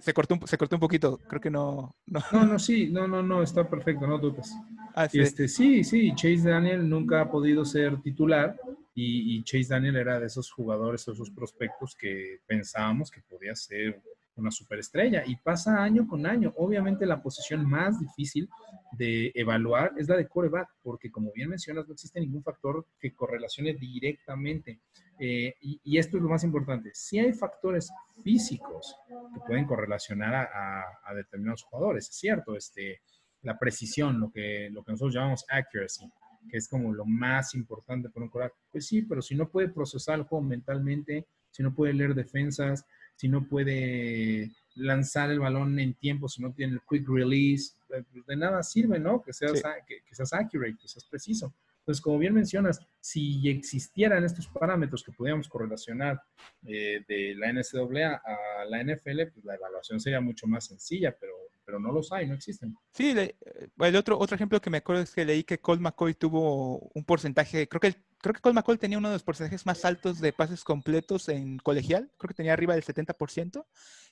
Se, 0.00 0.12
cortó 0.12 0.34
un, 0.34 0.46
se 0.46 0.58
cortó 0.58 0.76
un 0.76 0.80
poquito, 0.80 1.18
creo 1.26 1.40
que 1.40 1.50
no, 1.50 1.96
no. 2.06 2.20
No, 2.32 2.58
sí, 2.58 2.88
no, 2.90 3.08
no, 3.08 3.22
no, 3.22 3.42
está 3.42 3.68
perfecto, 3.68 4.06
no 4.06 4.18
dudes. 4.18 4.54
Ah, 4.94 5.08
sí. 5.08 5.20
Este, 5.20 5.48
sí, 5.48 5.84
sí, 5.84 6.12
Chase 6.14 6.48
Daniel 6.48 6.88
nunca 6.88 7.22
ha 7.22 7.30
podido 7.30 7.64
ser 7.64 8.00
titular 8.02 8.58
y, 8.94 9.36
y, 9.36 9.44
Chase 9.44 9.68
Daniel 9.68 9.96
era 9.96 10.20
de 10.20 10.26
esos 10.26 10.50
jugadores, 10.50 11.06
esos 11.06 11.30
prospectos 11.30 11.94
que 11.94 12.40
pensábamos 12.46 13.10
que 13.10 13.22
podía 13.22 13.54
ser 13.54 14.02
una 14.38 14.50
superestrella 14.50 15.24
y 15.26 15.36
pasa 15.36 15.82
año 15.82 16.06
con 16.06 16.26
año. 16.26 16.52
Obviamente 16.56 17.04
la 17.06 17.22
posición 17.22 17.68
más 17.68 18.00
difícil 18.00 18.48
de 18.92 19.32
evaluar 19.34 19.92
es 19.98 20.08
la 20.08 20.16
de 20.16 20.28
coreback, 20.28 20.68
porque 20.82 21.10
como 21.10 21.32
bien 21.32 21.50
mencionas, 21.50 21.86
no 21.86 21.94
existe 21.94 22.20
ningún 22.20 22.42
factor 22.42 22.86
que 22.98 23.14
correlacione 23.14 23.74
directamente. 23.74 24.80
Eh, 25.18 25.54
y, 25.60 25.98
esto 25.98 26.16
es 26.16 26.22
lo 26.22 26.28
más 26.28 26.44
importante. 26.44 26.90
Si 26.94 27.18
hay 27.18 27.32
factores 27.32 27.90
físicos 28.22 28.96
que 29.34 29.40
pueden 29.46 29.64
correlacionar 29.64 30.34
a, 30.34 31.14
determinados 31.14 31.64
jugadores, 31.64 32.08
es 32.08 32.14
cierto, 32.14 32.56
este, 32.56 33.00
la 33.42 33.58
precisión, 33.58 34.20
lo 34.20 34.30
que, 34.30 34.68
lo 34.70 34.84
que 34.84 34.92
nosotros 34.92 35.14
llamamos 35.14 35.44
accuracy, 35.48 36.08
que 36.48 36.56
es 36.56 36.68
como 36.68 36.92
lo 36.92 37.04
más 37.04 37.54
importante 37.54 38.08
para 38.10 38.24
un 38.24 38.30
coreback. 38.30 38.54
Pues 38.70 38.86
sí, 38.86 39.02
pero 39.02 39.20
si 39.22 39.34
no 39.34 39.48
puede 39.48 39.68
procesar 39.68 40.18
el 40.18 40.24
juego 40.24 40.44
mentalmente, 40.44 41.26
si 41.50 41.62
no 41.62 41.74
puede 41.74 41.92
leer 41.92 42.14
defensas, 42.14 42.84
si 43.16 43.28
no 43.28 43.48
puede 43.48 44.52
lanzar 44.76 45.30
el 45.30 45.40
balón 45.40 45.78
en 45.80 45.94
tiempo, 45.94 46.28
si 46.28 46.40
no 46.40 46.52
tiene 46.52 46.74
el 46.74 46.80
quick 46.88 47.08
release, 47.08 47.72
pues 47.88 48.04
de 48.26 48.36
nada 48.36 48.62
sirve, 48.62 49.00
¿no? 49.00 49.20
Que 49.22 49.32
seas, 49.32 49.60
que, 49.86 50.14
seas 50.14 50.32
accurate, 50.32 50.76
que 50.80 50.86
seas 50.86 51.04
preciso. 51.04 51.52
Entonces, 51.88 52.02
como 52.02 52.18
bien 52.18 52.34
mencionas, 52.34 52.80
si 53.00 53.48
existieran 53.48 54.22
estos 54.22 54.46
parámetros 54.48 55.02
que 55.02 55.10
pudiéramos 55.10 55.48
correlacionar 55.48 56.20
eh, 56.66 57.02
de 57.08 57.34
la 57.34 57.50
NCAA 57.50 58.20
a 58.22 58.64
la 58.66 58.84
NFL, 58.84 59.32
pues 59.32 59.42
la 59.46 59.54
evaluación 59.54 59.98
sería 59.98 60.20
mucho 60.20 60.46
más 60.46 60.66
sencilla, 60.66 61.16
pero, 61.18 61.32
pero 61.64 61.80
no 61.80 61.90
los 61.90 62.12
hay, 62.12 62.26
no 62.26 62.34
existen. 62.34 62.76
Sí, 62.92 63.14
el 63.16 63.96
otro, 63.96 64.18
otro 64.18 64.34
ejemplo 64.34 64.60
que 64.60 64.68
me 64.68 64.76
acuerdo 64.76 65.00
es 65.00 65.14
que 65.14 65.24
leí 65.24 65.44
que 65.44 65.60
Colt 65.60 65.80
McCoy 65.80 66.12
tuvo 66.12 66.90
un 66.92 67.04
porcentaje, 67.06 67.66
creo 67.68 67.80
que 67.80 67.86
el 67.86 67.96
creo 68.20 68.34
que 68.34 68.40
Cole 68.40 68.54
McColl 68.54 68.78
tenía 68.78 68.98
uno 68.98 69.08
de 69.08 69.14
los 69.14 69.22
porcentajes 69.22 69.64
más 69.64 69.84
altos 69.84 70.20
de 70.20 70.32
pases 70.32 70.64
completos 70.64 71.28
en 71.30 71.56
colegial, 71.58 72.10
creo 72.18 72.28
que 72.28 72.34
tenía 72.34 72.52
arriba 72.52 72.74
del 72.74 72.84
70%, 72.84 73.64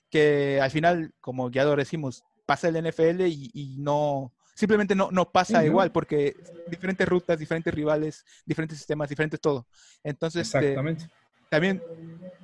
que 0.09 0.61
al 0.63 0.71
final, 0.71 1.13
como 1.21 1.51
ya 1.51 1.65
lo 1.65 1.77
decimos, 1.77 2.25
pasa 2.47 2.69
el 2.69 2.83
NFL 2.83 3.23
y, 3.27 3.77
no, 3.79 4.33
simplemente 4.57 4.95
no, 4.95 5.11
no 5.13 5.31
pasa 5.31 5.65
igual, 5.65 5.93
porque 5.93 6.35
diferentes 6.67 7.07
rutas, 7.07 7.39
diferentes 7.39 7.73
rivales, 7.73 8.25
diferentes 8.45 8.79
sistemas, 8.79 9.09
diferentes 9.09 9.39
todo. 9.39 9.69
Entonces, 10.03 10.47
este, 10.47 10.71
Exactamente. 10.71 11.09
también, 11.51 11.83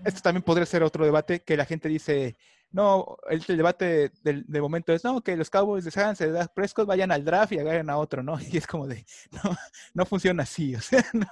esto 0.04 0.20
también 0.20 0.42
podría 0.42 0.66
ser 0.66 0.82
otro 0.82 1.04
debate 1.04 1.40
que 1.40 1.56
la 1.56 1.64
gente 1.64 1.88
dice, 1.88 2.36
no, 2.70 3.16
el, 3.30 3.40
debate 3.40 4.12
del, 4.22 4.44
momento 4.48 4.92
es, 4.92 5.02
no, 5.02 5.22
que 5.22 5.36
los 5.36 5.50
Cowboys 5.50 5.84
de 5.84 6.30
Dak 6.30 6.52
Prescott, 6.52 6.86
vayan 6.86 7.10
al 7.10 7.24
draft 7.24 7.52
y 7.52 7.58
agarren 7.58 7.88
a 7.88 7.96
otro, 7.96 8.22
¿no? 8.22 8.38
Y 8.52 8.58
es 8.58 8.66
como 8.66 8.86
de, 8.86 9.04
no, 9.44 9.56
no 9.94 10.06
funciona 10.06 10.42
así, 10.42 10.74
o 10.76 10.80
sea, 10.80 11.04
no. 11.14 11.26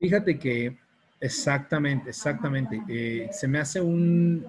Fíjate 0.00 0.38
que 0.38 0.76
Exactamente, 1.22 2.10
exactamente. 2.10 2.82
Eh, 2.88 3.28
se 3.30 3.46
me 3.46 3.60
hace 3.60 3.80
un... 3.80 4.44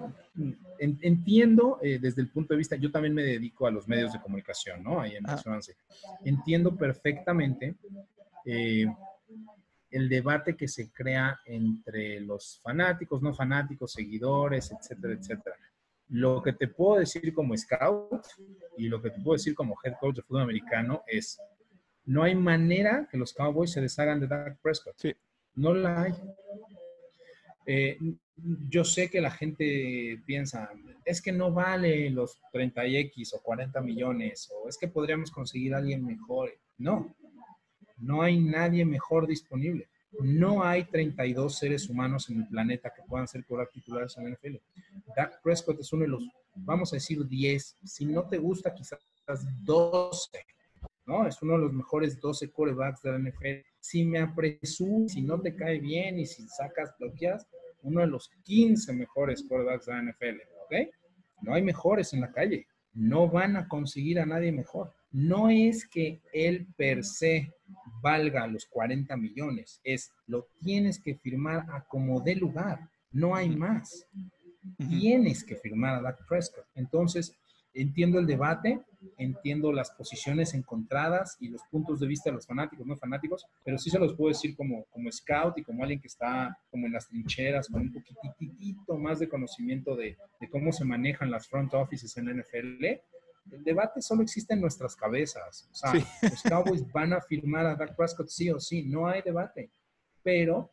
entiendo 0.78 1.78
eh, 1.82 1.98
desde 2.00 2.22
el 2.22 2.30
punto 2.30 2.54
de 2.54 2.58
vista, 2.58 2.76
yo 2.76 2.90
también 2.90 3.14
me 3.14 3.22
dedico 3.22 3.66
a 3.66 3.70
los 3.70 3.86
medios 3.88 4.12
de 4.12 4.20
comunicación, 4.20 4.82
¿no? 4.82 5.00
Ahí 5.00 5.16
en 5.16 5.28
ah. 5.28 5.40
Entiendo 6.24 6.76
perfectamente 6.76 7.76
eh, 8.44 8.86
el 9.90 10.08
debate 10.08 10.56
que 10.56 10.68
se 10.68 10.90
crea 10.90 11.38
entre 11.46 12.20
los 12.20 12.60
fanáticos, 12.62 13.22
no 13.22 13.34
fanáticos, 13.34 13.92
seguidores, 13.92 14.72
etcétera, 14.72 15.14
etcétera. 15.14 15.56
Lo 16.08 16.42
que 16.42 16.52
te 16.52 16.68
puedo 16.68 16.98
decir 16.98 17.32
como 17.32 17.56
scout 17.56 18.26
y 18.76 18.88
lo 18.88 19.00
que 19.00 19.10
te 19.10 19.20
puedo 19.20 19.36
decir 19.36 19.54
como 19.54 19.76
head 19.82 19.94
coach 20.00 20.16
de 20.16 20.22
fútbol 20.22 20.42
americano 20.42 21.02
es, 21.06 21.38
no 22.04 22.22
hay 22.22 22.34
manera 22.34 23.08
que 23.10 23.16
los 23.16 23.32
Cowboys 23.32 23.72
se 23.72 23.80
deshagan 23.80 24.20
de 24.20 24.26
Dak 24.26 24.58
Prescott. 24.60 24.94
Sí. 24.98 25.14
No 25.54 25.72
la 25.72 26.02
hay. 26.02 26.12
Eh, 27.66 27.98
yo 28.36 28.84
sé 28.84 29.08
que 29.08 29.20
la 29.20 29.30
gente 29.30 30.20
piensa, 30.26 30.70
es 31.04 31.22
que 31.22 31.32
no 31.32 31.52
vale 31.52 32.10
los 32.10 32.40
30X 32.52 33.34
o 33.34 33.42
40 33.42 33.80
millones, 33.80 34.50
o 34.52 34.68
es 34.68 34.76
que 34.76 34.88
podríamos 34.88 35.30
conseguir 35.30 35.74
a 35.74 35.78
alguien 35.78 36.04
mejor. 36.04 36.52
No, 36.78 37.14
no 37.98 38.22
hay 38.22 38.40
nadie 38.40 38.84
mejor 38.84 39.26
disponible. 39.26 39.88
No 40.20 40.62
hay 40.62 40.84
32 40.84 41.58
seres 41.58 41.88
humanos 41.88 42.30
en 42.30 42.40
el 42.40 42.48
planeta 42.48 42.92
que 42.94 43.02
puedan 43.02 43.26
ser 43.26 43.44
coreback 43.44 43.72
titulares 43.72 44.16
en 44.16 44.24
la 44.24 44.30
NFL. 44.30 44.56
Dak 45.16 45.42
Prescott 45.42 45.80
es 45.80 45.92
uno 45.92 46.02
de 46.02 46.08
los, 46.08 46.28
vamos 46.54 46.92
a 46.92 46.96
decir, 46.96 47.26
10. 47.26 47.78
Si 47.84 48.04
no 48.04 48.28
te 48.28 48.38
gusta, 48.38 48.72
quizás 48.72 48.98
12. 49.64 50.38
¿no? 51.06 51.26
Es 51.26 51.42
uno 51.42 51.54
de 51.54 51.60
los 51.60 51.72
mejores 51.72 52.20
12 52.20 52.52
corebacks 52.52 53.02
de 53.02 53.12
la 53.12 53.18
NFL. 53.18 53.66
Si 53.80 54.04
me 54.04 54.20
apresuro, 54.20 55.08
si 55.08 55.22
no 55.22 55.40
te 55.40 55.54
cae 55.54 55.80
bien 55.80 56.18
y 56.18 56.26
si 56.26 56.46
sacas, 56.48 56.94
bloqueas, 56.98 57.46
uno 57.84 58.00
de 58.00 58.06
los 58.08 58.30
15 58.42 58.92
mejores 58.92 59.44
corebacks 59.48 59.86
de 59.86 59.92
la 59.92 60.02
NFL, 60.02 60.40
¿ok? 60.64 60.88
No 61.42 61.54
hay 61.54 61.62
mejores 61.62 62.12
en 62.12 62.22
la 62.22 62.32
calle. 62.32 62.66
No 62.92 63.28
van 63.28 63.56
a 63.56 63.68
conseguir 63.68 64.20
a 64.20 64.26
nadie 64.26 64.52
mejor. 64.52 64.92
No 65.12 65.48
es 65.48 65.86
que 65.86 66.20
él 66.32 66.66
per 66.76 67.04
se 67.04 67.52
valga 68.02 68.46
los 68.46 68.66
40 68.66 69.16
millones, 69.16 69.80
es 69.84 70.12
lo 70.26 70.48
tienes 70.60 71.00
que 71.00 71.14
firmar 71.14 71.66
a 71.70 71.84
como 71.84 72.20
dé 72.20 72.34
lugar. 72.34 72.88
No 73.12 73.34
hay 73.34 73.48
más. 73.48 74.06
Tienes 74.76 75.44
que 75.44 75.56
firmar 75.56 75.96
a 75.96 76.02
Dak 76.02 76.26
Prescott. 76.26 76.66
Entonces, 76.74 77.36
entiendo 77.74 78.18
el 78.18 78.26
debate, 78.26 78.80
entiendo 79.18 79.72
las 79.72 79.90
posiciones 79.90 80.54
encontradas 80.54 81.36
y 81.40 81.48
los 81.48 81.62
puntos 81.70 82.00
de 82.00 82.06
vista 82.06 82.30
de 82.30 82.36
los 82.36 82.46
fanáticos, 82.46 82.86
no 82.86 82.96
fanáticos, 82.96 83.46
pero 83.64 83.78
sí 83.78 83.90
se 83.90 83.98
los 83.98 84.14
puedo 84.14 84.28
decir 84.28 84.56
como, 84.56 84.84
como 84.86 85.10
scout 85.10 85.58
y 85.58 85.62
como 85.62 85.82
alguien 85.82 86.00
que 86.00 86.06
está 86.06 86.56
como 86.70 86.86
en 86.86 86.92
las 86.92 87.08
trincheras, 87.08 87.68
con 87.68 87.82
un 87.82 87.92
poquitito 87.92 88.96
más 88.96 89.18
de 89.18 89.28
conocimiento 89.28 89.96
de, 89.96 90.16
de 90.40 90.48
cómo 90.48 90.72
se 90.72 90.84
manejan 90.84 91.30
las 91.30 91.48
front 91.48 91.74
offices 91.74 92.16
en 92.16 92.26
la 92.26 92.42
NFL. 92.42 92.84
El 93.52 93.62
debate 93.62 94.00
solo 94.00 94.22
existe 94.22 94.54
en 94.54 94.60
nuestras 94.60 94.96
cabezas. 94.96 95.68
O 95.70 95.74
sea, 95.74 95.92
los 95.92 96.42
Cowboys 96.42 96.90
van 96.92 97.12
a 97.12 97.20
firmar 97.20 97.66
a 97.66 97.74
Dak 97.74 97.94
Prescott 97.94 98.28
sí 98.28 98.50
o 98.50 98.58
sí, 98.58 98.84
no 98.84 99.06
hay 99.06 99.20
debate. 99.20 99.70
Pero 100.22 100.70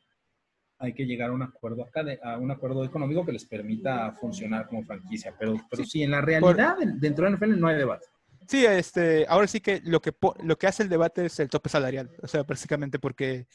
hay 0.82 0.94
que 0.94 1.06
llegar 1.06 1.30
a 1.30 1.34
un 1.34 1.44
acuerdo 1.44 1.84
acá 1.84 2.04
a 2.24 2.38
un 2.38 2.52
acuerdo 2.52 2.84
económico 2.84 3.26
que 3.26 3.32
les 3.32 3.46
permita 3.46 4.12
funcionar 4.14 4.68
como 4.68 4.84
franquicia. 4.84 5.34
Pero, 5.38 5.56
pero 5.70 5.86
sí, 5.86 6.04
en 6.04 6.12
la 6.12 6.22
realidad, 6.22 6.76
dentro 6.96 7.26
de 7.26 7.32
la 7.32 7.38
NFL 7.38 7.60
no 7.60 7.68
hay 7.68 7.78
debate. 7.78 8.08
Sí, 8.48 8.66
este, 8.66 9.26
ahora 9.30 9.48
sí 9.48 9.62
que 9.62 9.82
lo 9.86 10.02
que 10.02 10.14
lo 10.44 10.58
que 10.58 10.68
hace 10.68 10.84
el 10.84 10.90
debate 10.90 11.26
es 11.26 11.40
el 11.40 11.50
tope 11.50 11.70
salarial, 11.70 12.10
o 12.22 12.28
sea, 12.28 12.44
básicamente 12.44 13.00
porque 13.00 13.46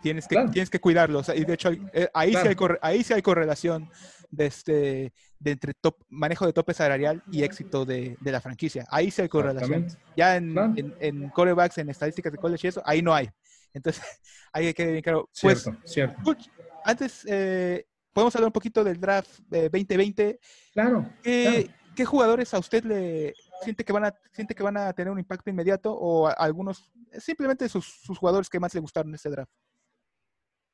tienes 0.00 0.26
que 0.26 0.36
tienes 0.52 0.70
que 0.70 0.80
cuidarlo, 0.80 1.22
y 1.34 1.44
de 1.44 1.52
hecho 1.52 1.70
eh, 1.92 2.08
ahí 2.14 2.32
sí 2.32 2.48
hay 2.48 2.56
ahí 2.80 3.04
sí 3.04 3.12
hay 3.12 3.20
correlación 3.20 3.90
de 4.30 4.46
este 4.46 5.12
de 5.38 5.50
entre 5.50 5.74
top, 5.74 5.96
manejo 6.08 6.46
de 6.46 6.52
tope 6.52 6.72
salarial 6.72 7.22
y 7.30 7.42
éxito 7.42 7.84
de, 7.84 8.16
de 8.20 8.32
la 8.32 8.40
franquicia. 8.40 8.86
Ahí 8.90 9.10
sí 9.10 9.22
hay 9.22 9.28
correlación. 9.28 9.86
Ya 10.16 10.36
en, 10.36 10.56
en, 10.76 10.94
en, 11.00 11.28
corebacks, 11.30 11.78
en 11.78 11.88
estadísticas 11.88 12.30
de 12.30 12.38
college 12.38 12.66
y 12.66 12.68
eso, 12.68 12.82
ahí 12.84 13.00
no 13.00 13.14
hay. 13.14 13.30
Entonces, 13.72 14.02
hay 14.52 14.72
que 14.74 14.86
bien 14.86 15.02
claro. 15.02 15.28
Pues, 15.40 15.62
cierto, 15.62 15.80
cierto. 15.84 16.36
Antes, 16.84 17.24
eh, 17.26 17.86
podemos 18.12 18.34
hablar 18.34 18.48
un 18.48 18.52
poquito 18.52 18.82
del 18.82 19.00
draft 19.00 19.40
2020. 19.48 20.40
Claro 20.72 21.10
¿Qué, 21.22 21.70
¿Qué, 21.94 22.04
jugadores 22.04 22.52
a 22.54 22.58
usted 22.58 22.84
le 22.84 23.34
siente 23.62 23.84
que 23.84 23.92
van 23.92 24.04
a 24.06 24.14
siente 24.32 24.54
que 24.54 24.62
van 24.62 24.76
a 24.76 24.92
tener 24.92 25.12
un 25.12 25.18
impacto 25.18 25.50
inmediato 25.50 25.92
o 25.92 26.28
algunos 26.28 26.90
simplemente 27.18 27.68
sus, 27.68 27.84
sus 27.84 28.18
jugadores 28.18 28.48
que 28.48 28.60
más 28.60 28.74
le 28.74 28.80
gustaron 28.80 29.10
en 29.10 29.16
este 29.16 29.30
draft? 29.30 29.52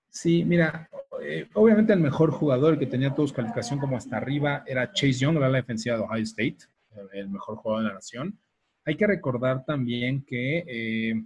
Sí, 0.09 0.45
mira, 0.45 0.89
eh, 1.23 1.49
obviamente 1.55 1.93
el 1.93 2.01
mejor 2.01 2.31
jugador 2.31 2.79
que 2.79 2.87
tenía 2.87 3.15
todos 3.15 3.33
calificación 3.33 3.79
como 3.79 3.97
hasta 3.97 4.17
arriba 4.17 4.63
era 4.67 4.93
Chase 4.93 5.13
Young, 5.13 5.39
la 5.39 5.51
defensiva 5.51 5.97
de 5.97 6.03
Ohio 6.03 6.23
State, 6.23 6.59
el 7.13 7.29
mejor 7.29 7.57
jugador 7.57 7.83
de 7.83 7.89
la 7.89 7.95
nación. 7.95 8.39
Hay 8.85 8.97
que 8.97 9.07
recordar 9.07 9.65
también 9.65 10.25
que 10.25 10.65
eh, 10.67 11.23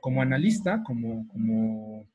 como 0.00 0.22
analista, 0.22 0.82
como, 0.84 1.26
como, 1.28 2.06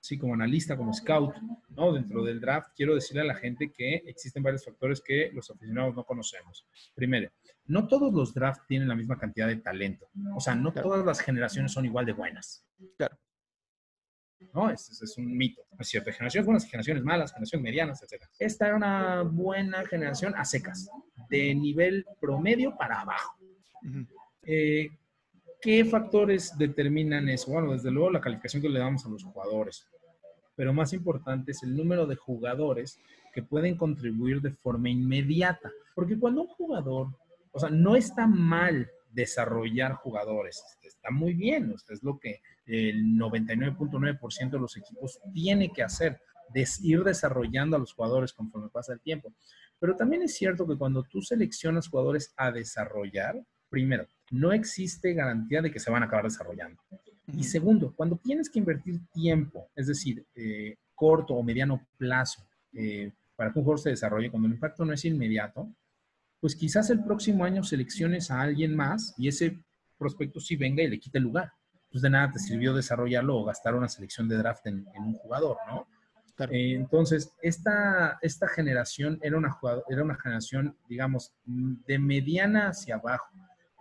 sí, 0.00 0.18
como 0.18 0.34
analista, 0.34 0.76
como 0.76 0.92
scout, 0.92 1.34
¿no? 1.70 1.92
Dentro 1.92 2.24
del 2.24 2.40
draft, 2.40 2.70
quiero 2.76 2.94
decirle 2.94 3.22
a 3.22 3.26
la 3.26 3.34
gente 3.34 3.70
que 3.72 4.02
existen 4.06 4.42
varios 4.42 4.64
factores 4.64 5.00
que 5.00 5.30
los 5.32 5.50
aficionados 5.50 5.94
no 5.94 6.04
conocemos. 6.04 6.66
Primero, 6.94 7.30
no 7.66 7.86
todos 7.86 8.12
los 8.12 8.34
drafts 8.34 8.66
tienen 8.66 8.88
la 8.88 8.94
misma 8.94 9.18
cantidad 9.18 9.48
de 9.48 9.56
talento. 9.56 10.08
O 10.34 10.40
sea, 10.40 10.54
no 10.54 10.72
todas 10.72 11.04
las 11.04 11.20
generaciones 11.20 11.72
son 11.72 11.84
igual 11.84 12.06
de 12.06 12.12
buenas. 12.12 12.66
Claro. 12.96 13.16
¿no? 14.52 14.70
Este, 14.70 15.04
es 15.04 15.18
un 15.18 15.36
mito. 15.36 15.62
Es 15.78 15.88
cierto, 15.88 16.10
generaciones 16.12 16.46
buenas, 16.46 16.64
generaciones 16.64 17.02
malas, 17.04 17.32
generaciones 17.32 17.62
medianas, 17.62 18.02
etc. 18.02 18.24
Esta 18.38 18.66
era 18.66 18.76
una 18.76 19.22
buena 19.22 19.84
generación 19.86 20.34
a 20.36 20.44
secas, 20.44 20.88
de 21.28 21.54
nivel 21.54 22.04
promedio 22.20 22.76
para 22.76 23.00
abajo. 23.00 23.38
¿Qué 25.62 25.84
factores 25.84 26.58
determinan 26.58 27.28
eso? 27.28 27.52
Bueno, 27.52 27.72
desde 27.72 27.92
luego 27.92 28.10
la 28.10 28.20
calificación 28.20 28.60
que 28.60 28.68
le 28.68 28.80
damos 28.80 29.06
a 29.06 29.08
los 29.08 29.22
jugadores, 29.22 29.86
pero 30.56 30.72
más 30.72 30.92
importante 30.92 31.52
es 31.52 31.62
el 31.62 31.76
número 31.76 32.04
de 32.04 32.16
jugadores 32.16 32.98
que 33.32 33.44
pueden 33.44 33.76
contribuir 33.76 34.40
de 34.40 34.50
forma 34.50 34.90
inmediata. 34.90 35.70
Porque 35.94 36.18
cuando 36.18 36.42
un 36.42 36.48
jugador, 36.48 37.16
o 37.52 37.60
sea, 37.60 37.70
no 37.70 37.94
está 37.94 38.26
mal 38.26 38.90
desarrollar 39.12 39.92
jugadores, 39.94 40.60
está 40.82 41.12
muy 41.12 41.32
bien, 41.34 41.72
es 41.88 42.02
lo 42.02 42.18
que 42.18 42.40
el 42.66 43.16
99.9% 43.16 44.50
de 44.50 44.58
los 44.58 44.76
equipos 44.76 45.20
tiene 45.32 45.72
que 45.72 45.84
hacer, 45.84 46.20
ir 46.82 47.04
desarrollando 47.04 47.76
a 47.76 47.78
los 47.78 47.92
jugadores 47.92 48.32
conforme 48.32 48.68
pasa 48.68 48.94
el 48.94 49.00
tiempo. 49.00 49.32
Pero 49.78 49.94
también 49.94 50.22
es 50.22 50.34
cierto 50.34 50.66
que 50.66 50.76
cuando 50.76 51.04
tú 51.04 51.22
seleccionas 51.22 51.88
jugadores 51.88 52.34
a 52.36 52.50
desarrollar, 52.50 53.40
primero, 53.68 54.08
no 54.32 54.52
existe 54.52 55.12
garantía 55.12 55.60
de 55.60 55.70
que 55.70 55.78
se 55.78 55.90
van 55.90 56.02
a 56.02 56.06
acabar 56.06 56.24
desarrollando. 56.24 56.80
Y 57.36 57.44
segundo, 57.44 57.92
cuando 57.94 58.16
tienes 58.16 58.50
que 58.50 58.58
invertir 58.58 58.98
tiempo, 59.12 59.68
es 59.76 59.86
decir, 59.86 60.26
eh, 60.34 60.76
corto 60.94 61.34
o 61.34 61.42
mediano 61.42 61.86
plazo, 61.98 62.42
eh, 62.72 63.12
para 63.36 63.52
que 63.52 63.58
un 63.58 63.64
jugador 63.64 63.80
se 63.80 63.90
desarrolle, 63.90 64.30
cuando 64.30 64.48
el 64.48 64.54
impacto 64.54 64.84
no 64.84 64.92
es 64.92 65.04
inmediato, 65.04 65.68
pues 66.40 66.56
quizás 66.56 66.90
el 66.90 67.04
próximo 67.04 67.44
año 67.44 67.62
selecciones 67.62 68.30
a 68.30 68.40
alguien 68.40 68.74
más 68.74 69.14
y 69.18 69.28
ese 69.28 69.62
prospecto 69.98 70.40
sí 70.40 70.56
venga 70.56 70.82
y 70.82 70.88
le 70.88 70.98
quite 70.98 71.18
el 71.18 71.24
lugar. 71.24 71.52
Pues 71.90 72.02
de 72.02 72.10
nada 72.10 72.32
te 72.32 72.38
sirvió 72.38 72.72
desarrollarlo 72.72 73.36
o 73.36 73.44
gastar 73.44 73.74
una 73.74 73.88
selección 73.88 74.28
de 74.28 74.38
draft 74.38 74.66
en, 74.66 74.86
un 74.96 75.14
jugador, 75.14 75.58
¿no? 75.68 75.86
Eh, 76.50 76.74
entonces, 76.74 77.30
esta, 77.42 78.18
esta 78.22 78.48
generación 78.48 79.18
era 79.22 79.36
una, 79.36 79.56
era 79.88 80.02
una 80.02 80.16
generación, 80.16 80.74
digamos, 80.88 81.34
de 81.44 81.98
mediana 81.98 82.68
hacia 82.68 82.96
abajo 82.96 83.30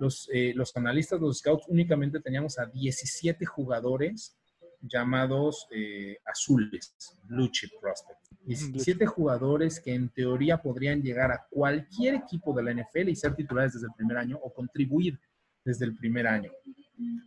los, 0.02 0.28
eh, 0.34 0.52
los 0.56 0.76
analistas, 0.76 1.22
los 1.22 1.38
scouts, 1.38 1.66
únicamente 1.68 2.20
teníamos 2.20 2.58
a 2.58 2.66
17 2.66 3.46
jugadores 3.46 4.36
llamados 4.82 5.68
eh, 5.70 6.18
azules, 6.26 6.96
blue 7.26 7.50
chip 7.50 7.70
prospect. 7.80 8.20
17 8.44 9.06
jugadores 9.06 9.80
que 9.80 9.94
en 9.94 10.10
teoría 10.10 10.60
podrían 10.60 11.04
llegar 11.04 11.32
a 11.32 11.46
cualquier 11.52 12.16
equipo 12.16 12.52
de 12.56 12.64
la 12.64 12.74
NFL 12.74 13.10
y 13.10 13.16
ser 13.16 13.36
titulares 13.36 13.74
desde 13.74 13.86
el 13.86 13.94
primer 13.94 14.18
año 14.18 14.40
o 14.42 14.52
contribuir 14.52 15.20
desde 15.64 15.86
el 15.86 15.96
primer 15.96 16.26
año. 16.26 16.52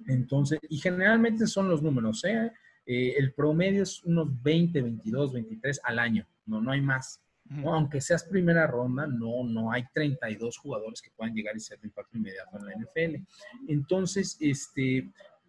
Entonces, 0.08 0.58
y 0.68 0.78
generalmente 0.78 1.46
son 1.46 1.68
los 1.68 1.80
números, 1.80 2.24
¿eh? 2.24 2.50
eh 2.86 3.14
el 3.16 3.32
promedio 3.34 3.84
es 3.84 4.02
unos 4.02 4.42
20, 4.42 4.82
22, 4.82 5.32
23 5.32 5.80
al 5.84 6.00
año, 6.00 6.26
no, 6.46 6.60
no 6.60 6.72
hay 6.72 6.80
más. 6.80 7.20
Aunque 7.64 8.00
seas 8.00 8.24
primera 8.24 8.66
ronda, 8.66 9.06
no, 9.06 9.44
no 9.44 9.70
hay 9.70 9.84
32 9.92 10.56
jugadores 10.58 11.02
que 11.02 11.10
puedan 11.10 11.34
llegar 11.34 11.56
y 11.56 11.60
ser 11.60 11.78
de 11.78 11.88
impacto 11.88 12.16
inmediato 12.16 12.58
en 12.58 12.64
la 12.64 12.72
NFL. 12.72 13.22
Entonces, 13.68 14.36
este, 14.40 14.98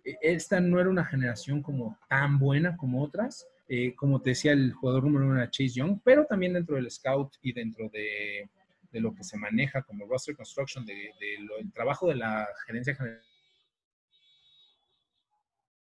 e, 0.04 0.18
esta 0.22 0.60
no 0.60 0.80
era 0.80 0.90
una 0.90 1.06
generación 1.06 1.62
como 1.62 1.98
tan 2.10 2.38
buena 2.38 2.76
como 2.76 3.02
otras. 3.02 3.48
Eh, 3.68 3.96
como 3.96 4.22
te 4.22 4.32
decía, 4.32 4.52
el 4.52 4.74
jugador 4.74 5.04
número 5.04 5.26
uno 5.26 5.38
era 5.38 5.50
Chase 5.50 5.70
Young, 5.70 6.00
pero 6.04 6.26
también 6.26 6.54
dentro 6.54 6.76
del 6.76 6.92
scout 6.92 7.36
y 7.42 7.54
dentro 7.54 7.90
de, 7.90 8.50
lo 8.92 9.14
que 9.14 9.24
se 9.24 9.38
maneja 9.38 9.82
como 9.82 10.06
roster 10.06 10.36
construction, 10.36 10.86
del 10.86 10.98
de, 11.20 11.72
trabajo 11.74 12.08
de 12.08 12.16
la 12.16 12.48
gerencia 12.66 12.96
general 12.96 13.22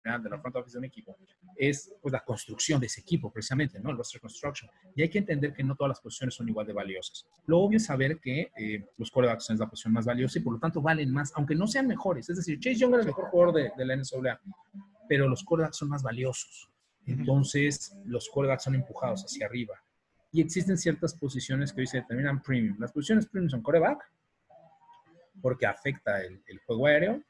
de 0.06 0.30
la 0.30 0.40
front 0.40 0.56
office 0.56 0.74
de 0.74 0.80
un 0.80 0.86
equipo, 0.86 1.18
es 1.56 1.92
pues 2.02 2.12
la 2.12 2.24
construcción 2.24 2.80
de 2.80 2.86
ese 2.86 3.02
equipo, 3.02 3.32
precisamente, 3.32 3.80
¿no? 3.80 3.90
El 3.90 3.98
roster 3.98 4.22
construction. 4.22 4.70
Y 4.96 5.02
hay 5.02 5.10
que 5.10 5.20
entender 5.20 5.54
que 5.54 5.64
no 5.64 5.76
todas 5.76 5.90
las 5.90 6.00
posiciones 6.00 6.36
son 6.36 6.48
igual 6.48 6.68
de 6.68 6.74
valiosas. 6.74 7.26
Lo 7.48 7.60
obvio 7.60 7.78
es 7.78 7.86
saber 7.86 8.20
que 8.20 8.52
eh, 8.56 8.86
los 8.98 9.10
quarterbacks 9.10 9.46
son 9.46 9.58
la 9.58 9.68
posición 9.68 9.94
más 9.94 10.06
valiosa 10.06 10.40
y 10.40 10.42
por 10.42 10.54
lo 10.54 10.60
tanto 10.60 10.82
valen 10.82 11.12
más, 11.12 11.32
aunque 11.36 11.56
no 11.56 11.66
sean 11.68 11.88
mejores. 11.88 12.30
Es 12.30 12.38
decir, 12.38 12.60
Chase 12.60 12.76
Young 12.76 12.94
es 12.96 13.00
el 13.02 13.06
mejor 13.08 13.26
jugador 13.30 13.56
de, 13.56 13.72
de 13.76 13.86
la 13.86 13.96
NCAA, 13.96 14.40
pero 15.10 15.28
los 15.28 15.44
quarterbacks 15.44 15.78
son 15.78 15.90
más 15.90 16.04
valiosos. 16.04 16.70
Entonces, 17.08 17.96
los 18.06 18.30
quarterbacks 18.30 18.64
son 18.64 18.76
empujados 18.76 19.24
hacia 19.24 19.48
arriba. 19.48 19.76
Y 20.32 20.42
existen 20.42 20.78
ciertas 20.78 21.14
posiciones 21.14 21.72
que 21.72 21.82
hoy 21.82 21.88
se 21.88 21.98
determinan 21.98 22.42
premium. 22.42 22.76
Las 22.80 22.92
posiciones 22.92 23.26
premium 23.28 23.50
son 23.50 23.62
quarterback, 23.62 24.04
porque 25.42 25.66
afecta 25.66 26.22
el, 26.22 26.44
el 26.48 26.60
juego 26.60 26.88
aéreo. 26.88 27.22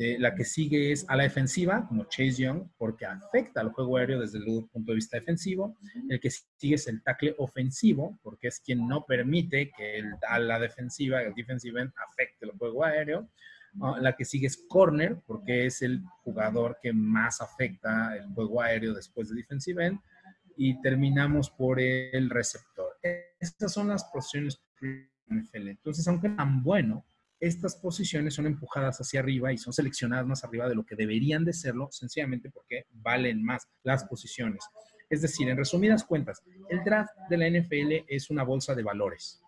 Eh, 0.00 0.16
la 0.16 0.32
que 0.32 0.44
sigue 0.44 0.92
es 0.92 1.04
a 1.08 1.16
la 1.16 1.24
defensiva, 1.24 1.84
como 1.88 2.04
Chase 2.04 2.42
Young, 2.42 2.68
porque 2.78 3.04
afecta 3.04 3.60
al 3.60 3.72
juego 3.72 3.96
aéreo 3.96 4.20
desde 4.20 4.38
el 4.38 4.44
punto 4.72 4.92
de 4.92 4.94
vista 4.94 5.18
defensivo. 5.18 5.76
El 6.08 6.20
que 6.20 6.30
sigue 6.30 6.76
es 6.76 6.86
el 6.86 7.02
tackle 7.02 7.34
ofensivo, 7.38 8.16
porque 8.22 8.46
es 8.46 8.60
quien 8.60 8.86
no 8.86 9.04
permite 9.04 9.72
que 9.76 9.98
el, 9.98 10.14
a 10.28 10.38
la 10.38 10.60
defensiva, 10.60 11.20
el 11.22 11.34
defensive 11.34 11.80
end, 11.80 11.92
afecte 12.08 12.46
el 12.46 12.52
juego 12.52 12.84
aéreo. 12.84 13.28
Ah, 13.82 13.98
la 14.00 14.14
que 14.14 14.24
sigue 14.24 14.46
es 14.46 14.64
corner, 14.68 15.18
porque 15.26 15.66
es 15.66 15.82
el 15.82 16.02
jugador 16.22 16.78
que 16.80 16.92
más 16.92 17.40
afecta 17.40 18.16
el 18.16 18.26
juego 18.34 18.62
aéreo 18.62 18.94
después 18.94 19.28
de 19.28 19.34
defensive 19.34 19.84
end. 19.84 20.00
Y 20.56 20.80
terminamos 20.80 21.50
por 21.50 21.80
el 21.80 22.30
receptor. 22.30 22.96
Estas 23.40 23.72
son 23.72 23.88
las 23.88 24.04
posiciones 24.04 24.60
entonces, 25.52 26.06
aunque 26.08 26.28
tan 26.30 26.62
bueno, 26.62 27.04
estas 27.40 27.76
posiciones 27.76 28.34
son 28.34 28.46
empujadas 28.46 28.98
hacia 28.98 29.20
arriba 29.20 29.52
y 29.52 29.58
son 29.58 29.72
seleccionadas 29.72 30.26
más 30.26 30.44
arriba 30.44 30.68
de 30.68 30.74
lo 30.74 30.84
que 30.84 30.96
deberían 30.96 31.44
de 31.44 31.52
serlo, 31.52 31.88
sencillamente 31.90 32.50
porque 32.50 32.84
valen 32.90 33.44
más 33.44 33.68
las 33.82 34.04
posiciones. 34.04 34.64
Es 35.10 35.22
decir, 35.22 35.48
en 35.48 35.56
resumidas 35.56 36.04
cuentas, 36.04 36.42
el 36.68 36.84
draft 36.84 37.12
de 37.30 37.36
la 37.36 37.48
NFL 37.48 38.04
es 38.08 38.30
una 38.30 38.42
bolsa 38.42 38.74
de 38.74 38.82
valores 38.82 39.40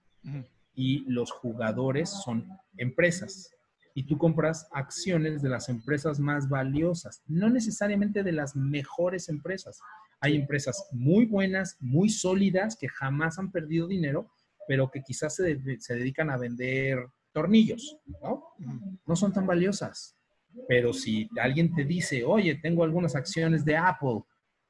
y 0.74 1.04
los 1.10 1.30
jugadores 1.30 2.10
son 2.10 2.48
empresas 2.76 3.50
y 3.94 4.04
tú 4.04 4.16
compras 4.16 4.68
acciones 4.72 5.42
de 5.42 5.48
las 5.48 5.68
empresas 5.68 6.20
más 6.20 6.48
valiosas, 6.48 7.22
no 7.26 7.50
necesariamente 7.50 8.22
de 8.22 8.32
las 8.32 8.54
mejores 8.54 9.28
empresas. 9.28 9.80
Hay 10.20 10.36
empresas 10.36 10.88
muy 10.92 11.26
buenas, 11.26 11.76
muy 11.80 12.08
sólidas, 12.08 12.76
que 12.76 12.88
jamás 12.88 13.38
han 13.38 13.50
perdido 13.50 13.88
dinero, 13.88 14.30
pero 14.68 14.90
que 14.90 15.02
quizás 15.02 15.34
se, 15.34 15.56
dedican 15.94 16.30
a 16.30 16.36
vender 16.36 16.98
tornillos, 17.32 17.96
¿no? 18.22 18.44
No 19.06 19.16
son 19.16 19.32
tan 19.32 19.46
valiosas. 19.46 20.16
Pero 20.68 20.92
si 20.92 21.28
alguien 21.40 21.74
te 21.74 21.84
dice, 21.84 22.24
oye, 22.24 22.56
tengo 22.56 22.84
algunas 22.84 23.14
acciones 23.14 23.64
de 23.64 23.76
Apple, 23.76 24.22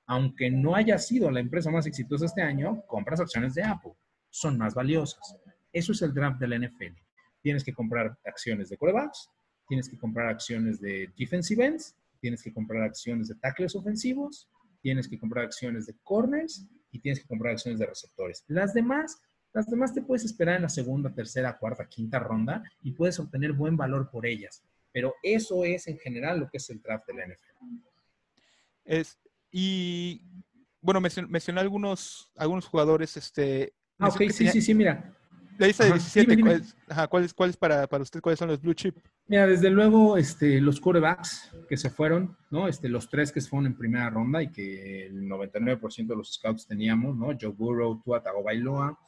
aunque 0.07 0.51
no 0.51 0.75
haya 0.75 0.99
sido 0.99 1.31
la 1.31 1.41
empresa 1.41 1.71
más 1.71 1.87
exitosa 1.87 2.27
este 2.27 2.43
año, 2.43 2.83
compras 2.87 3.21
acciones 3.21 3.55
de 3.55 3.63
Apple. 3.63 3.93
Son 4.29 4.59
más 4.59 4.75
valiosas. 4.75 5.37
Eso 5.73 5.93
es 5.93 6.03
el 6.03 6.13
draft 6.13 6.41
de 6.41 6.49
la 6.49 6.59
NFL. 6.59 6.97
Tienes 7.43 7.65
que 7.65 7.73
comprar 7.73 8.19
acciones 8.25 8.69
de 8.69 8.77
quarterbacks, 8.77 9.31
tienes 9.69 9.89
que 9.89 9.97
comprar 9.97 10.29
acciones 10.29 10.81
de 10.81 11.09
defensive 11.17 11.65
ends, 11.65 11.95
tienes 12.21 12.43
que 12.43 12.53
comprar 12.53 12.83
acciones 12.83 13.29
de 13.29 13.37
tackles 13.37 13.75
ofensivos, 13.75 14.49
tienes 14.83 15.09
que 15.09 15.19
comprar 15.19 15.47
acciones 15.47 15.87
de 15.87 15.95
corners 16.03 16.67
y 16.91 16.99
tienes 16.99 17.21
que 17.21 17.29
comprar 17.29 17.53
acciones 17.53 17.79
de 17.79 17.87
receptores. 17.87 18.45
Las 18.49 18.75
demás 18.75 19.21
las 19.53 19.67
demás 19.67 19.93
te 19.93 20.03
puedes 20.03 20.25
esperar 20.25 20.57
en 20.57 20.63
la 20.63 20.69
segunda, 20.69 21.13
tercera, 21.13 21.59
cuarta, 21.59 21.87
quinta 21.87 22.19
ronda 22.19 22.63
y 22.83 22.93
puedes 22.93 23.19
obtener 23.19 23.53
buen 23.53 23.77
valor 23.77 24.11
por 24.11 24.27
ellas. 24.27 24.63
Pero 24.93 25.15
eso 25.23 25.65
es 25.65 25.87
en 25.87 25.99
general 25.99 26.41
lo 26.41 26.49
que 26.49 26.59
es 26.59 26.71
el 26.71 26.81
draft 26.81 27.07
de 27.07 27.15
la 27.15 27.27
NFL. 27.27 27.67
Es, 28.85 29.19
y 29.51 30.23
bueno, 30.81 31.01
mencioné 31.01 31.61
algunos, 31.61 32.31
algunos 32.37 32.67
jugadores. 32.67 33.17
Este, 33.17 33.73
ah, 33.99 34.09
ok, 34.09 34.23
sí, 34.31 34.49
sí, 34.49 34.63
sí, 34.63 34.75
mira. 34.75 35.15
La 35.59 35.67
lista 35.67 35.85
de 35.85 35.91
17, 35.91 36.43
¿cuáles, 37.11 37.35
¿cuáles, 37.35 37.57
para, 37.57 37.87
para 37.87 38.03
usted, 38.03 38.23
cuáles 38.23 38.39
son 38.39 38.49
los 38.49 38.63
blue 38.63 38.73
chip? 38.73 38.97
Mira, 39.27 39.47
desde 39.47 39.69
luego, 39.69 40.17
este, 40.17 40.59
los 40.59 40.81
quarterbacks 40.81 41.55
que 41.69 41.77
se 41.77 41.91
fueron, 41.91 42.35
¿no? 42.51 42.67
Este, 42.67 42.89
los 42.89 43.11
tres 43.11 43.31
que 43.31 43.43
se 43.43 43.51
fueron 43.51 43.67
en 43.67 43.77
primera 43.77 44.09
ronda 44.09 44.43
y 44.43 44.51
que 44.51 45.07
el 45.07 45.29
99% 45.29 46.07
de 46.07 46.17
los 46.17 46.33
scouts 46.33 46.67
teníamos, 46.67 47.15
¿no? 47.15 47.37
Joe 47.39 47.53
Burrow, 47.53 48.01
Tua 48.03 48.23
Tagovailoa, 48.23 48.99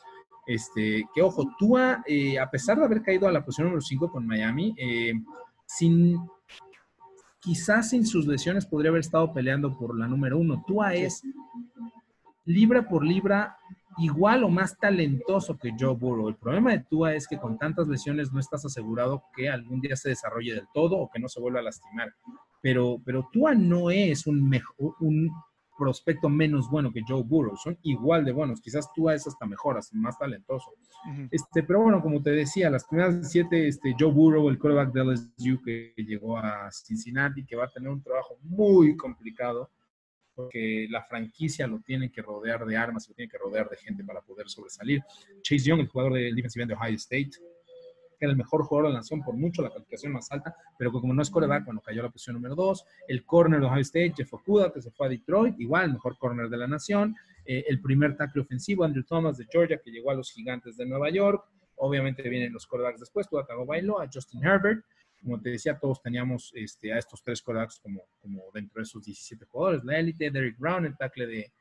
este, 0.46 1.04
que 1.14 1.22
ojo, 1.22 1.44
Tua, 1.58 2.02
eh, 2.06 2.38
a 2.38 2.50
pesar 2.50 2.78
de 2.78 2.84
haber 2.84 3.02
caído 3.02 3.28
a 3.28 3.32
la 3.32 3.44
posición 3.44 3.66
número 3.68 3.80
5 3.80 4.10
con 4.10 4.26
Miami, 4.26 4.74
eh, 4.76 5.12
sin, 5.66 6.18
quizás 7.40 7.90
sin 7.90 8.06
sus 8.06 8.26
lesiones 8.26 8.66
podría 8.66 8.90
haber 8.90 9.00
estado 9.00 9.32
peleando 9.32 9.76
por 9.76 9.98
la 9.98 10.06
número 10.06 10.38
1. 10.38 10.64
Tua 10.66 10.94
es 10.94 11.22
libra 12.44 12.88
por 12.88 13.04
libra 13.04 13.56
igual 13.98 14.44
o 14.44 14.48
más 14.48 14.78
talentoso 14.78 15.56
que 15.56 15.74
Joe 15.78 15.94
Burrow. 15.94 16.28
El 16.28 16.36
problema 16.36 16.72
de 16.72 16.84
Tua 16.88 17.14
es 17.14 17.28
que 17.28 17.38
con 17.38 17.58
tantas 17.58 17.88
lesiones 17.88 18.32
no 18.32 18.40
estás 18.40 18.64
asegurado 18.64 19.24
que 19.36 19.48
algún 19.48 19.80
día 19.80 19.96
se 19.96 20.10
desarrolle 20.10 20.54
del 20.54 20.68
todo 20.72 20.96
o 20.96 21.10
que 21.10 21.20
no 21.20 21.28
se 21.28 21.40
vuelva 21.40 21.60
a 21.60 21.64
lastimar. 21.64 22.12
Pero, 22.60 23.00
pero 23.04 23.28
Tua 23.32 23.54
no 23.54 23.90
es 23.90 24.26
un, 24.26 24.48
mejor, 24.48 24.94
un 25.00 25.30
prospecto 25.82 26.28
menos 26.28 26.70
bueno 26.70 26.92
que 26.92 27.02
Joe 27.06 27.24
Burrow, 27.24 27.56
son 27.56 27.76
igual 27.82 28.24
de 28.24 28.30
buenos, 28.30 28.60
quizás 28.60 28.88
tú 28.94 29.10
es 29.10 29.26
hasta 29.26 29.46
mejoras, 29.46 29.92
más 29.92 30.16
talentoso. 30.16 30.70
este, 31.32 31.64
pero 31.64 31.82
bueno, 31.82 32.00
como 32.00 32.22
te 32.22 32.30
decía, 32.30 32.70
las 32.70 32.84
primeras 32.84 33.28
siete, 33.28 33.66
este, 33.66 33.96
Joe 33.98 34.12
Burrow, 34.12 34.48
el 34.48 34.60
quarterback 34.60 34.92
de 34.92 35.04
LSU 35.04 35.60
que 35.60 35.92
llegó 35.96 36.38
a 36.38 36.70
Cincinnati, 36.70 37.44
que 37.44 37.56
va 37.56 37.64
a 37.64 37.70
tener 37.70 37.90
un 37.90 38.00
trabajo 38.00 38.38
muy 38.42 38.96
complicado, 38.96 39.70
porque 40.36 40.86
la 40.88 41.02
franquicia 41.02 41.66
lo 41.66 41.80
tiene 41.80 42.12
que 42.12 42.22
rodear 42.22 42.64
de 42.64 42.76
armas, 42.76 43.08
lo 43.08 43.14
tiene 43.14 43.30
que 43.30 43.38
rodear 43.38 43.68
de 43.68 43.76
gente 43.76 44.04
para 44.04 44.20
poder 44.20 44.48
sobresalir. 44.48 45.02
Chase 45.42 45.64
Young, 45.64 45.80
el 45.80 45.88
jugador 45.88 46.14
del 46.14 46.36
defensive 46.36 46.64
de 46.66 46.74
Ohio 46.74 46.94
State, 46.94 47.32
era 48.26 48.32
el 48.32 48.38
mejor 48.38 48.64
jugador 48.64 48.88
de 48.88 48.94
la 48.94 49.00
nación 49.00 49.22
por 49.22 49.36
mucho, 49.36 49.62
la 49.62 49.70
calificación 49.70 50.12
más 50.12 50.30
alta, 50.30 50.54
pero 50.78 50.92
que 50.92 51.00
como 51.00 51.14
no 51.14 51.22
es 51.22 51.30
coreback, 51.30 51.64
cuando 51.64 51.82
cayó 51.82 52.00
a 52.00 52.04
la 52.04 52.10
posición 52.10 52.34
número 52.34 52.54
2. 52.54 52.84
El 53.08 53.24
corner 53.24 53.60
de 53.60 53.66
Ohio 53.66 53.82
State, 53.82 54.14
Jeff 54.16 54.32
Okuda, 54.34 54.72
que 54.72 54.80
se 54.80 54.90
fue 54.90 55.06
a 55.06 55.10
Detroit, 55.10 55.58
igual, 55.58 55.86
el 55.86 55.92
mejor 55.94 56.18
corner 56.18 56.48
de 56.48 56.56
la 56.56 56.66
nación. 56.66 57.16
Eh, 57.44 57.64
el 57.68 57.80
primer 57.80 58.16
tackle 58.16 58.42
ofensivo, 58.42 58.84
Andrew 58.84 59.04
Thomas 59.04 59.36
de 59.38 59.46
Georgia, 59.50 59.80
que 59.82 59.90
llegó 59.90 60.10
a 60.10 60.14
los 60.14 60.30
gigantes 60.30 60.76
de 60.76 60.86
Nueva 60.86 61.10
York. 61.10 61.44
Obviamente 61.76 62.28
vienen 62.28 62.52
los 62.52 62.66
corebacks 62.66 63.00
después, 63.00 63.28
Tua 63.28 63.46
Bailo, 63.66 64.00
a 64.00 64.08
Justin 64.12 64.44
Herbert. 64.44 64.84
Como 65.20 65.40
te 65.40 65.50
decía, 65.50 65.78
todos 65.78 66.02
teníamos 66.02 66.52
este, 66.54 66.92
a 66.92 66.98
estos 66.98 67.22
tres 67.22 67.42
corebacks 67.42 67.78
como, 67.80 68.02
como 68.20 68.42
dentro 68.52 68.80
de 68.80 68.82
esos 68.82 69.04
17 69.04 69.44
jugadores. 69.46 69.84
La 69.84 69.98
élite, 69.98 70.30
Derrick 70.30 70.58
Brown, 70.58 70.84
el 70.84 70.96
tackle 70.96 71.26
de, 71.26 71.52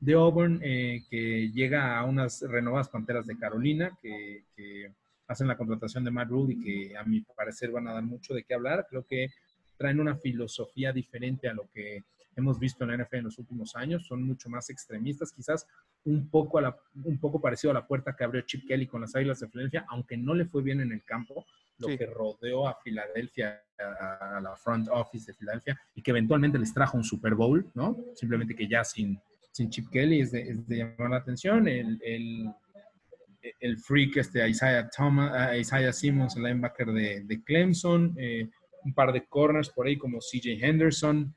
de 0.00 0.12
Auburn, 0.14 0.60
eh, 0.62 1.02
que 1.10 1.50
llega 1.50 1.98
a 1.98 2.04
unas 2.04 2.42
renovadas 2.42 2.88
Panteras 2.88 3.26
de 3.26 3.36
Carolina, 3.36 3.96
que, 4.00 4.44
que 4.56 4.92
hacen 5.28 5.46
la 5.46 5.56
contratación 5.56 6.04
de 6.04 6.10
Matt 6.10 6.30
Rule 6.30 6.54
y 6.54 6.58
que 6.58 6.96
a 6.96 7.04
mi 7.04 7.20
parecer 7.20 7.70
van 7.70 7.86
a 7.86 7.92
dar 7.92 8.02
mucho 8.02 8.34
de 8.34 8.42
qué 8.44 8.54
hablar. 8.54 8.86
Creo 8.88 9.04
que 9.04 9.28
traen 9.76 10.00
una 10.00 10.16
filosofía 10.16 10.92
diferente 10.92 11.48
a 11.48 11.54
lo 11.54 11.68
que 11.70 12.02
hemos 12.34 12.58
visto 12.58 12.84
en 12.84 12.90
la 12.90 13.04
NFL 13.04 13.16
en 13.16 13.24
los 13.24 13.38
últimos 13.38 13.76
años. 13.76 14.06
Son 14.06 14.22
mucho 14.22 14.48
más 14.48 14.70
extremistas, 14.70 15.30
quizás 15.30 15.66
un 16.04 16.28
poco, 16.30 16.58
a 16.58 16.62
la, 16.62 16.76
un 17.04 17.18
poco 17.18 17.40
parecido 17.40 17.72
a 17.72 17.74
la 17.74 17.86
puerta 17.86 18.16
que 18.16 18.24
abrió 18.24 18.40
Chip 18.42 18.66
Kelly 18.66 18.86
con 18.86 19.02
las 19.02 19.14
Águilas 19.14 19.40
de 19.40 19.48
Filadelfia, 19.48 19.84
aunque 19.88 20.16
no 20.16 20.34
le 20.34 20.46
fue 20.46 20.62
bien 20.62 20.80
en 20.80 20.92
el 20.92 21.04
campo, 21.04 21.44
lo 21.78 21.88
que 21.88 22.06
rodeó 22.06 22.66
a 22.66 22.74
Filadelfia, 22.82 23.62
a, 23.78 24.40
la 24.40 24.56
front 24.56 24.88
office 24.90 25.30
de 25.30 25.38
Filadelfia, 25.38 25.80
y 25.94 26.02
que 26.02 26.10
eventualmente 26.10 26.58
les 26.58 26.72
trajo 26.72 26.96
un 26.96 27.04
Super 27.04 27.34
Bowl, 27.34 27.70
¿no? 27.74 27.96
Simplemente 28.14 28.56
que 28.56 28.66
ya 28.66 28.82
sin, 28.82 29.20
sin 29.52 29.68
Chip 29.70 29.88
Kelly 29.90 30.20
es 30.20 30.32
de, 30.32 30.76
llamar 30.76 31.10
la 31.10 31.16
atención. 31.18 31.68
el 31.68 32.00
el 32.02 32.52
freak 33.84 34.16
este, 34.16 34.46
Isaiah, 34.48 34.88
Thomas, 34.88 35.56
Isaiah 35.56 35.92
Simmons, 35.92 36.36
el 36.36 36.42
linebacker 36.42 36.88
de, 36.88 37.24
de 37.24 37.42
Clemson, 37.42 38.14
eh, 38.18 38.48
un 38.84 38.94
par 38.94 39.12
de 39.12 39.26
corners 39.26 39.68
por 39.68 39.86
ahí 39.86 39.96
como 39.96 40.18
CJ 40.18 40.64
Henderson, 40.64 41.34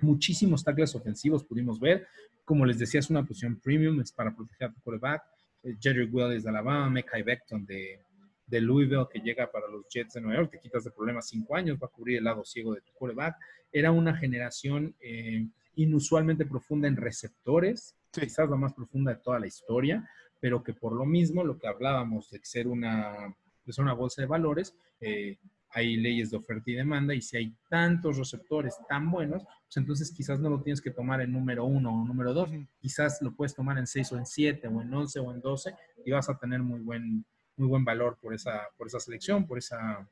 muchísimos 0.00 0.64
tackles 0.64 0.94
ofensivos 0.94 1.44
pudimos 1.44 1.80
ver. 1.80 2.06
Como 2.44 2.64
les 2.64 2.78
decía, 2.78 3.00
es 3.00 3.10
una 3.10 3.24
posición 3.24 3.60
premium, 3.60 4.00
es 4.00 4.12
para 4.12 4.34
proteger 4.34 4.68
a 4.68 4.72
tu 4.72 4.80
quarterback. 4.80 5.22
Eh, 5.62 5.76
Jerry 5.80 6.04
Willis 6.04 6.44
de 6.44 6.50
Alabama, 6.50 6.88
Mekai 6.88 7.22
Beckton 7.22 7.66
de, 7.66 8.00
de, 8.46 8.60
Louisville, 8.60 9.06
que 9.12 9.20
llega 9.20 9.50
para 9.50 9.68
los 9.68 9.86
Jets 9.88 10.14
de 10.14 10.20
Nueva 10.20 10.40
York, 10.40 10.52
te 10.52 10.60
quitas 10.60 10.84
de 10.84 10.90
problemas 10.90 11.28
cinco 11.28 11.56
años, 11.56 11.78
va 11.82 11.86
a 11.86 11.90
cubrir 11.90 12.18
el 12.18 12.24
lado 12.24 12.44
ciego 12.44 12.74
de 12.74 12.80
tu 12.80 12.92
quarterback. 12.94 13.36
Era 13.70 13.90
una 13.90 14.16
generación 14.16 14.94
eh, 15.00 15.46
inusualmente 15.74 16.46
profunda 16.46 16.88
en 16.88 16.96
receptores, 16.96 17.96
quizás 18.10 18.48
la 18.48 18.56
más 18.56 18.72
profunda 18.72 19.12
de 19.12 19.20
toda 19.20 19.38
la 19.38 19.46
historia 19.46 20.08
pero 20.40 20.62
que 20.62 20.72
por 20.72 20.92
lo 20.92 21.04
mismo, 21.04 21.44
lo 21.44 21.58
que 21.58 21.68
hablábamos 21.68 22.30
de 22.30 22.40
ser 22.42 22.68
una, 22.68 23.34
de 23.64 23.82
una 23.82 23.92
bolsa 23.92 24.22
de 24.22 24.28
valores, 24.28 24.74
eh, 25.00 25.38
hay 25.70 25.96
leyes 25.96 26.30
de 26.30 26.38
oferta 26.38 26.70
y 26.70 26.74
demanda, 26.74 27.14
y 27.14 27.20
si 27.20 27.36
hay 27.36 27.54
tantos 27.68 28.16
receptores 28.16 28.76
tan 28.88 29.10
buenos, 29.10 29.44
pues 29.44 29.76
entonces 29.76 30.12
quizás 30.12 30.40
no 30.40 30.48
lo 30.48 30.62
tienes 30.62 30.80
que 30.80 30.90
tomar 30.90 31.20
en 31.20 31.32
número 31.32 31.64
uno 31.64 31.90
o 31.90 32.06
número 32.06 32.32
dos, 32.32 32.50
quizás 32.80 33.20
lo 33.20 33.34
puedes 33.34 33.54
tomar 33.54 33.76
en 33.78 33.86
seis 33.86 34.10
o 34.12 34.16
en 34.16 34.24
siete 34.24 34.68
o 34.68 34.80
en 34.80 34.92
once 34.92 35.20
o 35.20 35.32
en 35.32 35.40
doce, 35.40 35.74
y 36.04 36.10
vas 36.10 36.28
a 36.30 36.38
tener 36.38 36.62
muy 36.62 36.80
buen, 36.80 37.24
muy 37.56 37.68
buen 37.68 37.84
valor 37.84 38.18
por 38.20 38.34
esa, 38.34 38.62
por 38.76 38.86
esa 38.86 39.00
selección, 39.00 39.46
por 39.46 39.58
esa, 39.58 40.08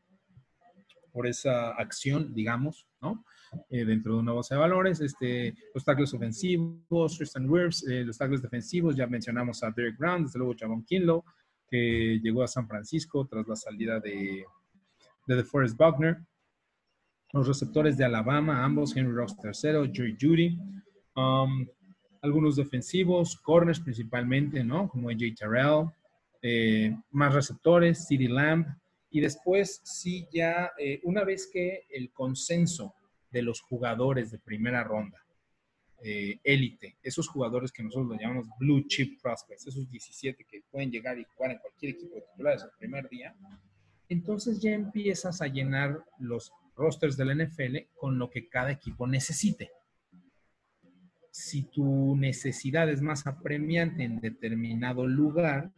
por 1.17 1.27
esa 1.27 1.71
acción, 1.71 2.35
digamos, 2.35 2.87
¿no? 3.01 3.25
Eh, 3.71 3.87
dentro 3.87 4.13
de 4.13 4.19
una 4.19 4.33
bolsa 4.33 4.55
de 4.55 4.61
valores. 4.61 5.01
Este, 5.01 5.55
los 5.73 5.83
tackles 5.83 6.13
ofensivos, 6.13 7.17
Tristan 7.17 7.49
Wirfs, 7.49 7.89
eh, 7.89 8.05
los 8.05 8.19
tackles 8.19 8.43
defensivos, 8.43 8.95
ya 8.95 9.07
mencionamos 9.07 9.63
a 9.63 9.71
Derek 9.71 9.97
Brown, 9.97 10.25
desde 10.25 10.39
luego 10.39 10.55
Javon 10.59 10.85
Kinlow, 10.85 11.25
que 11.67 12.21
llegó 12.23 12.43
a 12.43 12.49
San 12.49 12.69
Francisco 12.69 13.27
tras 13.27 13.49
la 13.49 13.57
salida 13.57 13.99
de, 13.99 14.45
de 15.27 15.37
DeForest 15.37 15.79
Buckner. 15.79 16.19
Los 17.33 17.49
receptores 17.49 17.97
de 17.97 18.05
Alabama, 18.05 18.63
ambos, 18.63 18.95
Henry 18.95 19.15
Rocks 19.15 19.37
III, 19.43 19.91
Jerry 19.95 20.19
Judy. 20.21 20.59
Um, 21.17 21.67
algunos 22.21 22.57
defensivos, 22.57 23.37
corners 23.37 23.81
principalmente, 23.81 24.63
¿no? 24.63 24.87
Como 24.91 25.09
AJ 25.09 25.35
Terrell, 25.39 25.87
eh, 26.43 26.95
más 27.11 27.33
receptores, 27.33 28.07
CeeDee 28.07 28.29
Lamb. 28.29 28.67
Y 29.17 29.21
después, 29.23 29.81
sí, 29.83 30.29
ya 30.31 30.73
una 31.05 31.25
vez 31.25 31.49
que 31.51 31.87
el 31.89 32.13
consenso 32.13 32.95
de 33.31 33.41
los 33.41 33.63
jugadores 33.63 34.31
de 34.31 34.39
primera 34.39 34.85
ronda, 34.85 35.25
eh, 36.03 36.39
élite, 36.45 36.99
esos 37.03 37.27
jugadores 37.27 37.73
que 37.73 37.83
nosotros 37.83 38.09
lo 38.09 38.19
llamamos 38.19 38.47
blue 38.59 38.87
chip 38.87 39.19
prospects, 39.23 39.69
esos 39.69 39.91
17 39.91 40.45
que 40.45 40.61
pueden 40.71 40.91
llegar 40.91 41.19
y 41.19 41.25
jugar 41.25 41.53
en 41.53 41.59
cualquier 41.61 41.93
equipo 41.93 42.17
de 42.17 42.25
titulares 42.31 42.63
el 42.65 42.69
primer 42.79 43.09
día, 43.09 43.35
entonces 44.11 44.61
ya 44.61 44.73
empiezas 44.73 45.41
a 45.41 45.47
llenar 45.47 46.05
los 46.19 46.53
rosters 46.77 47.17
del 47.17 47.43
NFL 47.43 47.89
con 47.95 48.19
lo 48.19 48.29
que 48.29 48.51
cada 48.51 48.71
equipo 48.71 49.07
necesite. 49.07 49.71
Si 51.39 51.65
tu 51.65 52.17
necesidad 52.17 52.89
es 52.89 53.03
más 53.03 53.27
apremiante 53.27 54.03
en 54.05 54.21
determinado 54.21 55.07
lugar, 55.07 55.71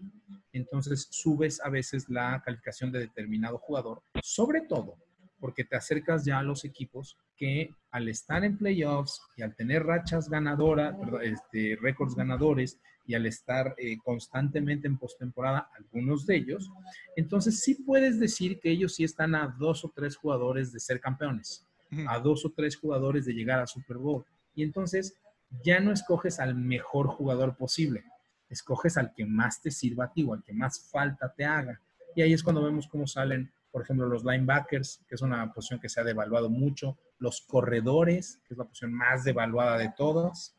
entonces 0.52 1.08
subes 1.10 1.60
a 1.60 1.68
veces 1.68 2.08
la 2.08 2.40
calificación 2.44 2.92
de 2.92 3.00
determinado 3.00 3.58
jugador, 3.58 4.00
sobre 4.22 4.60
todo 4.60 4.96
porque 5.40 5.64
te 5.64 5.74
acercas 5.74 6.24
ya 6.24 6.38
a 6.38 6.44
los 6.44 6.64
equipos 6.64 7.18
que 7.36 7.74
al 7.90 8.08
estar 8.08 8.44
en 8.44 8.56
playoffs 8.56 9.20
y 9.36 9.42
al 9.42 9.56
tener 9.56 9.82
rachas 9.82 10.30
ganadoras, 10.30 10.94
este, 11.22 11.76
récords 11.82 12.14
ganadores 12.14 12.78
y 13.04 13.14
al 13.14 13.26
estar 13.26 13.74
eh, 13.78 13.98
constantemente 14.04 14.86
en 14.86 14.96
postemporada, 14.96 15.70
algunos 15.76 16.24
de 16.24 16.36
ellos, 16.36 16.70
entonces 17.16 17.58
sí 17.64 17.74
puedes 17.74 18.20
decir 18.20 18.60
que 18.60 18.70
ellos 18.70 18.94
sí 18.94 19.02
están 19.02 19.34
a 19.34 19.56
dos 19.58 19.84
o 19.84 19.92
tres 19.92 20.14
jugadores 20.14 20.72
de 20.72 20.78
ser 20.78 21.00
campeones, 21.00 21.66
a 22.06 22.20
dos 22.20 22.44
o 22.44 22.50
tres 22.50 22.76
jugadores 22.76 23.24
de 23.24 23.32
llegar 23.32 23.58
a 23.58 23.66
Super 23.66 23.96
Bowl. 23.96 24.24
Y 24.54 24.62
entonces 24.62 25.16
ya 25.62 25.80
no 25.80 25.92
escoges 25.92 26.40
al 26.40 26.54
mejor 26.54 27.08
jugador 27.08 27.56
posible, 27.56 28.04
escoges 28.48 28.96
al 28.96 29.12
que 29.14 29.24
más 29.24 29.60
te 29.60 29.70
sirva 29.70 30.04
a 30.06 30.12
ti 30.12 30.24
o 30.24 30.34
al 30.34 30.42
que 30.42 30.52
más 30.52 30.88
falta 30.90 31.32
te 31.32 31.44
haga. 31.44 31.80
Y 32.14 32.22
ahí 32.22 32.32
es 32.32 32.42
cuando 32.42 32.62
vemos 32.62 32.88
cómo 32.88 33.06
salen 33.06 33.50
por 33.70 33.82
ejemplo, 33.82 34.06
los 34.06 34.24
linebackers, 34.24 35.04
que 35.08 35.14
es 35.14 35.22
una 35.22 35.52
posición 35.52 35.80
que 35.80 35.88
se 35.88 36.00
ha 36.00 36.04
devaluado 36.04 36.48
mucho, 36.48 36.98
los 37.18 37.42
corredores, 37.42 38.40
que 38.46 38.54
es 38.54 38.58
la 38.58 38.64
posición 38.64 38.92
más 38.92 39.24
devaluada 39.24 39.78
de 39.78 39.92
todas, 39.96 40.56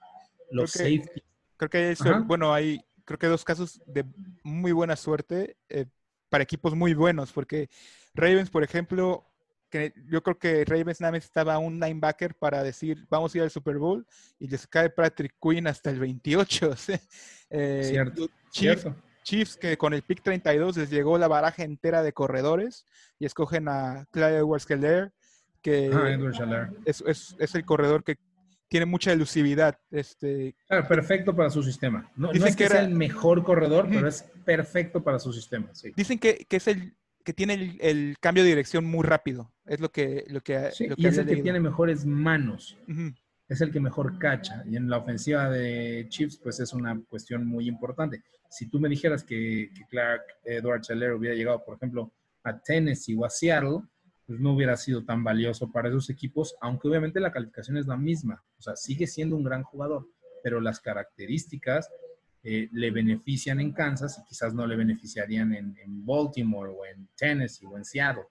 los 0.52 0.72
safety. 0.72 1.24
Creo 1.58 1.70
que 1.70 1.78
hay, 1.78 1.96
bueno, 2.26 2.54
hay 2.54 2.86
creo 3.06 3.18
que 3.18 3.28
dos 3.28 3.44
casos 3.44 3.82
de 3.88 4.06
muy 4.44 4.72
buena 4.72 4.96
suerte 4.96 5.58
eh, 5.68 5.88
para 6.30 6.44
equipos 6.44 6.76
muy 6.76 6.94
buenos, 6.94 7.32
porque 7.32 7.70
Ravens, 8.14 8.50
por 8.50 8.64
ejemplo, 8.64 9.26
que 9.70 9.94
yo 10.08 10.22
creo 10.24 10.38
que 10.38 10.66
Ravens 10.66 11.02
nada 11.02 11.12
más 11.14 11.24
estaba 11.24 11.58
un 11.60 11.80
linebacker 11.80 12.36
para 12.36 12.64
decir 12.64 13.06
vamos 13.10 13.34
a 13.34 13.38
ir 13.38 13.44
al 13.44 13.52
Super 13.52 13.78
Bowl 13.78 14.06
y 14.40 14.48
les 14.48 14.68
cae 14.68 14.90
Patrick 14.90 15.36
Quinn 15.42 15.68
hasta 15.68 15.90
el 15.90 16.00
28. 16.00 16.76
eh, 17.50 17.82
cierto, 17.84 18.30
cierto. 18.52 18.96
Chiefs, 19.24 19.58
que 19.58 19.78
con 19.78 19.94
el 19.94 20.02
pick 20.02 20.24
32 20.24 20.78
les 20.78 20.90
llegó 20.90 21.18
la 21.18 21.28
baraja 21.28 21.64
entera 21.64 22.02
de 22.02 22.14
corredores 22.14 22.86
y 23.20 23.26
escogen 23.26 23.68
a 23.68 24.08
Clyde 24.12 24.38
Edwards 24.38 24.66
que 25.62 25.92
ah, 25.94 26.70
es, 26.86 27.56
el 27.56 27.66
corredor 27.66 28.04
que 28.04 28.18
tiene 28.70 28.86
mucha 28.86 29.12
elusividad. 29.12 29.78
Este, 29.92 30.56
perfecto 30.68 31.36
para 31.36 31.50
su 31.50 31.62
sistema. 31.64 32.10
No, 32.16 32.32
Dicen 32.32 32.50
es 32.50 32.56
que, 32.56 32.64
era... 32.66 32.80
el 32.82 32.90
mejor 32.92 33.44
corredor, 33.44 33.88
pero 33.90 34.08
es 34.08 34.24
perfecto 34.46 35.04
para 35.04 35.20
su 35.20 35.34
sistema. 35.34 35.70
Dicen 35.96 36.18
que, 36.18 36.46
es 36.50 36.68
el 36.68 36.96
que 37.24 37.34
tiene 37.34 37.78
el, 37.80 38.18
cambio 38.20 38.44
de 38.44 38.50
dirección 38.50 38.86
muy 38.86 39.04
rápido. 39.04 39.52
Es 39.66 39.80
lo 39.80 39.92
que... 39.92 40.26
Lo 40.30 40.42
que, 40.42 40.70
y 40.98 41.08
es 41.08 41.18
el 41.18 41.28
que 41.28 41.42
tiene 41.42 41.60
mejores 41.60 42.06
manos. 42.06 42.78
Es 43.48 43.62
el 43.62 43.72
que 43.72 43.80
mejor 43.80 44.18
cacha. 44.20 44.64
Y 44.66 44.76
en 44.76 44.90
la 44.90 44.98
ofensiva 44.98 45.50
de 45.50 46.06
Chiefs, 46.10 46.40
pues 46.42 46.60
es 46.60 46.74
una 46.74 47.00
cuestión 47.10 47.46
muy 47.46 47.68
importante 47.68 48.24
si 48.50 48.68
tú 48.68 48.80
me 48.80 48.90
dijeras 48.90 49.24
que, 49.24 49.72
Clark 49.90 50.24
Edward 50.44 50.84
Scheller 50.84 51.14
hubiera 51.14 51.36
llegado, 51.36 51.64
por 51.64 51.76
ejemplo, 51.76 52.12
a 52.44 52.60
Tennessee 52.60 53.16
o 53.16 53.26
a 53.26 53.30
Seattle, 53.30 53.82
pues 54.26 54.40
no 54.40 54.54
hubiera 54.54 54.76
sido 54.76 55.06
tan 55.06 55.24
valioso 55.24 55.72
para 55.72 55.90
esos 55.90 56.10
equipos, 56.10 56.56
aunque 56.62 56.88
obviamente 56.88 57.20
la 57.20 57.32
calificación 57.32 57.78
es 57.78 57.88
la 57.88 57.98
misma. 57.98 58.44
O 58.58 58.62
sea, 58.62 58.76
sigue 58.76 59.08
siendo 59.08 59.36
un 59.36 59.44
gran 59.44 59.64
jugador, 59.64 60.08
pero 60.44 60.60
las 60.62 60.80
características 60.80 61.90
eh, 62.44 62.70
le 62.72 62.92
benefician 62.92 63.60
en 63.60 63.74
Kansas 63.74 64.20
y 64.20 64.28
quizás 64.28 64.54
no 64.54 64.66
le 64.66 64.76
beneficiarían 64.76 65.54
en, 65.54 66.06
Baltimore 66.06 66.72
o 66.72 66.86
en 66.86 67.08
Tennessee 67.16 67.66
o 67.66 67.78
en 67.78 67.86
Seattle. 67.86 68.26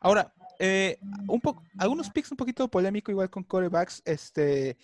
Ahora, 0.00 0.32
eh, 0.58 0.98
un 1.28 1.40
algunos 1.78 2.10
picks 2.10 2.30
un 2.30 2.36
poquito 2.36 2.68
polémico 2.68 3.10
igual 3.10 3.30
con 3.30 3.44
corebacks. 3.44 4.02
Este, 4.04 4.76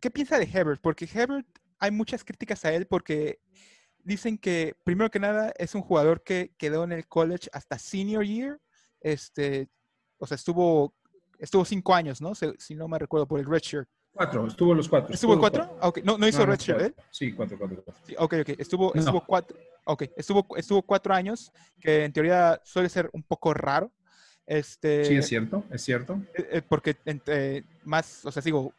¿Qué 0.00 0.10
piensa 0.10 0.38
de 0.38 0.48
Hebert? 0.52 0.80
Porque 0.80 1.08
Hebert 1.12 1.46
hay 1.78 1.90
muchas 1.90 2.24
críticas 2.24 2.64
a 2.64 2.72
él 2.72 2.86
porque 2.86 3.40
dicen 4.04 4.38
que, 4.38 4.76
primero 4.84 5.10
que 5.10 5.18
nada, 5.18 5.52
es 5.58 5.74
un 5.74 5.82
jugador 5.82 6.22
que 6.22 6.54
quedó 6.58 6.84
en 6.84 6.92
el 6.92 7.06
college 7.06 7.48
hasta 7.52 7.78
senior 7.78 8.24
year. 8.24 8.60
Este, 9.00 9.68
o 10.18 10.26
sea, 10.26 10.36
estuvo, 10.36 10.94
estuvo 11.38 11.64
cinco 11.64 11.94
años, 11.94 12.20
¿no? 12.20 12.34
Si, 12.34 12.74
no 12.74 12.88
me 12.88 12.98
recuerdo, 12.98 13.26
por 13.26 13.40
el 13.40 13.46
redshirt. 13.46 13.88
Cuatro, 14.14 14.46
estuvo 14.46 14.74
los 14.74 14.88
cuatro. 14.88 15.12
¿Estuvo, 15.12 15.38
cuatro? 15.40 15.76
Ah, 15.80 15.92
no, 16.04 16.16
no 16.16 16.28
hizo 16.28 16.46
redshirt, 16.46 16.80
¿eh? 16.80 16.94
Sí, 17.10 17.32
cuatro, 17.32 17.58
cuatro, 17.58 17.82
cuatro. 17.84 18.02
ok, 18.18 18.34
ok. 18.42 18.48
Estuvo, 18.60 18.94
estuvo 18.94 19.20
cuatro. 19.26 19.58
Ok, 19.82 20.04
estuvo, 20.16 20.46
estuvo 20.56 20.82
cuatro 20.82 21.12
años, 21.12 21.52
que 21.80 22.04
en 22.04 22.12
teoría 22.12 22.60
suele 22.64 22.88
ser 22.88 23.10
un 23.12 23.24
poco 23.24 23.52
raro. 23.52 23.92
Este, 24.46 25.04
sí, 25.06 25.16
es 25.16 25.26
cierto, 25.26 25.64
es 25.70 25.82
cierto. 25.82 26.20
Eh, 26.34 26.48
eh, 26.52 26.62
porque 26.62 26.96
entre 27.06 27.64
más, 27.82 28.24
o 28.24 28.30
sea, 28.30 28.40
sigo, 28.40 28.72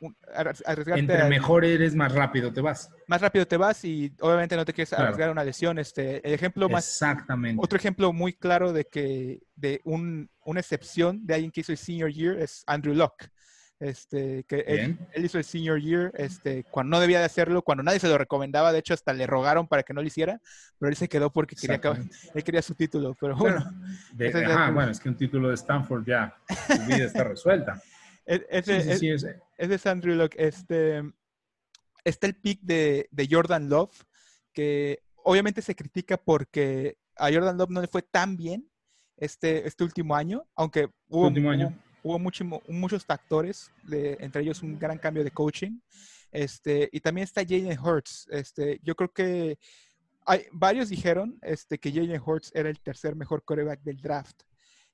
Entre 0.96 1.28
mejor 1.28 1.66
eres, 1.66 1.96
más 1.96 2.14
rápido 2.14 2.54
te 2.54 2.62
vas. 2.62 2.90
Más 3.08 3.20
rápido 3.20 3.46
te 3.46 3.58
vas 3.58 3.84
y 3.84 4.14
obviamente 4.22 4.56
no 4.56 4.64
te 4.64 4.72
quieres 4.72 4.94
arriesgar 4.94 5.32
una 5.32 5.44
lesión. 5.44 5.80
Este, 5.80 6.26
el 6.26 6.34
ejemplo 6.34 6.70
más. 6.70 6.88
Exactamente. 6.88 7.62
Otro 7.62 7.78
ejemplo 7.78 8.14
muy 8.14 8.32
claro 8.32 8.72
de 8.72 8.86
que, 8.86 9.42
de 9.56 9.82
un, 9.84 10.30
una 10.46 10.62
excepción 10.62 11.26
de 11.26 11.34
alguien 11.34 11.52
que 11.52 11.60
hizo 11.60 11.74
el 11.74 11.78
senior 11.78 12.10
year 12.10 12.40
es 12.40 12.64
Andrew 12.68 12.96
Locke 12.96 13.30
este, 13.86 14.44
que 14.46 14.62
él, 14.68 14.98
hizo 15.24 15.38
el 15.38 15.44
senior 15.44 15.80
year, 15.80 16.12
este, 16.16 16.64
cuando 16.64 16.96
no 16.96 17.00
debía 17.00 17.20
de 17.20 17.26
hacerlo, 17.26 17.62
cuando 17.62 17.84
nadie 17.84 18.00
se 18.00 18.08
lo 18.08 18.18
recomendaba, 18.18 18.72
de 18.74 18.80
hecho 18.80 18.94
hasta 18.94 19.14
le 19.14 19.28
rogaron 19.28 19.68
para 19.68 19.84
que 19.84 19.94
no 19.94 20.02
lo 20.02 20.08
hiciera, 20.08 20.42
pero 20.80 20.90
él 20.90 20.96
se 20.96 21.08
quedó 21.08 21.32
porque 21.32 21.56
quería, 21.56 21.80
él 22.34 22.44
quería 22.44 22.62
su 22.62 22.74
título, 22.74 23.16
pero 23.20 23.36
bueno. 23.36 23.64
bueno, 24.74 24.90
es 24.90 25.00
que 25.00 25.10
un 25.10 25.18
título 25.18 25.50
de 25.50 25.56
Stanford 25.56 26.04
ya, 26.06 26.36
su 26.68 26.86
vida 26.86 27.06
está 27.06 27.24
resuelta. 27.24 27.82
ese, 28.26 28.98
sí, 28.98 29.10
es 29.58 29.86
Andrew 29.86 30.16
Locke, 30.16 30.36
este, 30.40 31.04
está 32.04 32.26
el 32.28 32.36
pick 32.36 32.62
de, 32.62 33.08
de 33.12 33.28
Jordan 33.30 33.70
Love, 33.70 34.04
que 34.52 35.04
obviamente 35.24 35.62
se 35.62 35.76
critica 35.76 36.18
porque 36.18 36.98
a 37.18 37.32
Jordan 37.32 37.58
Love 37.58 37.70
no 37.70 37.82
le 37.82 37.88
fue 37.88 38.02
tan 38.02 38.36
bien 38.36 38.68
este, 39.18 39.68
este 39.68 39.84
último 39.84 40.16
año, 40.16 40.48
aunque 40.56 40.90
hubo, 41.08 41.28
último 41.28 41.52
año 41.52 41.78
hubo 42.06 42.20
muchos 42.20 43.04
factores, 43.04 43.72
de, 43.84 44.16
entre 44.20 44.44
ellos 44.44 44.62
un 44.62 44.78
gran 44.78 45.00
cambio 45.00 45.24
de 45.24 45.32
coaching. 45.32 45.80
Este, 46.32 46.88
y 46.92 47.00
también 47.00 47.24
está 47.24 47.42
Jalen 47.42 47.80
Hurts. 47.80 48.28
Este, 48.30 48.80
yo 48.84 48.96
creo 48.96 49.12
que 49.12 49.58
hay, 50.24 50.46
varios 50.52 50.90
dijeron 50.90 51.40
este, 51.42 51.80
que 51.80 51.92
Jalen 51.92 52.22
Hurts 52.24 52.52
era 52.54 52.70
el 52.70 52.80
tercer 52.80 53.16
mejor 53.16 53.44
quarterback 53.44 53.82
del 53.82 53.98
draft. 53.98 54.44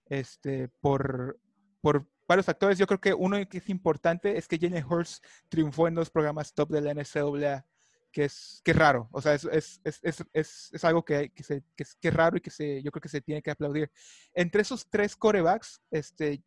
Este, 0.05 0.70
por, 0.80 1.38
por 1.82 2.07
varios 2.30 2.45
factores. 2.45 2.78
Yo 2.78 2.88
creo 2.88 3.01
que 3.01 3.14
uno 3.14 3.38
que 3.49 3.57
es 3.57 3.70
importante 3.70 4.38
es 4.38 4.47
que 4.47 4.57
Jalen 4.57 4.86
Hurts 4.86 5.22
triunfó 5.49 5.89
en 5.89 5.95
dos 5.95 6.09
programas 6.09 6.53
top 6.53 6.70
de 6.70 6.80
la 6.80 6.93
NCAA, 6.93 7.66
que 8.09 8.24
es, 8.24 8.62
que 8.64 8.72
es 8.72 8.78
raro. 8.78 9.09
O 9.12 9.22
sea, 9.22 9.34
es, 9.34 9.43
es, 9.43 9.82
es, 9.84 10.70
es 10.72 10.86
algo 10.86 11.03
que, 11.03 11.30
que, 11.32 11.43
se, 11.43 11.62
que, 11.76 11.84
es, 11.84 11.95
que, 11.95 12.09
raro 12.09 12.38
y 12.38 12.41
que 12.41 12.51
se, 12.51 12.82
yo 12.82 12.89
creo 12.89 13.01
que 13.01 13.09
se 13.09 13.20
tiene 13.20 13.41
que 13.41 13.51
aplaudir. 13.51 13.91
Entre 14.34 14.62
esos 14.62 14.88
tres 14.89 15.18
corebacks, 15.18 15.82
este, 15.91 16.41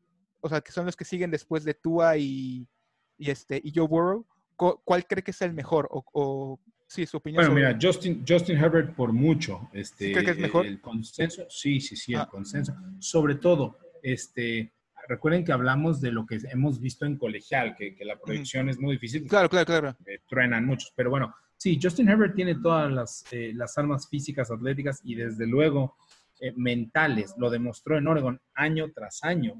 o 0.45 0.49
sea, 0.49 0.61
que 0.61 0.72
son 0.72 0.84
los 0.84 0.95
que 0.95 1.07
siguen 1.07 1.30
después 1.30 1.64
de 1.64 1.72
Tua 1.72 2.18
y, 2.18 2.68
y 3.16 3.30
este, 3.30 3.61
y 3.64 3.72
Joe 3.74 3.88
Burrow, 3.88 4.26
¿cuál 4.57 5.07
cree 5.07 5.22
que 5.22 5.30
es 5.30 5.40
el 5.40 5.55
mejor? 5.55 5.88
O, 5.90 6.05
o 6.12 6.61
sí, 6.86 7.07
su 7.07 7.16
opinión. 7.16 7.42
Bueno, 7.42 7.55
mira, 7.55 7.78
Justin, 7.80 8.22
Justin 8.28 8.59
Herbert 8.59 8.95
por 8.95 9.12
mucho. 9.14 9.70
Este, 9.72 10.12
¿Cree 10.12 10.24
que 10.24 10.30
es 10.32 10.38
mejor? 10.38 10.66
El 10.66 10.82
consenso, 10.82 11.47
sí, 11.49 11.80
sí, 11.80 11.97
sí, 11.97 12.12
el 12.12 12.20
ah. 12.20 12.28
consenso. 12.30 12.74
Sobre 12.99 13.36
todo, 13.36 13.78
este, 14.03 14.74
recuerden 15.09 15.47
que 15.47 15.53
hablamos 15.53 16.03
de 16.03 16.12
lo 16.12 16.26
que 16.26 16.38
hemos 16.51 16.78
visto 16.78 17.07
en 17.07 17.16
colegial, 17.16 17.74
que, 17.74 17.95
que 17.95 18.05
la 18.05 18.18
proyección 18.18 18.68
es 18.68 18.78
muy 18.78 18.92
difícil. 18.92 19.26
Claro, 19.26 19.49
claro, 19.49 19.64
claro. 19.64 19.97
Eh, 20.05 20.18
truenan 20.28 20.66
muchos, 20.66 20.92
pero 20.95 21.09
bueno, 21.09 21.34
sí, 21.57 21.80
Justin 21.82 22.11
Herbert 22.11 22.34
tiene 22.34 22.57
todas 22.57 22.92
las, 22.92 23.24
eh, 23.32 23.53
las 23.55 23.78
armas 23.78 24.09
físicas, 24.11 24.51
atléticas 24.51 25.01
y 25.05 25.14
desde 25.14 25.47
luego 25.47 25.97
eh, 26.38 26.53
mentales. 26.55 27.34
Lo 27.38 27.49
demostró 27.49 27.97
en 27.97 28.07
Oregon 28.09 28.38
año 28.55 28.92
tras 28.92 29.24
año. 29.24 29.55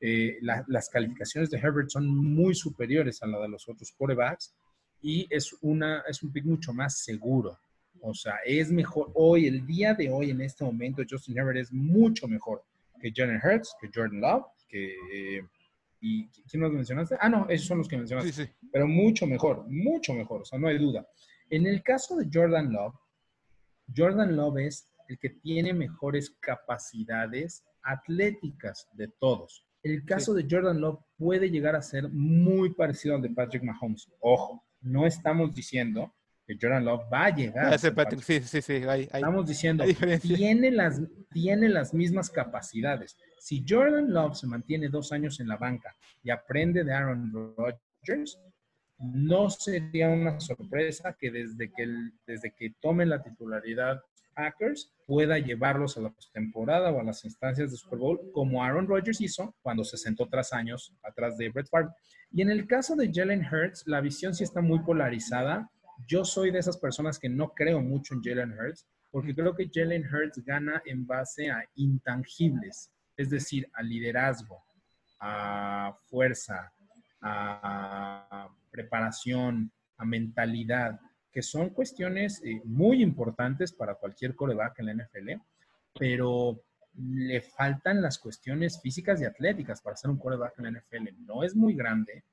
Eh, 0.00 0.38
las 0.40 0.88
calificaciones 0.88 1.50
de 1.50 1.58
Herbert 1.58 1.90
son 1.90 2.06
muy 2.06 2.54
superiores 2.54 3.22
a 3.22 3.26
la 3.26 3.40
de 3.40 3.48
los 3.48 3.68
otros 3.68 3.92
quarterbacks 3.92 4.54
y 5.02 5.26
es, 5.28 5.52
una, 5.60 6.04
es 6.08 6.22
un 6.22 6.32
pick 6.32 6.44
mucho 6.44 6.72
más 6.72 6.98
seguro. 7.02 7.58
O 8.00 8.14
sea, 8.14 8.34
es 8.44 8.70
mejor 8.70 9.10
hoy, 9.14 9.46
el 9.46 9.66
día 9.66 9.94
de 9.94 10.10
hoy, 10.10 10.30
en 10.30 10.40
este 10.40 10.64
momento, 10.64 11.02
Justin 11.08 11.38
Herbert 11.38 11.58
es 11.58 11.72
mucho 11.72 12.28
mejor 12.28 12.64
que 13.00 13.12
Jalen 13.14 13.40
Hurts, 13.42 13.74
que 13.80 13.90
Jordan 13.92 14.20
Love, 14.20 14.46
que... 14.68 14.94
Eh, 15.12 15.46
¿Y 16.00 16.28
quién 16.48 16.62
los 16.62 16.72
mencionaste? 16.72 17.16
Ah, 17.20 17.28
no, 17.28 17.48
esos 17.48 17.66
son 17.66 17.78
los 17.78 17.88
que 17.88 17.96
mencionaste. 17.96 18.32
Sí, 18.32 18.44
sí. 18.44 18.68
Pero 18.72 18.86
mucho 18.86 19.26
mejor, 19.26 19.66
mucho 19.68 20.14
mejor, 20.14 20.42
o 20.42 20.44
sea, 20.44 20.56
no 20.56 20.68
hay 20.68 20.78
duda. 20.78 21.04
En 21.50 21.66
el 21.66 21.82
caso 21.82 22.16
de 22.16 22.28
Jordan 22.32 22.72
Love, 22.72 22.94
Jordan 23.96 24.36
Love 24.36 24.58
es 24.58 24.92
el 25.08 25.18
que 25.18 25.30
tiene 25.30 25.72
mejores 25.72 26.36
capacidades 26.38 27.64
atléticas 27.82 28.88
de 28.92 29.08
todos. 29.08 29.66
El 29.82 30.04
caso 30.04 30.34
de 30.34 30.46
Jordan 30.50 30.80
Love 30.80 31.00
puede 31.16 31.50
llegar 31.50 31.76
a 31.76 31.82
ser 31.82 32.08
muy 32.10 32.74
parecido 32.74 33.14
al 33.14 33.22
de 33.22 33.30
Patrick 33.30 33.62
Mahomes. 33.62 34.08
Ojo, 34.20 34.64
no 34.80 35.06
estamos 35.06 35.54
diciendo 35.54 36.12
que 36.46 36.56
Jordan 36.60 36.84
Love 36.84 37.02
va 37.12 37.26
a 37.26 37.34
llegar. 37.34 37.74
A 37.74 37.94
Patrick. 37.94 38.22
Sí, 38.22 38.40
sí, 38.40 38.62
sí. 38.62 38.82
estamos 39.12 39.46
diciendo, 39.46 39.84
tiene 40.22 40.70
las, 40.70 41.00
tiene 41.30 41.68
las 41.68 41.92
mismas 41.92 42.30
capacidades. 42.30 43.16
Si 43.38 43.64
Jordan 43.68 44.12
Love 44.12 44.36
se 44.36 44.46
mantiene 44.46 44.88
dos 44.88 45.12
años 45.12 45.40
en 45.40 45.48
la 45.48 45.56
banca 45.56 45.94
y 46.22 46.30
aprende 46.30 46.84
de 46.84 46.92
Aaron 46.92 47.32
Rodgers, 47.32 48.38
no 48.98 49.48
sería 49.50 50.08
una 50.08 50.40
sorpresa 50.40 51.16
que 51.18 51.30
desde 51.30 51.70
que, 51.70 51.86
desde 52.26 52.52
que 52.52 52.74
tome 52.80 53.06
la 53.06 53.22
titularidad 53.22 54.02
Packers 54.38 54.94
pueda 55.04 55.36
llevarlos 55.38 55.96
a 55.96 56.00
la 56.00 56.10
postemporada 56.10 56.92
o 56.92 57.00
a 57.00 57.02
las 57.02 57.24
instancias 57.24 57.72
de 57.72 57.76
Super 57.76 57.98
Bowl, 57.98 58.30
como 58.32 58.62
Aaron 58.62 58.86
Rodgers 58.86 59.20
hizo 59.20 59.56
cuando 59.62 59.82
se 59.82 59.96
sentó 59.96 60.28
tras 60.28 60.52
años 60.52 60.94
atrás 61.02 61.36
de 61.36 61.48
Brett 61.48 61.68
Favre. 61.68 61.90
Y 62.30 62.42
en 62.42 62.50
el 62.50 62.68
caso 62.68 62.94
de 62.94 63.10
Jalen 63.12 63.44
Hurts, 63.44 63.82
la 63.86 64.00
visión 64.00 64.34
sí 64.34 64.44
está 64.44 64.60
muy 64.60 64.78
polarizada. 64.78 65.68
Yo 66.06 66.24
soy 66.24 66.52
de 66.52 66.60
esas 66.60 66.78
personas 66.78 67.18
que 67.18 67.28
no 67.28 67.52
creo 67.52 67.80
mucho 67.80 68.14
en 68.14 68.22
Jalen 68.22 68.52
Hurts, 68.52 68.86
porque 69.10 69.34
creo 69.34 69.56
que 69.56 69.68
Jalen 69.72 70.06
Hurts 70.06 70.44
gana 70.44 70.80
en 70.86 71.04
base 71.04 71.50
a 71.50 71.64
intangibles, 71.74 72.92
es 73.16 73.30
decir, 73.30 73.68
a 73.74 73.82
liderazgo, 73.82 74.62
a 75.18 75.98
fuerza, 76.04 76.72
a 77.20 78.48
preparación, 78.70 79.72
a 79.96 80.04
mentalidad, 80.04 81.00
que 81.32 81.42
son 81.42 81.70
cuestiones 81.70 82.42
eh, 82.44 82.60
muy 82.64 83.02
importantes 83.02 83.72
para 83.72 83.94
cualquier 83.94 84.34
coreback 84.34 84.78
en 84.78 84.86
la 84.86 84.94
NFL, 84.94 85.32
pero 85.98 86.62
le 86.96 87.40
faltan 87.40 88.02
las 88.02 88.18
cuestiones 88.18 88.80
físicas 88.80 89.20
y 89.20 89.24
atléticas 89.24 89.80
para 89.80 89.96
ser 89.96 90.10
un 90.10 90.18
coreback 90.18 90.58
en 90.58 90.64
la 90.64 90.80
NFL. 90.80 91.24
No 91.24 91.44
es 91.44 91.54
muy 91.54 91.74
grande, 91.74 92.24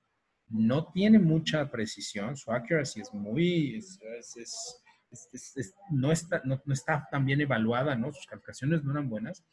no 0.49 0.91
tiene 0.91 1.19
mucha 1.19 1.69
precisión, 1.69 2.35
su 2.37 2.51
accuracy 2.51 3.01
es 3.01 3.13
muy, 3.13 3.83
no, 5.91 6.11
está, 6.11 6.41
no, 6.45 6.61
está 6.71 7.07
tan 7.11 7.25
bien 7.25 7.41
evaluada, 7.41 7.95
¿no? 7.95 8.11
sus 8.11 8.25
calificaciones 8.25 8.83
no 8.83 8.91
eran 8.91 9.09
buenas. 9.09 9.43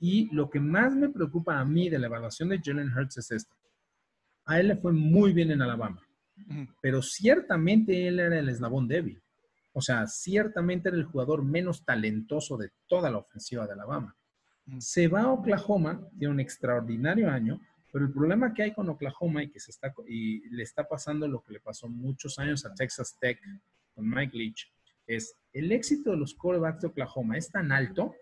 Y 0.00 0.32
lo 0.34 0.48
que 0.48 0.60
más 0.60 0.94
me 0.94 1.08
preocupa 1.08 1.58
a 1.58 1.64
mí 1.64 1.88
de 1.88 1.98
la 1.98 2.06
evaluación 2.06 2.48
de 2.48 2.60
Jalen 2.62 2.92
Hurts 2.96 3.18
es 3.18 3.30
esto. 3.32 3.56
A 4.44 4.60
él 4.60 4.68
le 4.68 4.76
fue 4.76 4.92
muy 4.92 5.32
bien 5.32 5.50
en 5.50 5.60
Alabama 5.60 6.07
pero 6.80 7.02
ciertamente 7.02 8.06
él 8.06 8.20
era 8.20 8.38
el 8.38 8.48
eslabón 8.48 8.88
débil. 8.88 9.22
O 9.72 9.80
sea, 9.80 10.06
ciertamente 10.06 10.88
era 10.88 10.98
el 10.98 11.04
jugador 11.04 11.44
menos 11.44 11.84
talentoso 11.84 12.56
de 12.56 12.70
toda 12.86 13.10
la 13.10 13.18
ofensiva 13.18 13.66
de 13.66 13.74
Alabama. 13.74 14.16
Se 14.78 15.08
va 15.08 15.22
a 15.22 15.32
Oklahoma, 15.32 16.00
tiene 16.18 16.34
un 16.34 16.40
extraordinario 16.40 17.30
año, 17.30 17.60
pero 17.92 18.04
el 18.04 18.12
problema 18.12 18.52
que 18.52 18.64
hay 18.64 18.72
con 18.74 18.88
Oklahoma 18.88 19.42
y 19.42 19.50
que 19.50 19.60
se 19.60 19.70
está 19.70 19.94
y 20.06 20.48
le 20.50 20.62
está 20.62 20.86
pasando 20.86 21.26
lo 21.26 21.42
que 21.42 21.54
le 21.54 21.60
pasó 21.60 21.88
muchos 21.88 22.38
años 22.38 22.66
a 22.66 22.74
Texas 22.74 23.16
Tech 23.18 23.40
con 23.94 24.08
Mike 24.08 24.36
Leach 24.36 24.70
es 25.06 25.34
el 25.52 25.72
éxito 25.72 26.10
de 26.10 26.18
los 26.18 26.34
quarterbacks 26.34 26.82
de 26.82 26.88
Oklahoma 26.88 27.38
es 27.38 27.50
tan 27.50 27.72
alto 27.72 28.14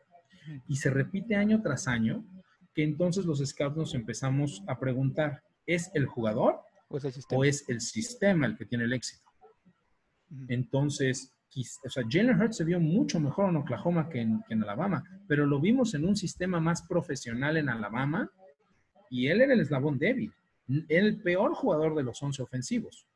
y 0.69 0.77
se 0.77 0.91
repite 0.91 1.35
año 1.35 1.61
tras 1.61 1.89
año 1.89 2.25
que 2.73 2.85
entonces 2.85 3.25
los 3.25 3.45
scouts 3.45 3.77
nos 3.77 3.95
empezamos 3.95 4.63
a 4.67 4.79
preguntar, 4.79 5.43
¿es 5.67 5.91
el 5.95 6.07
jugador 6.07 6.61
¿O 6.89 7.45
es 7.45 7.65
el 7.69 7.81
sistema 7.81 8.47
el, 8.47 8.57
que 8.57 8.65
tiene 8.65 8.85
el 8.85 8.93
éxito? 8.93 9.25
Entonces, 10.49 11.37
o 11.85 11.89
sea, 11.89 12.05
Jalen 12.09 12.41
Hurts 12.41 12.59
se 12.59 12.65
vio 12.65 12.81
mucho 12.81 13.19
mejor 13.19 13.49
en 13.49 13.57
Oklahoma 13.57 14.09
que 14.09 14.21
en, 14.21 14.63
Alabama, 14.63 15.03
pero 15.27 15.47
lo 15.47 15.61
vimos 15.61 15.95
en 15.95 16.05
un 16.05 16.17
sistema 16.17 16.61
más 16.61 16.83
profesional 16.83 17.57
en 17.57 17.69
Alabama 17.69 18.31
y 19.11 19.29
él 19.29 19.41
era 19.41 19.55
el 19.55 19.61
eslabón 19.61 19.99
débil, 19.99 20.33
el 20.89 21.23
peor 21.23 21.55
jugador 21.55 21.95
de 21.95 22.03
los 22.03 22.23
11 22.23 22.43
ofensivos. 22.43 23.07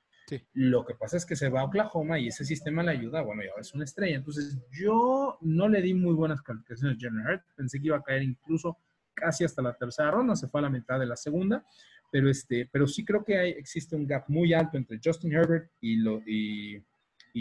Lo 0.53 0.87
que 0.87 0.95
pasa 0.95 1.17
es 1.17 1.27
que 1.27 1.35
se 1.35 1.49
va 1.49 1.63
a 1.63 1.65
Oklahoma 1.65 2.19
y 2.21 2.29
ese 2.29 2.45
sistema 2.45 2.85
le 2.85 2.93
ayuda, 2.93 3.23
bueno, 3.23 3.43
ya 3.43 3.61
es 3.61 3.75
una 3.75 3.83
estrella. 3.83 4.17
Entonces, 4.17 4.59
yo 4.71 5.39
no 5.41 5.69
le 5.69 5.83
di 5.83 5.93
muy 5.93 6.15
buenas 6.15 6.41
calificaciones 6.41 6.97
a 6.97 7.01
Jalen 7.01 7.27
Hurts, 7.27 7.53
pensé 7.57 7.81
que 7.81 7.87
iba 7.87 7.97
a 7.97 8.03
caer 8.03 8.23
incluso 8.23 8.79
casi 9.13 9.45
hasta 9.45 9.61
la 9.61 9.75
tercera 9.75 10.11
ronda, 10.13 10.37
se 10.37 10.47
fue 10.47 10.61
a 10.61 10.63
la 10.63 10.71
mitad 10.71 11.01
de 11.01 11.07
la 11.07 11.17
segunda, 11.17 11.65
pero, 12.11 12.31
este, 12.31 12.69
pero 12.73 12.87
sí 12.87 13.05
creo 13.05 13.25
que 13.25 13.39
hay, 13.39 13.51
existe 13.51 13.97
un 13.97 14.07
gap 14.07 14.25
muy 14.29 14.53
alto 14.53 14.77
entre 14.77 15.01
Justin 15.03 15.33
Herbert 15.33 15.71
y, 15.81 15.97
lo, 15.97 16.23
y, 16.27 16.85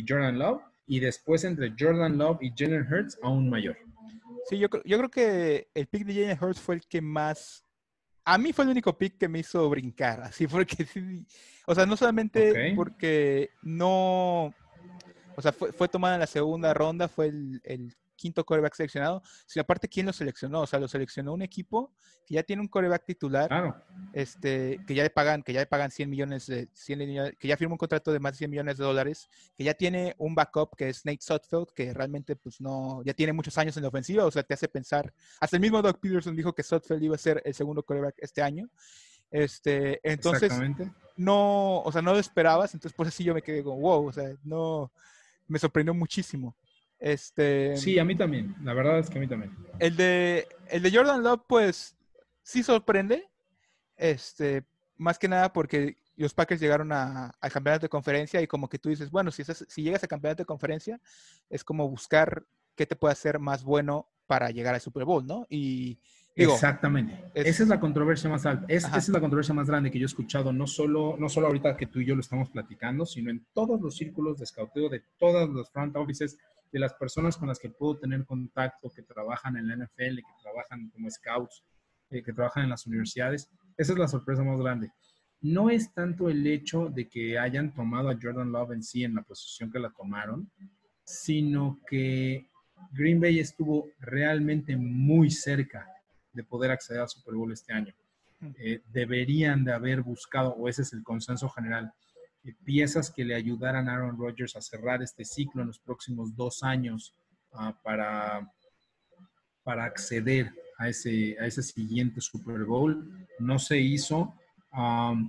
Jordan 0.07 0.37
Love, 0.37 0.61
y 0.85 0.99
después 0.99 1.43
entre 1.43 1.73
Jordan 1.77 2.17
Love 2.17 2.41
y 2.41 2.51
Jalen 2.55 2.87
Hurts 2.91 3.17
aún 3.21 3.49
mayor. 3.49 3.77
Sí, 4.49 4.57
yo, 4.57 4.67
yo 4.85 4.97
creo 4.97 5.09
que 5.09 5.67
el 5.73 5.87
pick 5.87 6.05
de 6.05 6.13
Jalen 6.13 6.37
Hurts 6.41 6.59
fue 6.59 6.75
el 6.75 6.81
que 6.87 7.01
más 7.01 7.65
a 8.25 8.37
mí 8.37 8.53
fue 8.53 8.65
el 8.65 8.71
único 8.71 8.95
pick 8.95 9.17
que 9.17 9.27
me 9.27 9.39
hizo 9.39 9.67
brincar, 9.69 10.21
así 10.23 10.47
porque 10.47 10.85
o 11.65 11.75
sea, 11.75 11.85
no 11.85 11.97
solamente 11.97 12.73
porque 12.75 13.49
no, 13.61 14.53
o 15.35 15.41
sea, 15.41 15.51
fue, 15.51 15.71
fue 15.71 15.87
tomada 15.87 16.15
en 16.15 16.21
la 16.21 16.27
segunda 16.27 16.73
ronda, 16.73 17.07
fue 17.07 17.27
el, 17.27 17.61
el 17.63 17.95
quinto 18.19 18.45
coreback 18.45 18.75
seleccionado, 18.75 19.23
sino 19.45 19.61
aparte 19.61 19.87
quién 19.87 20.05
lo 20.05 20.13
seleccionó, 20.13 20.61
o 20.61 20.67
sea, 20.67 20.79
lo 20.79 20.87
seleccionó 20.87 21.33
un 21.33 21.41
equipo 21.41 21.93
que 22.25 22.35
ya 22.35 22.43
tiene 22.43 22.61
un 22.61 22.67
coreback 22.67 23.05
titular, 23.05 23.49
este, 24.13 24.79
que 24.85 24.93
ya 24.93 25.03
le 25.03 25.09
pagan, 25.09 25.41
que 25.41 25.53
ya 25.53 25.61
le 25.61 25.65
pagan 25.65 25.89
100 25.89 26.09
millones 26.09 26.47
de, 26.47 26.67
100 26.73 27.37
que 27.39 27.47
ya 27.47 27.57
firma 27.57 27.73
un 27.73 27.77
contrato 27.77 28.11
de 28.11 28.19
más 28.19 28.33
de 28.33 28.39
100 28.39 28.51
millones 28.51 28.77
de 28.77 28.83
dólares, 28.83 29.29
que 29.57 29.63
ya 29.63 29.73
tiene 29.73 30.15
un 30.17 30.35
backup 30.35 30.75
que 30.75 30.89
es 30.89 31.05
Nate 31.05 31.21
Sutfield, 31.21 31.67
que 31.73 31.93
realmente 31.93 32.35
pues 32.35 32.59
no, 32.59 33.01
ya 33.03 33.13
tiene 33.13 33.33
muchos 33.33 33.57
años 33.57 33.75
en 33.77 33.83
la 33.83 33.89
ofensiva, 33.89 34.25
o 34.25 34.31
sea, 34.31 34.43
te 34.43 34.53
hace 34.53 34.67
pensar, 34.67 35.13
hasta 35.39 35.55
el 35.55 35.61
mismo 35.61 35.81
Doug 35.81 35.99
Peterson 35.99 36.35
dijo 36.35 36.53
que 36.53 36.61
Sutfield 36.61 37.03
iba 37.03 37.15
a 37.15 37.19
ser 37.19 37.41
el 37.45 37.53
segundo 37.53 37.83
coreback 37.83 38.15
este 38.17 38.41
año. 38.41 38.69
Este, 39.31 39.99
entonces, 40.03 40.51
no, 41.15 41.81
o 41.81 41.91
sea, 41.91 42.01
no 42.01 42.13
lo 42.13 42.19
esperabas, 42.19 42.73
entonces 42.73 42.95
pues 42.95 43.09
así 43.09 43.23
yo 43.23 43.33
me 43.33 43.41
quedé 43.43 43.63
como, 43.63 43.79
wow, 43.79 44.07
o 44.07 44.11
sea, 44.11 44.29
no, 44.43 44.91
me 45.47 45.59
sorprendió 45.59 45.93
muchísimo. 45.93 46.55
Este, 46.99 47.77
sí, 47.77 47.97
a 47.97 48.03
mí 48.03 48.15
también. 48.15 48.55
La 48.63 48.73
verdad 48.73 48.99
es 48.99 49.09
que 49.09 49.17
a 49.17 49.21
mí 49.21 49.27
también. 49.27 49.55
El 49.79 49.95
de, 49.95 50.47
el 50.69 50.81
de 50.83 50.91
Jordan 50.91 51.23
Love, 51.23 51.41
pues, 51.47 51.95
sí 52.43 52.61
sorprende. 52.61 53.29
Este, 53.95 54.63
más 54.97 55.17
que 55.17 55.27
nada 55.27 55.51
porque 55.51 55.97
los 56.15 56.33
Packers 56.33 56.59
llegaron 56.59 56.91
a, 56.91 57.33
al 57.39 57.51
campeonato 57.51 57.85
de 57.85 57.89
conferencia 57.89 58.41
y 58.41 58.47
como 58.47 58.69
que 58.69 58.79
tú 58.79 58.89
dices, 58.89 59.09
bueno, 59.09 59.31
si, 59.31 59.43
si 59.43 59.83
llegas 59.83 60.03
al 60.03 60.09
campeonato 60.09 60.43
de 60.43 60.47
conferencia, 60.47 60.99
es 61.49 61.63
como 61.63 61.89
buscar 61.89 62.45
qué 62.75 62.85
te 62.85 62.95
puede 62.95 63.13
hacer 63.13 63.39
más 63.39 63.63
bueno 63.63 64.09
para 64.27 64.51
llegar 64.51 64.75
al 64.75 64.81
Super 64.81 65.05
Bowl, 65.05 65.25
¿no? 65.25 65.47
Y 65.49 65.99
Exactamente. 66.35 67.19
esa 67.33 67.63
es 67.63 67.69
la 67.69 67.79
controversia 67.79 68.29
más 68.29 68.45
alta. 68.45 68.65
esa 68.69 68.97
es 68.97 69.09
la 69.09 69.19
controversia 69.19 69.53
más 69.53 69.67
grande 69.67 69.91
que 69.91 69.99
yo 69.99 70.05
he 70.05 70.05
escuchado, 70.05 70.53
no 70.53 70.67
solo, 70.67 71.15
no 71.17 71.29
solo 71.29 71.47
ahorita 71.47 71.75
que 71.75 71.87
tú 71.87 71.99
y 71.99 72.05
yo 72.05 72.15
lo 72.15 72.21
estamos 72.21 72.49
platicando, 72.49 73.05
sino 73.05 73.29
en 73.29 73.45
todos 73.53 73.81
los 73.81 73.95
círculos 73.95 74.37
de 74.37 74.45
escauteo 74.45 74.89
de 74.89 75.03
todas 75.17 75.49
las 75.49 75.69
front 75.71 75.95
offices 75.95 76.37
de 76.71 76.79
las 76.79 76.93
personas 76.93 77.37
con 77.37 77.47
las 77.47 77.59
que 77.59 77.69
puedo 77.69 77.97
tener 77.97 78.25
contacto, 78.25 78.89
que 78.89 79.03
trabajan 79.03 79.57
en 79.57 79.67
la 79.67 79.75
NFL, 79.75 80.17
que 80.17 80.41
trabajan 80.41 80.89
como 80.89 81.09
scouts, 81.09 81.63
eh, 82.09 82.23
que 82.23 82.33
trabajan 82.33 82.63
en 82.63 82.69
las 82.69 82.85
universidades. 82.87 83.49
Esa 83.77 83.93
es 83.93 83.99
la 83.99 84.07
sorpresa 84.07 84.43
más 84.43 84.59
grande. 84.59 84.91
No 85.41 85.69
es 85.69 85.93
tanto 85.93 86.29
el 86.29 86.45
hecho 86.45 86.89
de 86.89 87.07
que 87.07 87.39
hayan 87.39 87.73
tomado 87.73 88.09
a 88.09 88.17
Jordan 88.21 88.51
Love 88.51 88.73
en 88.73 88.83
sí 88.83 89.03
en 89.03 89.15
la 89.15 89.21
posición 89.21 89.71
que 89.71 89.79
la 89.79 89.89
tomaron, 89.89 90.51
sino 91.03 91.79
que 91.87 92.49
Green 92.91 93.19
Bay 93.19 93.39
estuvo 93.39 93.89
realmente 93.99 94.75
muy 94.75 95.31
cerca 95.31 95.87
de 96.33 96.43
poder 96.43 96.71
acceder 96.71 97.01
al 97.01 97.09
Super 97.09 97.35
Bowl 97.35 97.51
este 97.51 97.73
año. 97.73 97.93
Eh, 98.57 98.81
deberían 98.91 99.63
de 99.65 99.73
haber 99.73 100.01
buscado, 100.01 100.51
o 100.51 100.69
ese 100.69 100.83
es 100.83 100.93
el 100.93 101.03
consenso 101.03 101.49
general, 101.49 101.91
piezas 102.63 103.11
que 103.11 103.25
le 103.25 103.35
ayudaran 103.35 103.87
a 103.87 103.95
Aaron 103.95 104.17
Rodgers 104.17 104.55
a 104.55 104.61
cerrar 104.61 105.01
este 105.01 105.25
ciclo 105.25 105.61
en 105.61 105.67
los 105.67 105.79
próximos 105.79 106.35
dos 106.35 106.63
años 106.63 107.15
ah, 107.53 107.77
para, 107.83 108.51
para 109.63 109.85
acceder 109.85 110.51
a 110.77 110.89
ese, 110.89 111.37
a 111.39 111.45
ese 111.45 111.61
siguiente 111.61 112.21
Super 112.21 112.63
Bowl. 112.63 113.27
No 113.39 113.59
se 113.59 113.79
hizo, 113.79 114.35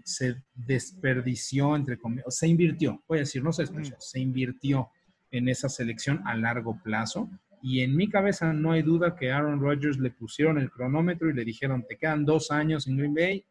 se 0.05 0.43
desperdició, 0.55 1.77
entre 1.77 1.99
comillas, 1.99 2.37
se 2.37 2.49
invirtió, 2.49 3.03
voy 3.09 3.19
a 3.19 3.21
decir, 3.21 3.43
no 3.43 3.53
se 3.53 3.63
desperdició, 3.63 3.97
se 3.99 4.21
invirtió 4.21 4.91
en 5.31 5.49
esa 5.49 5.69
selección 5.69 6.23
a 6.27 6.35
largo 6.35 6.81
plazo 6.83 7.31
Y 7.63 7.83
en 7.83 7.95
mi 7.95 8.09
cabeza 8.09 8.53
no 8.53 8.73
hay 8.73 8.83
duda 8.83 9.15
que 9.15 9.31
Aaron 9.31 9.61
Rodgers 9.61 9.99
le 9.99 10.11
pusieron 10.11 10.59
el 10.59 10.71
cronómetro 10.71 11.31
y 11.31 11.35
le 11.35 11.45
dijeron, 11.45 11.85
te 11.87 11.97
quedan 11.97 12.25
dos 12.25 12.51
años 12.51 12.87
en 12.87 12.97
Green 12.97 13.15
Bay 13.15 13.45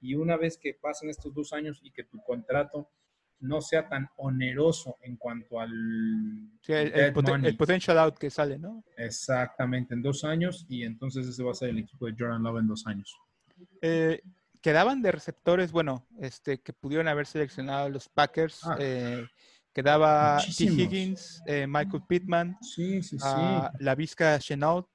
y 0.00 0.14
una 0.14 0.36
vez 0.36 0.56
que 0.56 0.74
pasen 0.74 1.10
estos 1.10 1.34
dos 1.34 1.52
años 1.52 1.80
y 1.82 1.90
que 1.90 2.04
tu 2.04 2.18
contrato 2.22 2.88
no 3.40 3.60
sea 3.60 3.88
tan 3.88 4.08
oneroso 4.16 4.96
en 5.02 5.16
cuanto 5.16 5.60
al 5.60 5.70
el, 6.68 7.56
potential 7.56 7.98
out 7.98 8.18
que 8.18 8.30
sale, 8.30 8.58
¿no? 8.58 8.84
Exactamente, 8.96 9.94
en 9.94 10.02
dos 10.02 10.24
años 10.24 10.66
y 10.68 10.84
entonces 10.84 11.26
ese 11.26 11.42
va 11.42 11.52
a 11.52 11.54
ser 11.54 11.70
el 11.70 11.78
equipo 11.78 12.06
de 12.06 12.14
Jordan 12.18 12.42
Love 12.42 12.60
en 12.60 12.66
dos 12.68 12.86
años. 12.86 13.16
Eh, 13.82 14.20
quedaban 14.60 15.02
de 15.02 15.12
receptores, 15.12 15.72
bueno, 15.72 16.06
este, 16.20 16.60
que 16.60 16.72
pudieron 16.72 17.08
haber 17.08 17.26
seleccionado 17.26 17.88
los 17.88 18.08
Packers. 18.08 18.60
Ah. 18.64 18.76
Eh, 18.78 19.26
quedaba 19.82 20.38
T. 20.56 20.64
Higgins, 20.64 21.42
eh, 21.46 21.66
Michael 21.66 22.02
Pittman, 22.06 22.56
sí, 22.60 23.02
sí, 23.02 23.18
sí. 23.18 23.26
la 23.78 23.94
Vizca 23.94 24.38
Chenault, 24.38 24.86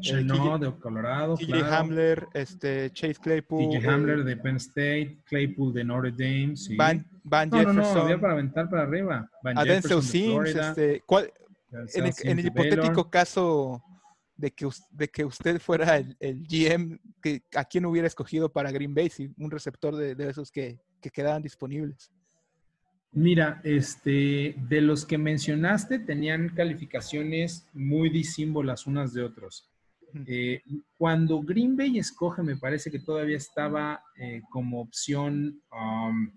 Chenault 0.00 0.62
de 0.62 0.72
Colorado, 0.80 1.36
TJ 1.36 1.62
Hamler, 1.70 2.26
este, 2.34 2.90
Chase 2.92 3.16
Claypool, 3.22 3.78
TJ 3.78 3.88
Hamler 3.88 4.24
de 4.24 4.36
Penn 4.36 4.56
State, 4.56 5.18
Claypool 5.26 5.72
de 5.72 5.84
Notre 5.84 6.10
Dame, 6.10 6.56
sí. 6.56 6.76
Van, 6.76 7.06
Van 7.22 7.48
no, 7.50 7.58
Jefferson, 7.58 7.82
no, 7.82 7.94
no, 7.94 8.00
había 8.02 8.20
para 8.20 8.32
aventar 8.32 8.68
para 8.68 8.82
arriba. 8.82 9.30
Van 9.42 9.56
Jefferson 9.58 10.02
Sims, 10.02 10.48
este, 10.50 11.02
¿cuál, 11.06 11.32
en, 11.94 12.06
el, 12.06 12.12
en 12.22 12.38
el 12.38 12.46
hipotético 12.46 13.08
caso 13.10 13.82
de 14.36 14.50
que, 14.50 14.68
de 14.90 15.08
que 15.08 15.24
usted 15.24 15.60
fuera 15.60 15.96
el, 15.96 16.46
GM, 16.46 17.00
que, 17.22 17.42
¿a 17.54 17.64
quién 17.64 17.86
hubiera 17.86 18.06
escogido 18.06 18.52
para 18.52 18.70
Green 18.70 18.94
Bay? 18.94 19.08
Si 19.08 19.32
un 19.38 19.50
receptor 19.50 19.96
de, 19.96 20.14
de 20.14 20.30
esos 20.30 20.50
que, 20.50 20.78
que, 21.00 21.10
quedaban 21.10 21.42
disponibles. 21.42 22.10
Mira, 23.12 23.60
este, 23.64 24.54
de 24.68 24.80
los 24.80 25.06
que 25.06 25.16
mencionaste 25.16 25.98
tenían 26.00 26.50
calificaciones 26.50 27.66
muy 27.72 28.10
disímbolas 28.10 28.86
unas 28.86 29.14
de 29.14 29.22
otros. 29.22 29.70
Eh, 30.26 30.62
cuando 30.96 31.40
Green 31.42 31.76
Bay 31.76 31.98
escoge, 31.98 32.42
me 32.42 32.56
parece 32.56 32.90
que 32.90 33.00
todavía 33.00 33.36
estaba 33.36 34.02
eh, 34.16 34.42
como 34.50 34.80
opción 34.80 35.62
um, 35.72 36.30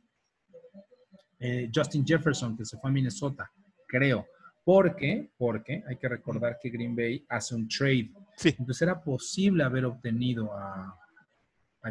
eh, 1.39 1.69
Justin 1.73 2.05
Jefferson, 2.05 2.57
que 2.57 2.65
se 2.65 2.77
fue 2.77 2.89
a 2.89 2.93
Minnesota, 2.93 3.49
creo. 3.87 4.25
¿Por 4.65 4.95
qué? 4.95 5.31
Porque 5.37 5.83
hay 5.87 5.97
que 5.97 6.09
recordar 6.09 6.57
que 6.61 6.69
Green 6.69 6.95
Bay 6.95 7.25
hace 7.29 7.55
un 7.55 7.67
trade. 7.67 8.11
Sí. 8.35 8.49
Entonces 8.49 8.81
era 8.81 9.01
posible 9.01 9.63
haber 9.63 9.85
obtenido 9.85 10.51
a, 10.53 10.95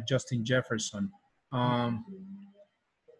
Justin 0.06 0.44
Jefferson. 0.44 1.10
Um, 1.50 2.04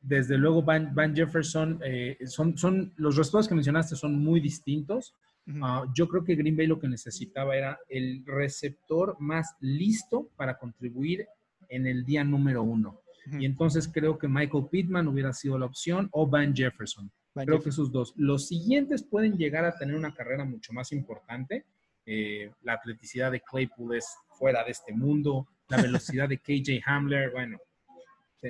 desde 0.09 0.39
luego, 0.39 0.63
Van, 0.63 1.15
Jefferson, 1.15 1.81
eh, 1.85 2.17
son, 2.27 2.57
son, 2.57 2.93
los 2.97 3.17
resultados 3.17 3.47
que 3.47 3.55
mencionaste 3.55 3.95
son 3.95 4.19
muy 4.19 4.41
distintos. 4.41 5.15
Ah, 5.63 5.85
yo 5.95 6.09
creo 6.09 6.25
que 6.25 6.35
Green 6.35 6.57
Bay 6.57 6.67
lo 6.67 6.79
que 6.79 6.89
necesitaba 6.89 7.57
era 7.57 7.79
el 7.89 8.23
receptor 8.27 9.17
más 9.19 9.55
listo 9.61 10.29
para 10.37 10.59
contribuir 10.59 11.27
en 11.69 11.87
el 11.87 12.05
día 12.05 12.25
número 12.25 12.63
uno. 12.63 13.01
Y 13.39 13.45
entonces 13.45 13.89
creo 13.93 14.19
que 14.19 14.29
Michael 14.29 14.69
Pittman 14.71 15.09
hubiera 15.09 15.35
sido 15.35 15.59
la 15.59 15.67
opción 15.67 16.09
o 16.13 16.27
Van 16.27 16.55
Jefferson. 16.57 17.11
Creo 17.35 17.61
que 17.61 17.69
esos 17.69 17.93
dos. 17.93 18.15
Los 18.17 18.49
siguientes 18.49 19.03
pueden 19.03 19.37
llegar 19.37 19.65
a 19.67 19.77
tener 19.77 19.95
una 19.95 20.15
carrera 20.15 20.45
mucho 20.45 20.73
más 20.73 20.93
importante. 20.93 21.67
Eh, 22.07 22.51
la 22.63 22.75
atleticidad 22.75 23.31
de 23.31 23.43
Claypool 23.43 23.97
es 23.97 24.17
fuera 24.31 24.65
de 24.65 24.71
este 24.71 24.95
mundo. 24.95 25.47
La 25.69 25.83
velocidad 25.83 26.29
de 26.29 26.39
KJ 26.39 26.81
Hamler, 26.87 27.31
bueno, 27.31 27.59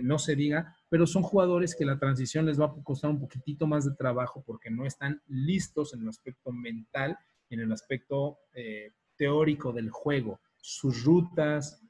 no 0.02 0.18
se 0.18 0.36
diga, 0.36 0.76
pero 0.88 1.06
son 1.06 1.22
jugadores 1.22 1.74
que 1.74 1.84
la 1.84 1.98
transición 1.98 2.46
les 2.46 2.60
va 2.60 2.66
a 2.66 2.74
costar 2.82 3.10
un 3.10 3.20
poquitito 3.20 3.66
más 3.66 3.84
de 3.84 3.94
trabajo 3.94 4.42
porque 4.46 4.70
no 4.70 4.84
están 4.86 5.22
listos 5.26 5.94
en 5.94 6.02
el 6.02 6.08
aspecto 6.08 6.52
mental 6.52 7.18
en 7.50 7.60
el 7.60 7.72
aspecto 7.72 8.38
eh, 8.52 8.92
teórico 9.16 9.72
del 9.72 9.90
juego. 9.90 10.40
Sus 10.60 11.04
rutas, 11.04 11.80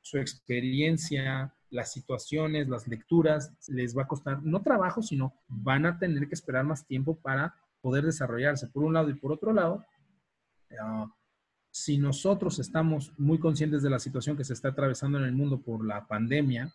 su 0.00 0.18
experiencia, 0.18 1.54
las 1.70 1.92
situaciones, 1.92 2.68
las 2.68 2.86
lecturas, 2.86 3.52
les 3.68 3.96
va 3.96 4.02
a 4.02 4.08
costar 4.08 4.42
no 4.42 4.62
trabajo, 4.62 5.02
sino 5.02 5.34
van 5.48 5.86
a 5.86 5.98
tener 5.98 6.28
que 6.28 6.34
esperar 6.34 6.64
más 6.64 6.86
tiempo 6.86 7.16
para 7.16 7.54
poder 7.80 8.04
desarrollarse, 8.04 8.68
por 8.68 8.84
un 8.84 8.94
lado 8.94 9.10
y 9.10 9.14
por 9.14 9.32
otro 9.32 9.52
lado. 9.52 9.84
Ah, 10.80 11.06
si 11.74 11.98
nosotros 11.98 12.60
estamos 12.60 13.12
muy 13.18 13.40
conscientes 13.40 13.82
de 13.82 13.90
la 13.90 13.98
situación 13.98 14.36
que 14.36 14.44
se 14.44 14.52
está 14.52 14.68
atravesando 14.68 15.18
en 15.18 15.24
el 15.24 15.32
mundo 15.32 15.60
por 15.60 15.84
la 15.84 16.06
pandemia, 16.06 16.72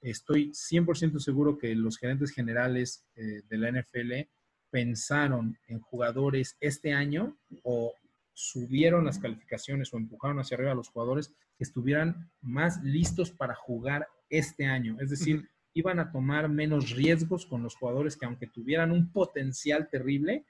estoy 0.00 0.50
100% 0.50 1.20
seguro 1.20 1.56
que 1.56 1.76
los 1.76 1.96
gerentes 1.96 2.32
generales 2.32 3.04
eh, 3.14 3.42
de 3.48 3.56
la 3.56 3.70
NFL 3.70 4.28
pensaron 4.68 5.56
en 5.68 5.78
jugadores 5.78 6.56
este 6.58 6.92
año 6.92 7.38
o 7.62 7.94
subieron 8.32 9.04
las 9.04 9.20
calificaciones 9.20 9.94
o 9.94 9.96
empujaron 9.96 10.40
hacia 10.40 10.56
arriba 10.56 10.72
a 10.72 10.74
los 10.74 10.88
jugadores 10.88 11.28
que 11.56 11.62
estuvieran 11.62 12.28
más 12.40 12.82
listos 12.82 13.30
para 13.30 13.54
jugar 13.54 14.08
este 14.28 14.66
año. 14.66 14.96
Es 15.00 15.10
decir, 15.10 15.48
iban 15.72 16.00
a 16.00 16.10
tomar 16.10 16.48
menos 16.48 16.90
riesgos 16.90 17.46
con 17.46 17.62
los 17.62 17.76
jugadores 17.76 18.16
que 18.16 18.26
aunque 18.26 18.48
tuvieran 18.48 18.90
un 18.90 19.12
potencial 19.12 19.88
terrible, 19.88 20.44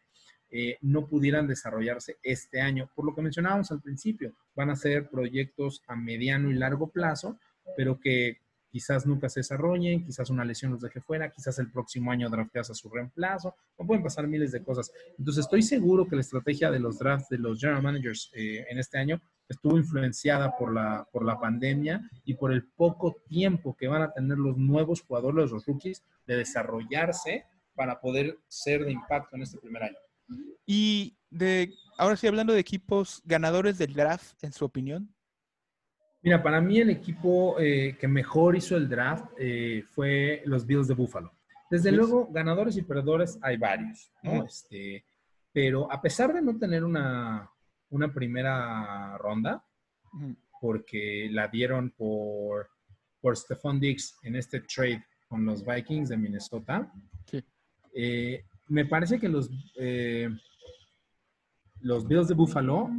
eh, 0.55 0.77
no 0.83 1.07
pudieran 1.07 1.49
desarrollarse 1.49 2.19
este 2.23 2.61
año. 2.61 2.91
Por 2.95 3.07
lo 3.07 3.15
que 3.15 3.23
mencionábamos 3.23 3.73
al 3.73 3.81
principio, 3.81 4.35
van 4.55 4.69
a 4.69 4.77
ser 4.77 5.09
proyectos 5.09 5.83
a 5.87 5.97
mediano 5.97 6.51
y 6.51 6.55
largo 6.55 6.89
plazo, 6.89 7.39
pero 7.75 7.99
que 7.99 8.43
quizás 8.73 9.07
nunca 9.07 9.31
se 9.31 9.41
desarrollen, 9.41 10.05
quizás 10.05 10.31
una 10.31 10.45
lesión 10.45 10.73
los 10.73 10.81
deje 10.81 11.01
fuera, 11.01 11.31
quizás 11.31 11.59
el 11.59 11.71
próximo 11.71 12.11
año 12.11 12.29
drafteas 12.29 12.71
a 12.71 12.75
su 12.75 12.89
reemplazo, 12.91 13.55
o 13.77 13.87
pueden 13.87 14.03
pasar 14.03 14.27
miles 14.27 14.53
de 14.53 14.63
cosas. 14.63 14.93
Entonces 15.19 15.45
estoy 15.45 15.63
seguro 15.63 16.07
que 16.07 16.17
la 16.17 16.23
estrategia 16.23 16.71
de 16.71 16.81
los 16.81 16.99
drafts 16.99 17.29
de 17.29 17.39
los 17.39 17.59
general 17.59 17.83
managers 17.83 18.31
eh, 18.35 18.65
en 18.69 18.79
este 18.79 18.99
año 18.99 19.21
estuvo 19.49 19.77
influenciada 19.77 20.57
por 20.57 20.73
la, 20.73 21.07
por 21.13 21.25
la 21.25 21.39
pandemia 21.39 22.11
y 22.25 22.35
por 22.35 22.53
el 22.53 22.65
poco 22.65 23.17
tiempo 23.27 23.77
que 23.77 23.89
van 23.89 24.03
a 24.03 24.13
tener 24.13 24.39
los 24.39 24.57
nuevos 24.57 25.03
jugadores, 25.03 25.51
los 25.51 25.67
rookies, 25.67 26.03
de 26.27 26.37
desarrollarse 26.37 27.45
para 27.75 28.01
poder 28.01 28.39
ser 28.49 28.85
de 28.85 28.93
impacto 28.93 29.37
en 29.37 29.43
este 29.43 29.59
primer 29.59 29.83
año. 29.83 29.99
Y 30.66 31.16
de, 31.30 31.74
ahora 31.99 32.16
sí, 32.16 32.26
hablando 32.26 32.53
de 32.53 32.61
equipos 32.61 33.22
ganadores 33.24 33.78
del 33.78 33.95
draft, 33.95 34.43
en 34.43 34.53
su 34.53 34.64
opinión. 34.64 35.12
Mira, 36.22 36.43
para 36.43 36.61
mí 36.61 36.78
el 36.78 36.91
equipo 36.91 37.59
eh, 37.59 37.97
que 37.99 38.07
mejor 38.07 38.57
hizo 38.57 38.76
el 38.76 38.89
draft 38.89 39.26
eh, 39.39 39.83
fue 39.93 40.43
los 40.45 40.64
Bills 40.64 40.87
de 40.87 40.95
Buffalo. 40.95 41.33
Desde 41.68 41.91
luego, 41.91 42.28
ganadores 42.30 42.76
y 42.76 42.83
perdedores 42.83 43.39
hay 43.41 43.57
varios, 43.57 44.12
¿no? 44.22 44.45
Este, 44.45 45.05
pero 45.53 45.91
a 45.91 46.01
pesar 46.03 46.33
de 46.33 46.43
no 46.43 46.59
tener 46.59 46.85
una, 46.85 47.51
una 47.89 48.12
primera 48.12 49.16
ronda, 49.18 49.64
porque 50.61 51.28
la 51.30 51.49
dieron 51.49 51.91
por, 51.91 52.68
por 53.20 53.37
Stephon 53.37 53.80
Diggs 53.80 54.16
en 54.22 54.37
este 54.37 54.61
trade 54.61 55.05
con 55.28 55.45
los 55.45 55.64
Vikings 55.64 56.11
de 56.11 56.16
Minnesota, 56.16 56.93
eh, 57.95 58.45
me 58.69 58.85
parece 58.85 59.19
que 59.19 59.29
los, 59.29 59.51
los 61.81 62.07
Bills 62.09 62.29
de 62.29 62.35
Buffalo 62.35 62.91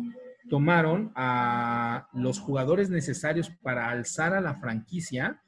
tomaron 0.49 1.11
a 1.15 2.07
los 2.13 2.39
jugadores 2.39 2.89
necesarios 2.89 3.49
para 3.61 3.89
alzar 3.89 4.33
a 4.33 4.41
la 4.41 4.55
franquicia, 4.55 5.41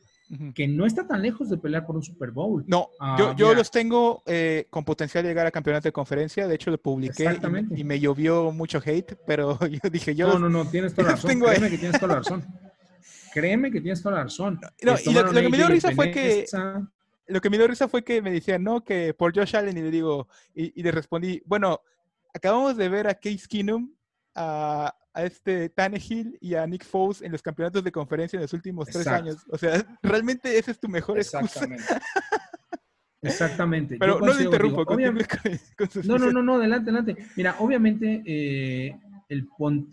que 0.56 0.68
no 0.68 0.88
está 0.88 1.06
tan 1.06 1.22
lejos 1.22 1.50
de 1.52 1.58
pelear 1.58 1.86
por 1.86 1.96
un 1.96 2.02
Super 2.02 2.32
Bowl. 2.32 2.64
No, 2.68 2.90
ah, 3.00 3.36
yo, 3.38 3.54
los 3.54 3.70
tengo 3.70 4.24
eh, 4.26 4.66
con 4.72 4.84
potencial 4.84 5.24
de 5.24 5.30
llegar 5.30 5.46
a 5.46 5.52
campeonato 5.52 5.88
de 5.88 5.92
conferencia. 5.92 6.48
De 6.48 6.56
hecho, 6.56 6.72
lo 6.72 6.80
publiqué 6.80 7.40
y, 7.76 7.84
me 7.84 8.00
llovió 8.00 8.52
mucho 8.52 8.82
hate, 8.84 9.16
pero 9.28 9.60
yo 9.70 9.90
dije 9.92 10.16
yo. 10.16 10.28
No, 10.28 10.40
no, 10.40 10.50
no, 10.50 10.66
tienes 10.66 10.96
toda 10.96 11.10
la 11.10 11.16
razón. 11.16 11.40
Créeme 11.40 11.70
que 11.70 11.78
tienes 11.78 12.00
toda 12.00 12.14
la 12.14 12.20
razón. 12.20 12.46
Créeme 13.34 13.72
que 13.72 13.82
tienes 13.82 14.02
toda 14.02 14.16
la 14.16 14.24
razón. 14.24 14.60
y 14.80 15.14
lo, 15.14 15.32
que 15.32 15.50
me 15.50 15.58
dio 15.58 15.68
risa 15.68 15.92
fue 15.92 16.10
que. 16.10 16.46
Lo 17.28 17.42
que 17.42 17.50
me 17.50 17.58
dio 17.58 17.68
risa 17.68 17.88
fue 17.88 18.04
que 18.04 18.22
me 18.22 18.32
decían, 18.32 18.64
no, 18.64 18.84
que 18.84 19.14
por 19.14 19.36
Josh 19.36 19.56
Allen, 19.56 19.78
y 19.78 19.82
le 19.82 19.92
digo, 19.92 20.28
y, 20.54 20.80
y 20.80 20.84
le 20.84 20.92
respondí, 20.92 21.42
bueno, 21.46 21.82
acabamos 22.34 22.78
de 22.78 22.90
ver 22.90 23.08
a 23.08 23.16
Case 23.16 23.48
Keenum 23.50 23.92
a, 24.36 24.94
este 25.16 25.70
Tannehill 25.70 26.38
y 26.42 26.56
a 26.56 26.68
Nick 26.68 26.84
Foles 26.84 27.22
en 27.22 27.32
los 27.32 27.42
campeonatos 27.42 27.82
de 27.84 27.92
conferencia 27.92 28.36
en 28.36 28.42
los 28.42 28.52
últimos 28.52 28.90
tres 28.90 29.08
años. 29.08 29.46
O 29.50 29.58
sea, 29.58 29.82
realmente 30.04 30.58
ese 30.58 30.72
es 30.72 30.80
tu 30.80 30.90
mejor 30.90 31.18
Exactamente. 31.18 31.86
Exactamente. 33.22 33.98
Pero 33.98 34.20
no 34.20 34.34
le 34.34 34.44
interrumpo. 34.44 34.86
no, 36.04 36.18
no, 36.20 36.32
no, 36.32 36.44
no, 36.44 36.56
adelante, 36.56 36.92
adelante. 36.92 37.16
Mira, 37.38 37.56
obviamente 37.60 38.22
eh, 38.26 39.00
el, 39.30 39.48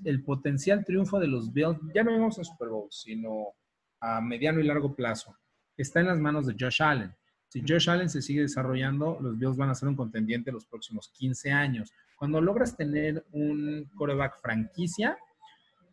el, 0.05 0.25
potencial 0.25 0.85
triunfo 0.85 1.19
de 1.21 1.29
los 1.29 1.53
Bills, 1.53 1.79
ya 1.95 2.03
no 2.03 2.11
vemos 2.11 2.37
en 2.39 2.45
Super 2.45 2.69
Bowl, 2.69 2.89
sino 2.91 3.55
a 4.01 4.21
mediano 4.21 4.61
y 4.61 4.65
largo 4.65 4.95
plazo, 4.95 5.35
está 5.77 6.01
en 6.01 6.09
las 6.09 6.19
manos 6.19 6.47
de 6.47 6.57
Josh 6.59 6.83
Allen. 6.83 7.15
Si 7.53 7.61
Josh 7.69 7.91
Allen 7.91 8.09
se 8.09 8.23
sigue 8.23 8.41
desarrollando, 8.41 9.19
los 9.21 9.39
Bills 9.39 9.59
van 9.59 9.69
a 9.69 9.75
ser 9.75 9.87
un 9.87 9.95
contendiente 9.95 10.51
los 10.51 10.65
próximos 10.65 11.11
15 11.11 11.53
años. 11.53 11.93
Cuando 12.17 12.41
logras 12.41 12.75
tener 12.75 13.27
un 13.31 13.91
coreback 13.95 14.41
franquicia, 14.41 15.19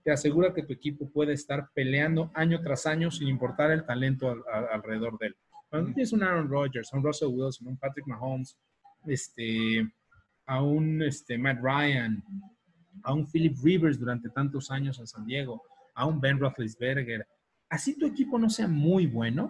te 0.01 0.09
asegura 0.09 0.53
que 0.53 0.63
tu 0.63 0.71
equipo 0.71 1.09
puede 1.09 1.33
estar 1.33 1.69
peleando 1.73 2.31
año 2.33 2.61
tras 2.61 2.85
año 2.85 3.11
sin 3.11 3.27
importar 3.27 3.71
el 3.71 3.85
talento 3.85 4.37
alrededor 4.71 5.19
de 5.19 5.27
él. 5.27 5.35
Cuando 5.69 5.91
tienes 5.91 6.13
un 6.13 6.23
Aaron 6.23 6.47
Rodgers, 6.47 6.93
un 6.93 7.03
Russell 7.03 7.27
Wilson, 7.27 7.67
un 7.67 7.77
Patrick 7.77 8.07
Mahomes, 8.07 8.57
este, 9.05 9.85
a 10.45 10.63
un 10.63 11.03
este, 11.03 11.37
Matt 11.37 11.59
Ryan, 11.61 12.23
a 13.03 13.13
un 13.13 13.29
Philip 13.29 13.57
Rivers 13.61 13.99
durante 13.99 14.29
tantos 14.29 14.71
años 14.71 14.97
en 14.99 15.07
San 15.07 15.25
Diego, 15.25 15.61
a 15.93 16.05
un 16.05 16.21
Ben 16.21 16.39
Roethlisberger, 16.39 17.27
así 17.67 17.99
tu 17.99 18.05
equipo 18.05 18.39
no 18.39 18.49
sea 18.49 18.69
muy 18.69 19.07
bueno, 19.07 19.49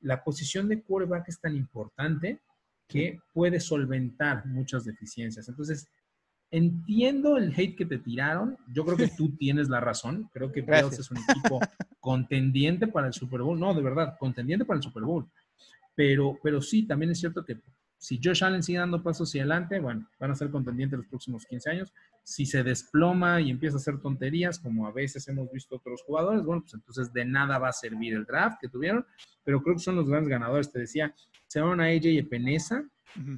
la 0.00 0.22
posición 0.22 0.68
de 0.68 0.82
quarterback 0.82 1.28
es 1.28 1.40
tan 1.40 1.56
importante 1.56 2.40
que 2.88 3.18
puede 3.32 3.60
solventar 3.60 4.46
muchas 4.46 4.84
deficiencias. 4.84 5.48
Entonces, 5.48 5.88
entiendo 6.50 7.36
el 7.36 7.52
hate 7.56 7.76
que 7.76 7.86
te 7.86 7.98
tiraron. 7.98 8.56
Yo 8.72 8.84
creo 8.84 8.96
que 8.96 9.08
tú 9.08 9.30
tienes 9.38 9.68
la 9.68 9.80
razón. 9.80 10.30
Creo 10.32 10.52
que 10.52 10.62
Bills 10.62 10.98
es 10.98 11.10
un 11.10 11.18
equipo 11.18 11.60
contendiente 12.00 12.86
para 12.86 13.08
el 13.08 13.12
Super 13.12 13.42
Bowl. 13.42 13.58
No, 13.58 13.74
de 13.74 13.82
verdad, 13.82 14.16
contendiente 14.18 14.64
para 14.64 14.78
el 14.78 14.82
Super 14.82 15.02
Bowl. 15.02 15.28
Pero, 15.94 16.38
pero 16.42 16.60
sí, 16.60 16.86
también 16.86 17.10
es 17.10 17.18
cierto 17.18 17.44
que 17.44 17.58
si 17.98 18.20
Josh 18.22 18.44
Allen 18.44 18.62
sigue 18.62 18.78
dando 18.78 19.02
pasos 19.02 19.28
hacia 19.28 19.42
adelante, 19.42 19.80
bueno, 19.80 20.08
van 20.18 20.30
a 20.30 20.34
ser 20.34 20.50
contendientes 20.50 20.98
los 20.98 21.08
próximos 21.08 21.46
15 21.46 21.70
años. 21.70 21.92
Si 22.22 22.44
se 22.44 22.62
desploma 22.62 23.40
y 23.40 23.50
empieza 23.50 23.76
a 23.76 23.80
hacer 23.80 23.98
tonterías, 24.00 24.58
como 24.58 24.86
a 24.86 24.92
veces 24.92 25.26
hemos 25.28 25.50
visto 25.50 25.76
otros 25.76 26.02
jugadores, 26.02 26.44
bueno, 26.44 26.62
pues 26.62 26.74
entonces 26.74 27.12
de 27.12 27.24
nada 27.24 27.58
va 27.58 27.68
a 27.68 27.72
servir 27.72 28.14
el 28.14 28.24
draft 28.24 28.58
que 28.60 28.68
tuvieron, 28.68 29.06
pero 29.44 29.62
creo 29.62 29.76
que 29.76 29.82
son 29.82 29.96
los 29.96 30.08
grandes 30.08 30.28
ganadores. 30.28 30.70
Te 30.70 30.80
decía, 30.80 31.14
se 31.46 31.60
van 31.60 31.80
a 31.80 31.84
AJ 31.84 32.18
Epenesa 32.18 32.84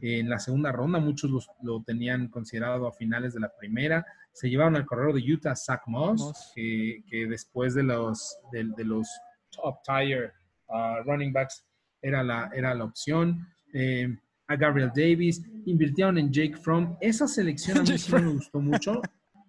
en 0.01 0.29
la 0.29 0.39
segunda 0.39 0.73
ronda, 0.73 0.99
muchos 0.99 1.49
lo 1.63 1.83
tenían 1.85 2.29
considerado 2.29 2.87
a 2.87 2.93
finales 2.93 3.35
de 3.35 3.41
la 3.41 3.53
primera. 3.57 4.05
Se 4.33 4.49
llevaron 4.49 4.77
al 4.77 4.87
corredor 4.87 5.15
de 5.15 5.33
Utah, 5.33 5.55
Zach 5.55 5.83
Moss, 5.87 6.53
Que, 6.55 7.27
después 7.29 7.75
de 7.75 7.85
los, 7.85 8.39
de, 8.51 8.85
los 8.85 9.09
top 9.51 9.77
tier 9.85 10.33
uh, 10.69 11.03
running 11.05 11.33
backs 11.33 11.65
era 12.03 12.23
la, 12.23 12.51
era 12.55 12.75
la 12.75 12.85
opción. 12.85 13.47
Eh, 13.73 14.17
a 14.49 14.57
Gabriel 14.57 14.90
Davis, 14.94 15.42
invirtieron 15.66 16.18
en 16.18 16.32
Jake 16.32 16.57
Fromm. 16.57 16.96
Esa 17.01 17.28
selección 17.28 17.78
a 17.78 17.82
mí 17.84 17.99
sí 17.99 18.12
me 18.12 18.32
gustó 18.32 18.61
mucho. 18.61 19.01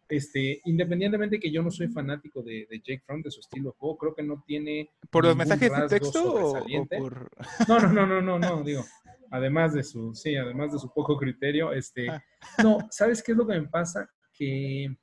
Este, 0.07 0.59
independientemente 0.65 1.39
que 1.39 1.51
yo 1.51 1.61
no 1.61 1.69
soy 1.69 1.87
fanático 1.87 2.41
de, 2.41 2.67
Jake 2.83 3.03
Fromm, 3.05 3.21
de 3.21 3.31
su 3.31 3.39
estilo 3.39 3.69
de 3.71 3.77
juego, 3.77 3.97
creo 3.97 4.15
que 4.15 4.23
no 4.23 4.43
tiene. 4.45 4.89
¿Por 5.09 5.25
los 5.25 5.35
mensajes 5.35 5.71
de 5.71 5.87
texto 5.87 6.33
o, 6.33 6.65
por.? 6.97 7.29
No, 7.67 7.79
no, 7.79 7.93
no, 7.93 8.07
no, 8.07 8.21
no, 8.21 8.39
no, 8.39 8.63
digo. 8.63 8.83
Además 9.31 9.73
de 9.73 9.83
su, 9.83 10.15
sí, 10.15 10.35
además 10.35 10.73
de 10.73 10.79
su 10.79 10.91
poco 10.91 11.15
criterio, 11.15 11.71
este. 11.71 12.09
Ah. 12.09 12.23
No, 12.63 12.79
¿sabes 12.89 13.21
qué 13.21 13.33
es 13.33 13.37
lo 13.37 13.45
que 13.45 13.59
me 13.59 13.67
pasa? 13.67 14.09
Que 14.33 14.97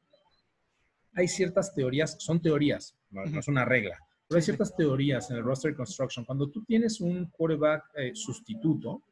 hay 1.14 1.28
ciertas 1.28 1.72
teorías, 1.74 2.16
son 2.18 2.42
teorías, 2.42 2.94
no, 3.10 3.22
es 3.24 3.48
una 3.48 3.64
regla, 3.64 3.96
pero 4.28 4.36
hay 4.36 4.42
ciertas 4.42 4.76
teorías 4.76 5.30
en 5.30 5.36
el 5.36 5.44
roster 5.44 5.74
construction. 5.74 6.24
Cuando 6.26 6.50
tú 6.50 6.64
tienes 6.64 7.00
un 7.00 7.30
quarterback 7.30 7.84
eh, 7.96 8.10
sustituto, 8.14 9.02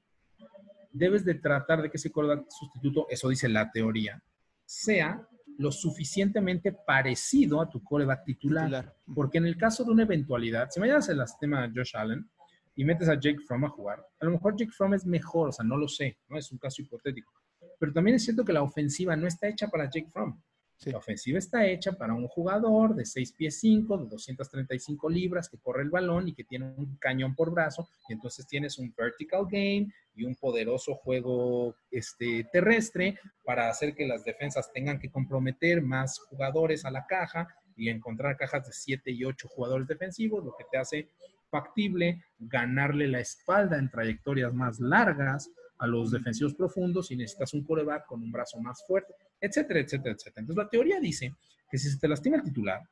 debes 0.94 1.24
de 1.24 1.34
tratar 1.34 1.82
de 1.82 1.90
que 1.90 1.96
ese 1.96 2.10
quarterback 2.10 2.46
sustituto, 2.48 3.06
eso 3.10 3.28
dice 3.28 3.48
la 3.48 3.70
teoría, 3.70 4.22
sea 4.64 5.26
lo 5.58 5.70
suficientemente 5.70 6.72
parecido 6.72 7.60
a 7.60 7.68
tu 7.68 7.82
quarterback 7.82 8.24
titular. 8.24 8.94
Porque 9.14 9.38
en 9.38 9.46
el 9.46 9.56
caso 9.56 9.84
de 9.84 9.90
una 9.90 10.04
eventualidad, 10.04 10.70
si 10.70 10.80
mañana 10.80 11.02
se 11.02 11.14
lastima 11.14 11.64
a 11.64 11.68
Josh 11.74 11.96
Allen 11.96 12.28
y 12.76 12.84
metes 12.84 13.08
a 13.08 13.14
Jake 13.14 13.40
Fromm 13.46 13.64
a 13.64 13.68
jugar, 13.68 14.04
a 14.20 14.24
lo 14.24 14.30
mejor 14.30 14.56
Jake 14.56 14.72
Fromm 14.72 14.94
es 14.94 15.04
mejor, 15.04 15.48
o 15.50 15.52
sea, 15.52 15.64
no 15.64 15.76
lo 15.76 15.88
sé, 15.88 16.18
¿no? 16.28 16.38
Es 16.38 16.50
un 16.50 16.58
caso 16.58 16.80
hipotético. 16.80 17.32
Pero 17.78 17.92
también 17.92 18.16
es 18.16 18.24
cierto 18.24 18.44
que 18.44 18.52
la 18.52 18.62
ofensiva 18.62 19.16
no 19.16 19.26
está 19.26 19.48
hecha 19.48 19.68
para 19.68 19.84
Jake 19.84 20.08
Fromm. 20.12 20.40
La 20.86 20.98
ofensiva 20.98 21.38
está 21.38 21.66
hecha 21.66 21.92
para 21.92 22.14
un 22.14 22.28
jugador 22.28 22.94
de 22.94 23.04
6 23.04 23.32
pies 23.32 23.60
5, 23.60 23.98
de 23.98 24.06
235 24.06 25.08
libras, 25.08 25.48
que 25.48 25.58
corre 25.58 25.82
el 25.82 25.90
balón 25.90 26.28
y 26.28 26.34
que 26.34 26.44
tiene 26.44 26.66
un 26.66 26.96
cañón 26.96 27.34
por 27.34 27.50
brazo, 27.50 27.88
y 28.08 28.12
entonces 28.12 28.46
tienes 28.46 28.78
un 28.78 28.94
vertical 28.96 29.46
game 29.50 29.92
y 30.14 30.24
un 30.24 30.34
poderoso 30.34 30.94
juego 30.94 31.76
este, 31.90 32.48
terrestre 32.52 33.18
para 33.44 33.68
hacer 33.68 33.94
que 33.94 34.06
las 34.06 34.24
defensas 34.24 34.72
tengan 34.72 34.98
que 34.98 35.10
comprometer 35.10 35.82
más 35.82 36.18
jugadores 36.18 36.84
a 36.84 36.90
la 36.90 37.06
caja 37.06 37.48
y 37.76 37.88
encontrar 37.88 38.36
cajas 38.36 38.66
de 38.66 38.72
7 38.72 39.10
y 39.10 39.24
8 39.24 39.48
jugadores 39.48 39.88
defensivos, 39.88 40.44
lo 40.44 40.54
que 40.56 40.64
te 40.70 40.78
hace 40.78 41.08
factible 41.50 42.24
ganarle 42.38 43.06
la 43.08 43.20
espalda 43.20 43.78
en 43.78 43.90
trayectorias 43.90 44.52
más 44.52 44.80
largas 44.80 45.50
a 45.84 45.86
los 45.86 46.10
defensivos 46.10 46.54
profundos 46.54 47.10
y 47.10 47.16
necesitas 47.16 47.54
un 47.54 47.64
coreback 47.64 48.06
con 48.06 48.22
un 48.22 48.32
brazo 48.32 48.58
más 48.60 48.84
fuerte, 48.86 49.14
etcétera, 49.40 49.80
etcétera, 49.80 50.14
etcétera. 50.14 50.40
Entonces 50.40 50.64
la 50.64 50.70
teoría 50.70 51.00
dice 51.00 51.34
que 51.70 51.78
si 51.78 51.90
se 51.90 51.98
te 51.98 52.08
lastima 52.08 52.36
el 52.36 52.42
titular, 52.42 52.82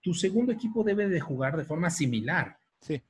tu 0.00 0.12
segundo 0.12 0.52
equipo 0.52 0.82
debe 0.82 1.08
de 1.08 1.20
jugar 1.20 1.56
de 1.56 1.64
forma 1.64 1.88
similar. 1.90 2.56
Sí. 2.80 3.00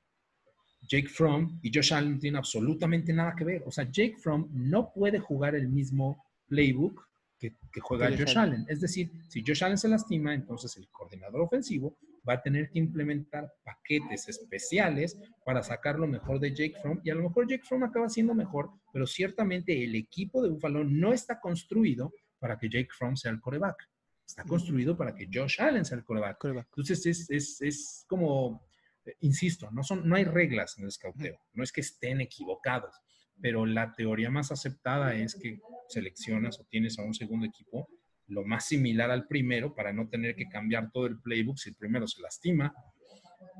Jake 0.88 1.08
Fromm 1.08 1.58
y 1.62 1.70
Josh 1.72 1.94
Allen 1.94 2.18
tienen 2.18 2.36
absolutamente 2.36 3.12
nada 3.12 3.34
que 3.36 3.44
ver. 3.44 3.62
O 3.66 3.70
sea, 3.70 3.84
Jake 3.84 4.16
Fromm 4.18 4.48
no 4.52 4.92
puede 4.92 5.18
jugar 5.18 5.54
el 5.54 5.68
mismo 5.68 6.24
playbook 6.48 7.08
que, 7.38 7.80
juega 7.80 8.08
Josh 8.10 8.38
Allen. 8.38 8.64
Es 8.68 8.80
decir, 8.80 9.10
si 9.28 9.42
Josh 9.44 9.64
Allen 9.64 9.78
se 9.78 9.88
lastima, 9.88 10.34
entonces 10.34 10.76
el 10.76 10.88
coordinador 10.88 11.40
ofensivo 11.40 11.96
va 12.28 12.34
a 12.34 12.42
tener 12.42 12.70
que 12.70 12.78
implementar 12.78 13.52
paquetes 13.64 14.28
especiales 14.28 15.18
para 15.44 15.62
sacar 15.62 15.98
lo 15.98 16.06
mejor 16.06 16.38
de 16.40 16.50
Jake 16.54 16.76
Fromm. 16.80 17.00
Y 17.04 17.10
a 17.10 17.14
lo 17.14 17.22
mejor 17.22 17.48
Jake 17.48 17.64
Fromm 17.64 17.84
acaba 17.84 18.08
siendo 18.08 18.34
mejor, 18.34 18.70
pero 18.92 19.06
ciertamente 19.06 19.82
el 19.82 19.94
equipo 19.94 20.42
de 20.42 20.50
Buffalo 20.50 20.84
no 20.84 21.12
está 21.12 21.40
construido 21.40 22.12
para 22.38 22.58
que 22.58 22.68
Jake 22.68 22.90
Fromm 22.96 23.16
sea 23.16 23.30
el 23.30 23.40
coreback. 23.40 23.88
Está 24.26 24.44
construido 24.44 24.96
para 24.96 25.14
que 25.14 25.28
Josh 25.32 25.60
Allen 25.60 25.84
sea 25.84 25.98
el 25.98 26.04
coreback. 26.04 26.38
Entonces 26.44 27.04
es, 27.06 27.30
es, 27.30 27.60
es 27.60 28.04
como 28.06 28.62
eh, 29.04 29.16
insisto, 29.20 29.70
no, 29.72 29.82
son, 29.82 30.08
no 30.08 30.16
hay 30.16 30.24
reglas 30.24 30.78
en 30.78 30.84
el 30.84 30.88
escauteo, 30.88 31.38
no 31.54 31.64
es 31.64 31.72
que 31.72 31.80
estén 31.80 32.20
equivocados, 32.20 32.94
pero 33.40 33.66
la 33.66 33.92
teoría 33.92 34.30
más 34.30 34.52
aceptada 34.52 35.14
es 35.14 35.34
que 35.34 35.58
seleccionas 35.88 36.60
o 36.60 36.64
tienes 36.64 36.98
a 36.98 37.02
un 37.02 37.14
segundo 37.14 37.46
equipo 37.46 37.88
lo 38.28 38.44
más 38.44 38.66
similar 38.66 39.10
al 39.10 39.26
primero 39.26 39.74
para 39.74 39.92
no 39.92 40.08
tener 40.08 40.34
que 40.34 40.48
cambiar 40.48 40.90
todo 40.90 41.06
el 41.06 41.18
playbook 41.20 41.58
si 41.58 41.70
el 41.70 41.76
primero 41.76 42.06
se 42.06 42.20
lastima. 42.22 42.74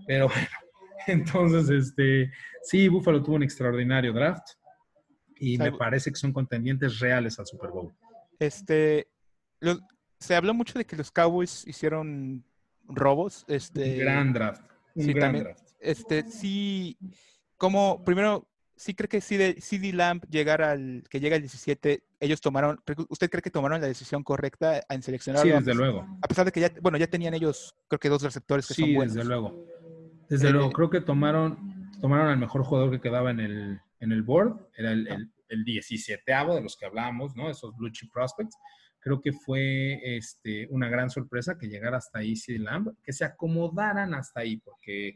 Pero 0.06 0.28
bueno, 0.28 0.48
entonces, 1.06 1.68
este, 1.70 2.30
sí, 2.62 2.88
Buffalo 2.88 3.22
tuvo 3.22 3.36
un 3.36 3.42
extraordinario 3.42 4.12
draft 4.12 4.46
y 5.36 5.58
me 5.58 5.72
parece 5.72 6.10
que 6.10 6.16
son 6.16 6.32
contendientes 6.32 7.00
reales 7.00 7.38
al 7.38 7.46
Super 7.46 7.70
Bowl. 7.70 7.92
Este, 8.38 9.08
se 10.18 10.34
habló 10.34 10.54
mucho 10.54 10.78
de 10.78 10.84
que 10.84 10.96
los 10.96 11.10
Cowboys 11.10 11.66
hicieron 11.66 12.44
robos. 12.84 13.44
Este, 13.48 13.96
gran 13.96 14.32
draft 14.32 14.62
sí, 14.96 15.14
también, 15.14 15.48
Este, 15.80 16.28
sí, 16.28 16.96
como 17.56 18.04
primero, 18.04 18.48
sí 18.82 18.94
cree 18.94 19.08
que 19.08 19.20
si 19.20 19.36
de 19.36 19.60
CD 19.60 19.92
Lamp 19.92 20.24
llegar 20.28 20.60
al, 20.60 21.04
que 21.08 21.20
llega 21.20 21.36
el 21.36 21.42
17, 21.42 22.02
ellos 22.18 22.40
tomaron, 22.40 22.80
¿usted 23.08 23.30
cree 23.30 23.40
que 23.40 23.50
tomaron 23.50 23.80
la 23.80 23.86
decisión 23.86 24.24
correcta 24.24 24.82
en 24.88 25.02
seleccionar? 25.02 25.42
Sí, 25.42 25.50
desde 25.50 25.74
luego. 25.74 26.04
A 26.20 26.26
pesar 26.26 26.44
de 26.44 26.50
que 26.50 26.60
ya, 26.60 26.72
bueno, 26.80 26.98
ya 26.98 27.06
tenían 27.06 27.32
ellos, 27.34 27.76
creo 27.88 28.00
que 28.00 28.08
dos 28.08 28.22
receptores 28.22 28.66
que 28.66 28.74
son 28.74 28.92
buenos. 28.92 29.14
desde 29.14 29.28
luego. 29.28 29.66
Desde 30.28 30.50
luego, 30.50 30.70
eh, 30.70 30.72
creo 30.72 30.90
que 30.90 31.00
tomaron, 31.00 31.92
tomaron 32.00 32.28
al 32.28 32.38
mejor 32.38 32.64
jugador 32.64 32.90
que 32.90 33.00
quedaba 33.00 33.30
en 33.30 33.38
el, 33.38 33.80
en 34.00 34.12
el 34.12 34.22
board, 34.22 34.56
era 34.76 34.90
el, 34.90 35.06
el, 35.06 35.30
el 35.48 35.64
17 35.64 36.32
de 36.32 36.60
los 36.60 36.76
que 36.76 36.86
hablábamos, 36.86 37.36
¿no? 37.36 37.50
Esos 37.50 37.76
blue 37.76 37.90
chip 37.90 38.12
prospects 38.12 38.56
creo 39.02 39.20
que 39.20 39.32
fue 39.32 40.00
este, 40.16 40.68
una 40.70 40.88
gran 40.88 41.10
sorpresa 41.10 41.58
que 41.58 41.66
llegara 41.66 41.98
hasta 41.98 42.20
ahí 42.20 42.36
CD 42.36 42.60
Lamb, 42.60 42.94
que 43.02 43.12
se 43.12 43.24
acomodaran 43.24 44.14
hasta 44.14 44.40
ahí, 44.40 44.58
porque 44.58 45.14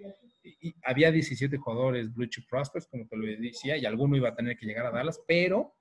había 0.85 1.11
17 1.11 1.57
jugadores 1.57 2.13
Blue 2.13 2.27
Chip 2.27 2.49
Prospects, 2.49 2.87
como 2.89 3.07
te 3.07 3.17
lo 3.17 3.27
decía, 3.27 3.77
y 3.77 3.87
alguno 3.87 4.17
iba 4.17 4.31
a 4.31 4.35
tener 4.35 4.57
que 4.57 4.67
llegar 4.67 4.87
a 4.87 4.91
Dallas, 4.91 5.21
pero 5.27 5.75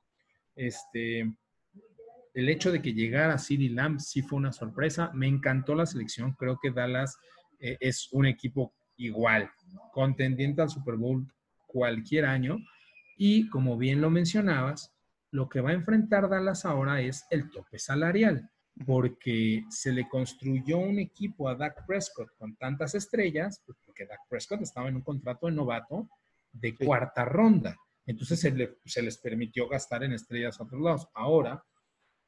este, 0.55 1.21
el 2.33 2.49
hecho 2.49 2.71
de 2.71 2.81
que 2.81 2.93
llegara 2.93 3.37
CD 3.37 3.69
Lamb 3.69 3.99
sí 3.99 4.21
fue 4.21 4.37
una 4.37 4.51
sorpresa. 4.51 5.11
Me 5.13 5.27
encantó 5.27 5.75
la 5.75 5.85
selección, 5.85 6.33
creo 6.33 6.59
que 6.61 6.71
Dallas 6.71 7.17
eh, 7.59 7.77
es 7.79 8.09
un 8.11 8.25
equipo 8.25 8.73
igual, 8.97 9.49
contendiente 9.91 10.61
al 10.61 10.69
Super 10.69 10.95
Bowl 10.95 11.27
cualquier 11.67 12.25
año, 12.25 12.57
y 13.17 13.49
como 13.49 13.77
bien 13.77 14.01
lo 14.01 14.09
mencionabas, 14.09 14.93
lo 15.31 15.49
que 15.49 15.61
va 15.61 15.71
a 15.71 15.73
enfrentar 15.73 16.29
Dallas 16.29 16.65
ahora 16.65 17.01
es 17.01 17.25
el 17.29 17.49
tope 17.49 17.79
salarial, 17.79 18.49
porque 18.83 19.63
se 19.69 19.93
le 19.93 20.07
construyó 20.09 20.79
un 20.79 20.99
equipo 20.99 21.47
a 21.47 21.55
Dak 21.55 21.85
Prescott 21.85 22.35
con 22.37 22.55
tantas 22.55 22.95
estrellas, 22.95 23.61
pues, 23.65 23.77
porque 23.85 24.05
Dak 24.05 24.27
Prescott 24.29 24.61
estaba 24.61 24.89
en 24.89 24.97
un 24.97 25.01
contrato 25.01 25.47
de 25.47 25.53
novato 25.53 26.09
de 26.51 26.75
cuarta 26.75 27.23
ronda. 27.23 27.75
Entonces 28.05 28.39
se, 28.39 29.01
les 29.01 29.17
permitió 29.17 29.67
gastar 29.67 30.03
en 30.03 30.13
estrellas 30.13 30.59
a 30.59 30.63
otros 30.63 30.81
lados. 30.81 31.07
Ahora, 31.13 31.63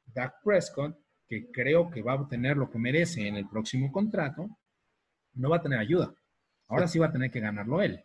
Dak 0.06 0.42
Prescott, 0.42 0.98
que 1.26 1.50
creo 1.50 1.90
que 1.90 2.02
va 2.02 2.12
a 2.12 2.20
obtener 2.22 2.56
lo 2.56 2.70
que 2.70 2.78
merece 2.78 3.28
en 3.28 3.36
el 3.36 3.48
próximo 3.48 3.92
contrato, 3.92 4.48
no 5.34 5.50
va 5.50 5.56
a 5.58 5.62
tener 5.62 5.78
ayuda. 5.78 6.14
Ahora 6.68 6.88
sí 6.88 6.98
va 6.98 7.06
a 7.06 7.12
tener 7.12 7.30
que 7.30 7.40
ganarlo 7.40 7.82
él. 7.82 8.02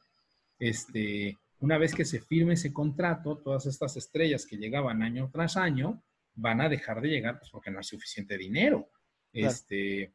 Este, 0.60 1.38
una 1.60 1.78
vez 1.78 1.96
que 1.96 2.06
se 2.06 2.20
firme 2.20 2.54
ese 2.54 2.74
contrato, 2.74 3.38
todas 3.38 3.66
estas 3.66 3.98
estrellas 3.98 4.46
que 4.46 4.58
llegaban 4.58 5.02
año 5.02 5.30
tras 5.32 5.58
año 5.58 6.04
van 6.36 6.62
a 6.62 6.70
dejar 6.70 7.02
de 7.02 7.10
llegar 7.10 7.40
pues, 7.40 7.50
porque 7.52 7.72
no 7.72 7.80
hay 7.80 7.84
suficiente 7.84 8.38
dinero. 8.38 8.90
Este, 9.32 10.14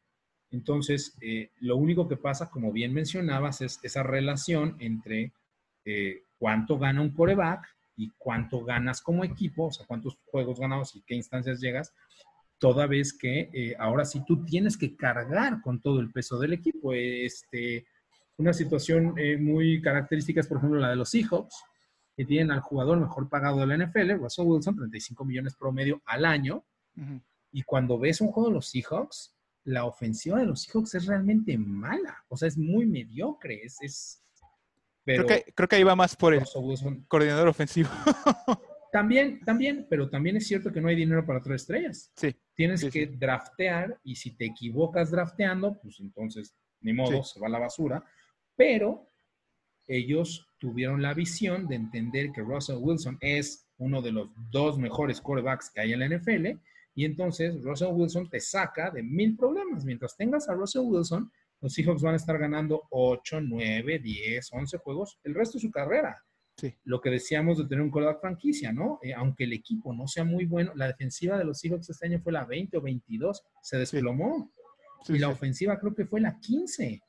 entonces, 0.50 1.16
eh, 1.20 1.50
lo 1.60 1.76
único 1.76 2.08
que 2.08 2.16
pasa, 2.16 2.50
como 2.50 2.72
bien 2.72 2.94
mencionabas, 2.94 3.60
es 3.60 3.80
esa 3.82 4.02
relación 4.02 4.76
entre 4.78 5.32
eh, 5.84 6.24
cuánto 6.38 6.78
gana 6.78 7.00
un 7.00 7.10
coreback 7.10 7.66
y 7.96 8.10
cuánto 8.16 8.64
ganas 8.64 9.00
como 9.02 9.24
equipo, 9.24 9.66
o 9.66 9.72
sea, 9.72 9.86
cuántos 9.86 10.18
juegos 10.26 10.60
ganados 10.60 10.94
y 10.94 11.02
qué 11.02 11.14
instancias 11.14 11.60
llegas. 11.60 11.92
toda 12.58 12.86
vez 12.86 13.16
que 13.16 13.50
eh, 13.52 13.76
ahora 13.78 14.04
sí 14.04 14.24
tú 14.26 14.44
tienes 14.44 14.76
que 14.76 14.96
cargar 14.96 15.60
con 15.62 15.80
todo 15.80 16.00
el 16.00 16.10
peso 16.10 16.38
del 16.38 16.52
equipo. 16.52 16.92
Este, 16.92 17.86
una 18.36 18.52
situación 18.52 19.14
eh, 19.16 19.36
muy 19.36 19.80
característica 19.80 20.40
es, 20.40 20.46
por 20.46 20.58
ejemplo, 20.58 20.80
la 20.80 20.90
de 20.90 20.96
los 20.96 21.10
Seahawks, 21.10 21.54
que 22.18 22.24
tienen 22.24 22.50
al 22.50 22.58
jugador 22.58 22.98
mejor 22.98 23.28
pagado 23.28 23.60
de 23.60 23.66
la 23.68 23.86
NFL, 23.86 24.14
Russell 24.14 24.44
Wilson, 24.44 24.74
35 24.74 25.24
millones 25.24 25.54
promedio 25.54 26.02
al 26.04 26.24
año. 26.24 26.64
Y 27.52 27.62
cuando 27.62 27.96
ves 27.96 28.20
un 28.20 28.32
juego 28.32 28.48
de 28.48 28.56
los 28.56 28.66
Seahawks, 28.66 29.36
la 29.62 29.84
ofensiva 29.84 30.40
de 30.40 30.46
los 30.46 30.62
Seahawks 30.62 30.96
es 30.96 31.06
realmente 31.06 31.56
mala. 31.56 32.24
O 32.26 32.36
sea, 32.36 32.48
es 32.48 32.58
muy 32.58 32.86
mediocre. 32.86 33.62
Es, 33.62 34.20
creo, 35.04 35.26
que, 35.26 35.44
creo 35.54 35.68
que 35.68 35.76
ahí 35.76 35.84
va 35.84 35.94
más 35.94 36.16
por 36.16 36.34
el 36.34 36.42
coordinador 37.06 37.46
ofensivo. 37.46 37.88
también, 38.92 39.38
también, 39.44 39.86
pero 39.88 40.10
también 40.10 40.38
es 40.38 40.48
cierto 40.48 40.72
que 40.72 40.80
no 40.80 40.88
hay 40.88 40.96
dinero 40.96 41.24
para 41.24 41.40
tres 41.40 41.62
estrellas. 41.62 42.10
Sí. 42.16 42.34
Tienes 42.52 42.84
que 42.90 43.06
draftear 43.06 43.96
y 44.02 44.16
si 44.16 44.32
te 44.32 44.46
equivocas 44.46 45.12
drafteando, 45.12 45.78
pues 45.80 46.00
entonces, 46.00 46.52
ni 46.80 46.92
modo, 46.92 47.22
se 47.22 47.38
va 47.38 47.46
a 47.46 47.50
la 47.50 47.60
basura. 47.60 48.04
Pero 48.56 49.07
ellos 49.88 50.46
tuvieron 50.58 51.02
la 51.02 51.14
visión 51.14 51.66
de 51.66 51.76
entender 51.76 52.30
que 52.32 52.42
Russell 52.42 52.78
Wilson 52.78 53.18
es 53.20 53.66
uno 53.78 54.02
de 54.02 54.12
los 54.12 54.28
dos 54.50 54.78
mejores 54.78 55.20
quarterbacks 55.20 55.70
que 55.70 55.80
hay 55.80 55.92
en 55.92 56.00
la 56.00 56.08
NFL 56.08 56.58
y 56.94 57.04
entonces 57.04 57.62
Russell 57.62 57.92
Wilson 57.92 58.28
te 58.28 58.40
saca 58.40 58.90
de 58.90 59.04
mil 59.04 59.36
problemas. 59.36 59.84
Mientras 59.84 60.16
tengas 60.16 60.48
a 60.48 60.54
Russell 60.54 60.82
Wilson, 60.82 61.30
los 61.60 61.72
Seahawks 61.72 62.02
van 62.02 62.14
a 62.14 62.16
estar 62.16 62.36
ganando 62.38 62.88
8, 62.90 63.40
9, 63.40 64.00
10, 64.00 64.52
11 64.52 64.78
juegos 64.78 65.18
el 65.22 65.34
resto 65.34 65.58
de 65.58 65.62
su 65.62 65.70
carrera. 65.70 66.20
Sí. 66.56 66.74
Lo 66.82 67.00
que 67.00 67.10
decíamos 67.10 67.58
de 67.58 67.66
tener 67.66 67.82
un 67.82 67.90
quarterback 67.90 68.20
franquicia, 68.20 68.72
¿no? 68.72 68.98
Eh, 69.00 69.14
aunque 69.14 69.44
el 69.44 69.52
equipo 69.52 69.94
no 69.94 70.08
sea 70.08 70.24
muy 70.24 70.44
bueno, 70.44 70.72
la 70.74 70.88
defensiva 70.88 71.38
de 71.38 71.44
los 71.44 71.60
Seahawks 71.60 71.88
este 71.88 72.06
año 72.06 72.20
fue 72.20 72.32
la 72.32 72.44
20 72.44 72.78
o 72.78 72.80
22, 72.80 73.44
se 73.62 73.78
desplomó. 73.78 74.50
y 75.06 75.18
la 75.18 75.28
ofensiva 75.28 75.78
creo 75.78 75.94
que 75.94 76.04
fue 76.04 76.20
la 76.20 76.40
15. 76.40 77.00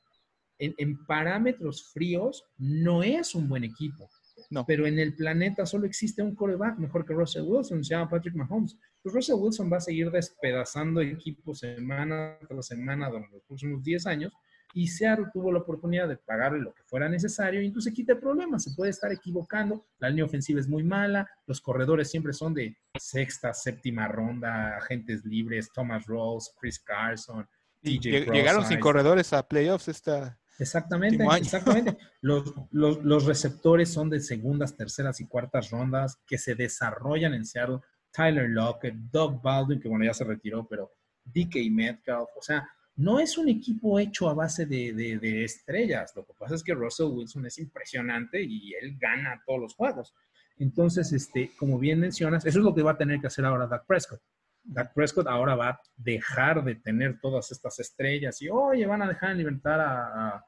En, 0.60 0.74
en, 0.78 1.04
parámetros 1.06 1.90
fríos, 1.92 2.44
no 2.58 3.02
es 3.02 3.34
un 3.34 3.48
buen 3.48 3.64
equipo. 3.64 4.08
No. 4.50 4.64
Pero 4.66 4.86
en 4.86 4.98
el 4.98 5.14
planeta 5.14 5.66
solo 5.66 5.86
existe 5.86 6.22
un 6.22 6.34
quarterback 6.34 6.78
mejor 6.78 7.04
que 7.04 7.14
Russell 7.14 7.42
Wilson, 7.42 7.84
se 7.84 7.94
llama 7.94 8.10
Patrick 8.10 8.34
Mahomes 8.34 8.76
pues 9.02 9.14
Russell 9.14 9.36
Wilson 9.36 9.72
va 9.72 9.78
a 9.78 9.80
seguir 9.80 10.10
despedazando 10.10 11.00
equipos 11.00 11.60
semana 11.60 12.38
tras 12.46 12.66
semana 12.66 13.08
durante 13.08 13.34
los 13.36 13.44
próximos 13.44 13.82
10 13.82 14.06
años 14.06 14.32
y 14.72 14.86
Seattle 14.86 15.26
tuvo 15.32 15.50
la 15.50 15.60
oportunidad 15.60 16.06
de 16.06 16.16
pagarle 16.16 16.60
lo 16.60 16.72
que 16.72 16.84
fuera 16.84 17.08
necesario 17.08 17.60
y 17.60 17.66
entonces 17.66 17.92
quita 17.92 18.20
problemas, 18.20 18.62
se 18.62 18.72
puede 18.76 18.90
estar 18.90 19.10
equivocando, 19.10 19.86
la 19.98 20.10
línea 20.10 20.24
ofensiva 20.24 20.60
es 20.60 20.68
muy 20.68 20.84
mala, 20.84 21.28
los 21.46 21.60
corredores 21.60 22.08
siempre 22.08 22.32
son 22.32 22.54
de 22.54 22.76
sexta, 22.96 23.52
séptima 23.52 24.06
ronda, 24.06 24.76
agentes 24.76 25.24
libres, 25.24 25.72
Thomas 25.72 26.06
Rose, 26.06 26.52
Chris 26.60 26.78
Carson, 26.78 27.48
TJ 27.82 28.30
Llegaron 28.30 28.64
sin 28.64 28.78
corredores 28.78 29.32
a 29.32 29.48
playoffs 29.48 29.88
esta... 29.88 30.39
Exactamente, 30.60 31.24
exactamente. 31.38 31.96
Los, 32.20 32.54
los, 32.70 33.02
los 33.02 33.24
receptores 33.24 33.90
son 33.90 34.10
de 34.10 34.20
segundas, 34.20 34.76
terceras 34.76 35.20
y 35.20 35.26
cuartas 35.26 35.70
rondas 35.70 36.20
que 36.26 36.36
se 36.36 36.54
desarrollan 36.54 37.32
en 37.32 37.46
Seattle 37.46 37.80
Tyler 38.12 38.48
Lockett, 38.48 38.94
Doug 38.94 39.40
Baldwin, 39.42 39.80
que 39.80 39.88
bueno, 39.88 40.04
ya 40.04 40.14
se 40.14 40.24
retiró, 40.24 40.66
pero 40.68 40.92
DK 41.24 41.70
Metcalf, 41.70 42.28
o 42.36 42.42
sea, 42.42 42.68
no 42.96 43.18
es 43.18 43.38
un 43.38 43.48
equipo 43.48 43.98
hecho 43.98 44.28
a 44.28 44.34
base 44.34 44.66
de, 44.66 45.44
estrellas. 45.44 46.12
Lo 46.14 46.24
que 46.24 46.34
pasa 46.38 46.54
es 46.54 46.62
que 46.62 46.74
Russell 46.74 47.06
Wilson 47.06 47.46
es 47.46 47.58
impresionante 47.58 48.42
y 48.42 48.74
él 48.74 48.98
gana 48.98 49.42
todos 49.46 49.60
los 49.60 49.74
juegos. 49.74 50.14
Entonces, 50.58 51.12
este, 51.12 51.52
como 51.56 51.78
bien 51.78 52.00
mencionas, 52.00 52.44
eso 52.44 52.58
es 52.58 52.64
lo 52.64 52.74
que 52.74 52.82
va 52.82 52.92
a 52.92 52.98
tener 52.98 53.20
que 53.20 53.28
hacer 53.28 53.44
ahora 53.44 53.66
Dak 53.66 53.86
Prescott. 53.86 54.20
Dak 54.62 54.92
Prescott 54.94 55.26
ahora 55.26 55.54
va 55.54 55.68
a 55.70 55.80
dejar 55.96 56.62
de 56.64 56.76
tener 56.76 57.18
todas 57.20 57.50
estas 57.50 57.78
estrellas 57.78 58.40
y, 58.42 58.48
oye, 58.48 58.86
van 58.86 59.02
a 59.02 59.08
dejar 59.08 59.32
en 59.32 59.38
libertad 59.38 59.80
a, 59.80 60.44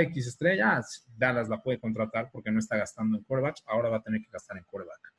X 0.00 0.26
estrellas. 0.26 1.04
Dallas 1.14 1.50
la 1.50 1.62
puede 1.62 1.78
contratar 1.78 2.30
porque 2.32 2.50
no 2.50 2.58
está 2.58 2.78
gastando 2.78 3.18
en 3.18 3.24
quarterbacks. 3.24 3.62
Ahora 3.66 3.90
va 3.90 3.98
a 3.98 4.02
tener 4.02 4.22
que 4.22 4.30
gastar 4.32 4.56
en 4.56 4.64
quarterback. 4.64 5.12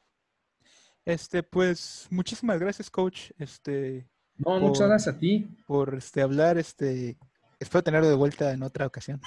Este, 1.05 1.43
pues, 1.43 2.07
muchísimas 2.09 2.59
gracias, 2.59 2.89
coach. 2.89 3.29
Este. 3.37 4.09
No, 4.37 4.59
muchas 4.59 4.87
gracias 4.87 5.15
a 5.15 5.19
ti. 5.19 5.47
Por 5.67 5.93
este 5.93 6.23
hablar, 6.23 6.57
este. 6.57 7.15
Espero 7.59 7.83
tenerlo 7.83 8.09
de 8.09 8.15
vuelta 8.15 8.51
en 8.51 8.63
otra 8.63 8.87
ocasión. 8.87 9.21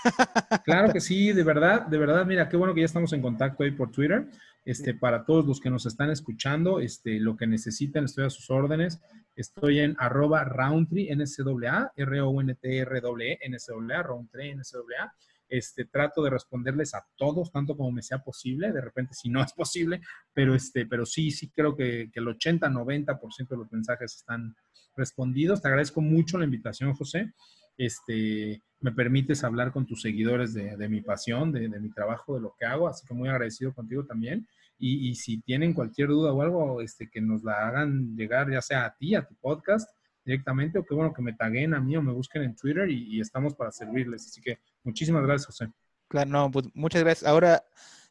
Claro 0.65 0.93
que 0.93 1.01
sí, 1.01 1.33
de 1.33 1.45
verdad, 1.45 1.87
de 1.87 1.99
verdad, 1.99 2.27
mira, 2.27 2.49
qué 2.49 2.57
bueno 2.57 2.75
que 2.75 2.81
ya 2.81 2.87
estamos 2.87 3.13
en 3.13 3.23
contacto 3.23 3.63
ahí 3.63 3.71
por 3.71 3.91
Twitter. 3.91 4.29
Este, 4.65 4.93
para 4.95 5.25
todos 5.25 5.47
los 5.47 5.61
que 5.61 5.71
nos 5.71 5.87
están 5.87 6.11
escuchando, 6.11 6.81
este, 6.81 7.19
lo 7.21 7.37
que 7.37 7.47
necesiten, 7.47 8.05
estoy 8.05 8.27
a 8.27 8.31
sus 8.31 8.51
órdenes. 8.51 9.01
Estoy 9.35 9.79
en 9.81 9.97
arroba 9.99 10.45
roundtree, 10.45 11.15
NCAA, 11.15 11.93
R-O-N-T-R-E, 11.97 13.39
NCAA, 13.49 14.03
roundtree, 14.03 14.55
NCAA. 14.55 15.15
Este, 15.49 15.87
trato 15.87 16.23
de 16.23 16.29
responderles 16.29 16.95
a 16.95 17.07
todos, 17.17 17.51
tanto 17.51 17.75
como 17.75 17.91
me 17.91 18.03
sea 18.03 18.19
posible, 18.19 18.71
de 18.71 18.83
repente 18.83 19.15
si 19.15 19.31
no 19.31 19.43
es 19.43 19.55
posible, 19.55 20.03
pero, 20.35 20.55
este, 20.55 20.85
pero 20.85 21.07
sí, 21.07 21.31
sí 21.31 21.51
creo 21.51 21.75
que, 21.75 22.11
el 22.13 22.27
80-90% 22.27 23.49
de 23.49 23.57
los 23.57 23.73
mensajes 23.73 24.17
están 24.17 24.55
respondidos. 24.95 25.63
Te 25.63 25.69
agradezco 25.69 26.03
mucho 26.03 26.37
la 26.37 26.45
invitación, 26.45 26.93
José. 26.93 27.33
Este, 27.79 28.61
me 28.81 28.93
permites 28.93 29.45
hablar 29.45 29.73
con 29.73 29.87
tus 29.87 30.03
seguidores 30.03 30.53
de, 30.53 30.89
mi 30.89 31.01
pasión, 31.01 31.53
de, 31.53 31.69
mi 31.69 31.91
trabajo, 31.91 32.35
de 32.35 32.41
lo 32.41 32.55
que 32.59 32.67
hago, 32.67 32.89
así 32.89 33.07
que 33.07 33.15
muy 33.15 33.29
agradecido 33.29 33.73
contigo 33.73 34.05
también. 34.05 34.47
Y, 34.81 35.15
si 35.17 35.41
tienen 35.41 35.73
cualquier 35.73 36.09
duda 36.09 36.33
o 36.33 36.43
algo, 36.43 36.81
este, 36.81 37.09
que 37.09 37.21
nos 37.21 37.43
la 37.43 37.67
hagan 37.67 38.15
llegar, 38.15 38.51
ya 38.51 38.63
sea 38.63 38.85
a 38.85 38.95
ti, 38.97 39.15
a 39.15 39.27
tu 39.27 39.35
podcast, 39.37 39.91
directamente, 40.25 40.79
o 40.79 40.85
qué 40.85 40.95
bueno 40.95 41.13
que 41.13 41.23
me 41.23 41.33
taguen 41.33 41.75
a 41.75 41.81
mí 41.81 41.97
o 41.97 42.03
me 42.03 42.13
busquen 42.13 42.43
en 42.43 42.55
Twitter 42.55 42.89
y, 42.91 43.21
estamos 43.21 43.55
para 43.55 43.73
servirles. 43.73 44.27
Así 44.27 44.41
que 44.41 44.59
muchísimas 44.85 45.25
gracias, 45.25 45.47
José. 45.47 45.73
Claro, 46.07 46.31
no, 46.31 46.51
pues 46.51 46.67
muchas 46.75 47.03
gracias. 47.03 47.29
Ahora 47.29 47.65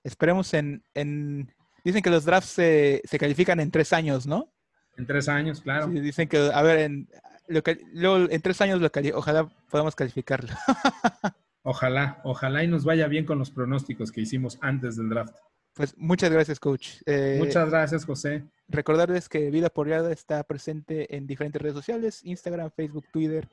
esperemos 0.04 0.54
en, 0.54 0.84
en 0.94 1.54
dicen 1.84 2.02
que 2.02 2.10
los 2.10 2.26
drafts 2.26 2.50
se, 2.50 3.02
se, 3.06 3.18
califican 3.18 3.60
en 3.60 3.72
tres 3.72 3.94
años, 3.94 4.28
¿no? 4.28 4.52
En 4.98 5.06
tres 5.06 5.30
años, 5.30 5.62
claro. 5.62 5.90
Sí, 5.92 6.00
dicen 6.00 6.28
que, 6.28 6.38
a 6.54 6.62
ver, 6.62 6.80
en, 6.80 7.08
lo, 7.48 7.62
luego, 7.94 8.30
en 8.30 8.42
tres 8.42 8.62
años 8.62 8.82
lo 8.82 8.90
ojalá 9.16 9.50
podamos 9.70 9.96
calificarlo. 9.96 10.50
ojalá, 11.64 12.22
ojalá 12.24 12.64
y 12.64 12.68
nos 12.68 12.86
vaya 12.86 13.08
bien 13.08 13.26
con 13.26 13.40
los 13.40 13.52
pronósticos 13.52 14.12
que 14.12 14.22
hicimos 14.22 14.58
antes 14.62 14.98
del 14.98 15.10
draft. 15.10 15.36
Pues 15.78 15.96
muchas 15.96 16.32
gracias, 16.32 16.60
coach. 16.60 17.02
Eh, 17.06 17.38
muchas 17.40 17.70
gracias, 17.70 18.04
José. 18.04 18.44
Recordarles 18.68 19.30
que 19.30 19.52
Vida 19.52 19.70
Porreada 19.70 20.12
está 20.12 20.44
presente 20.44 21.16
en 21.16 21.28
diferentes 21.28 21.62
redes 21.62 21.76
sociales, 21.76 22.22
Instagram, 22.24 22.72
Facebook, 22.76 23.06
Twitter, 23.14 23.48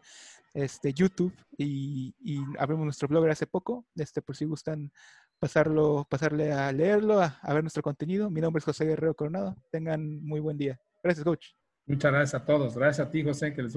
este, 0.54 0.94
YouTube 0.94 1.34
y, 1.58 2.14
abrimos 2.58 2.84
nuestro 2.84 3.08
blog 3.08 3.28
hace 3.28 3.46
poco. 3.46 3.84
Este, 3.94 4.22
por 4.22 4.36
si 4.36 4.46
gustan 4.46 4.90
pasarlo, 5.38 6.06
pasarle 6.08 6.52
a 6.52 6.72
leerlo, 6.72 7.20
a, 7.20 7.52
ver 7.52 7.62
nuestro 7.62 7.82
contenido. 7.82 8.30
Mi 8.30 8.40
nombre 8.40 8.60
es 8.60 8.64
José 8.64 8.86
Guerrero 8.86 9.14
Coronado. 9.14 9.56
Tengan 9.70 10.24
muy 10.24 10.40
buen 10.40 10.56
día. 10.56 10.80
Gracias, 11.02 11.24
coach. 11.24 11.48
Muchas 11.86 12.10
gracias 12.10 12.40
a 12.40 12.46
todos. 12.46 12.74
Gracias 12.74 13.06
a 13.06 13.10
ti, 13.10 13.22
José, 13.22 13.52
que 13.52 13.62
les 13.62 13.72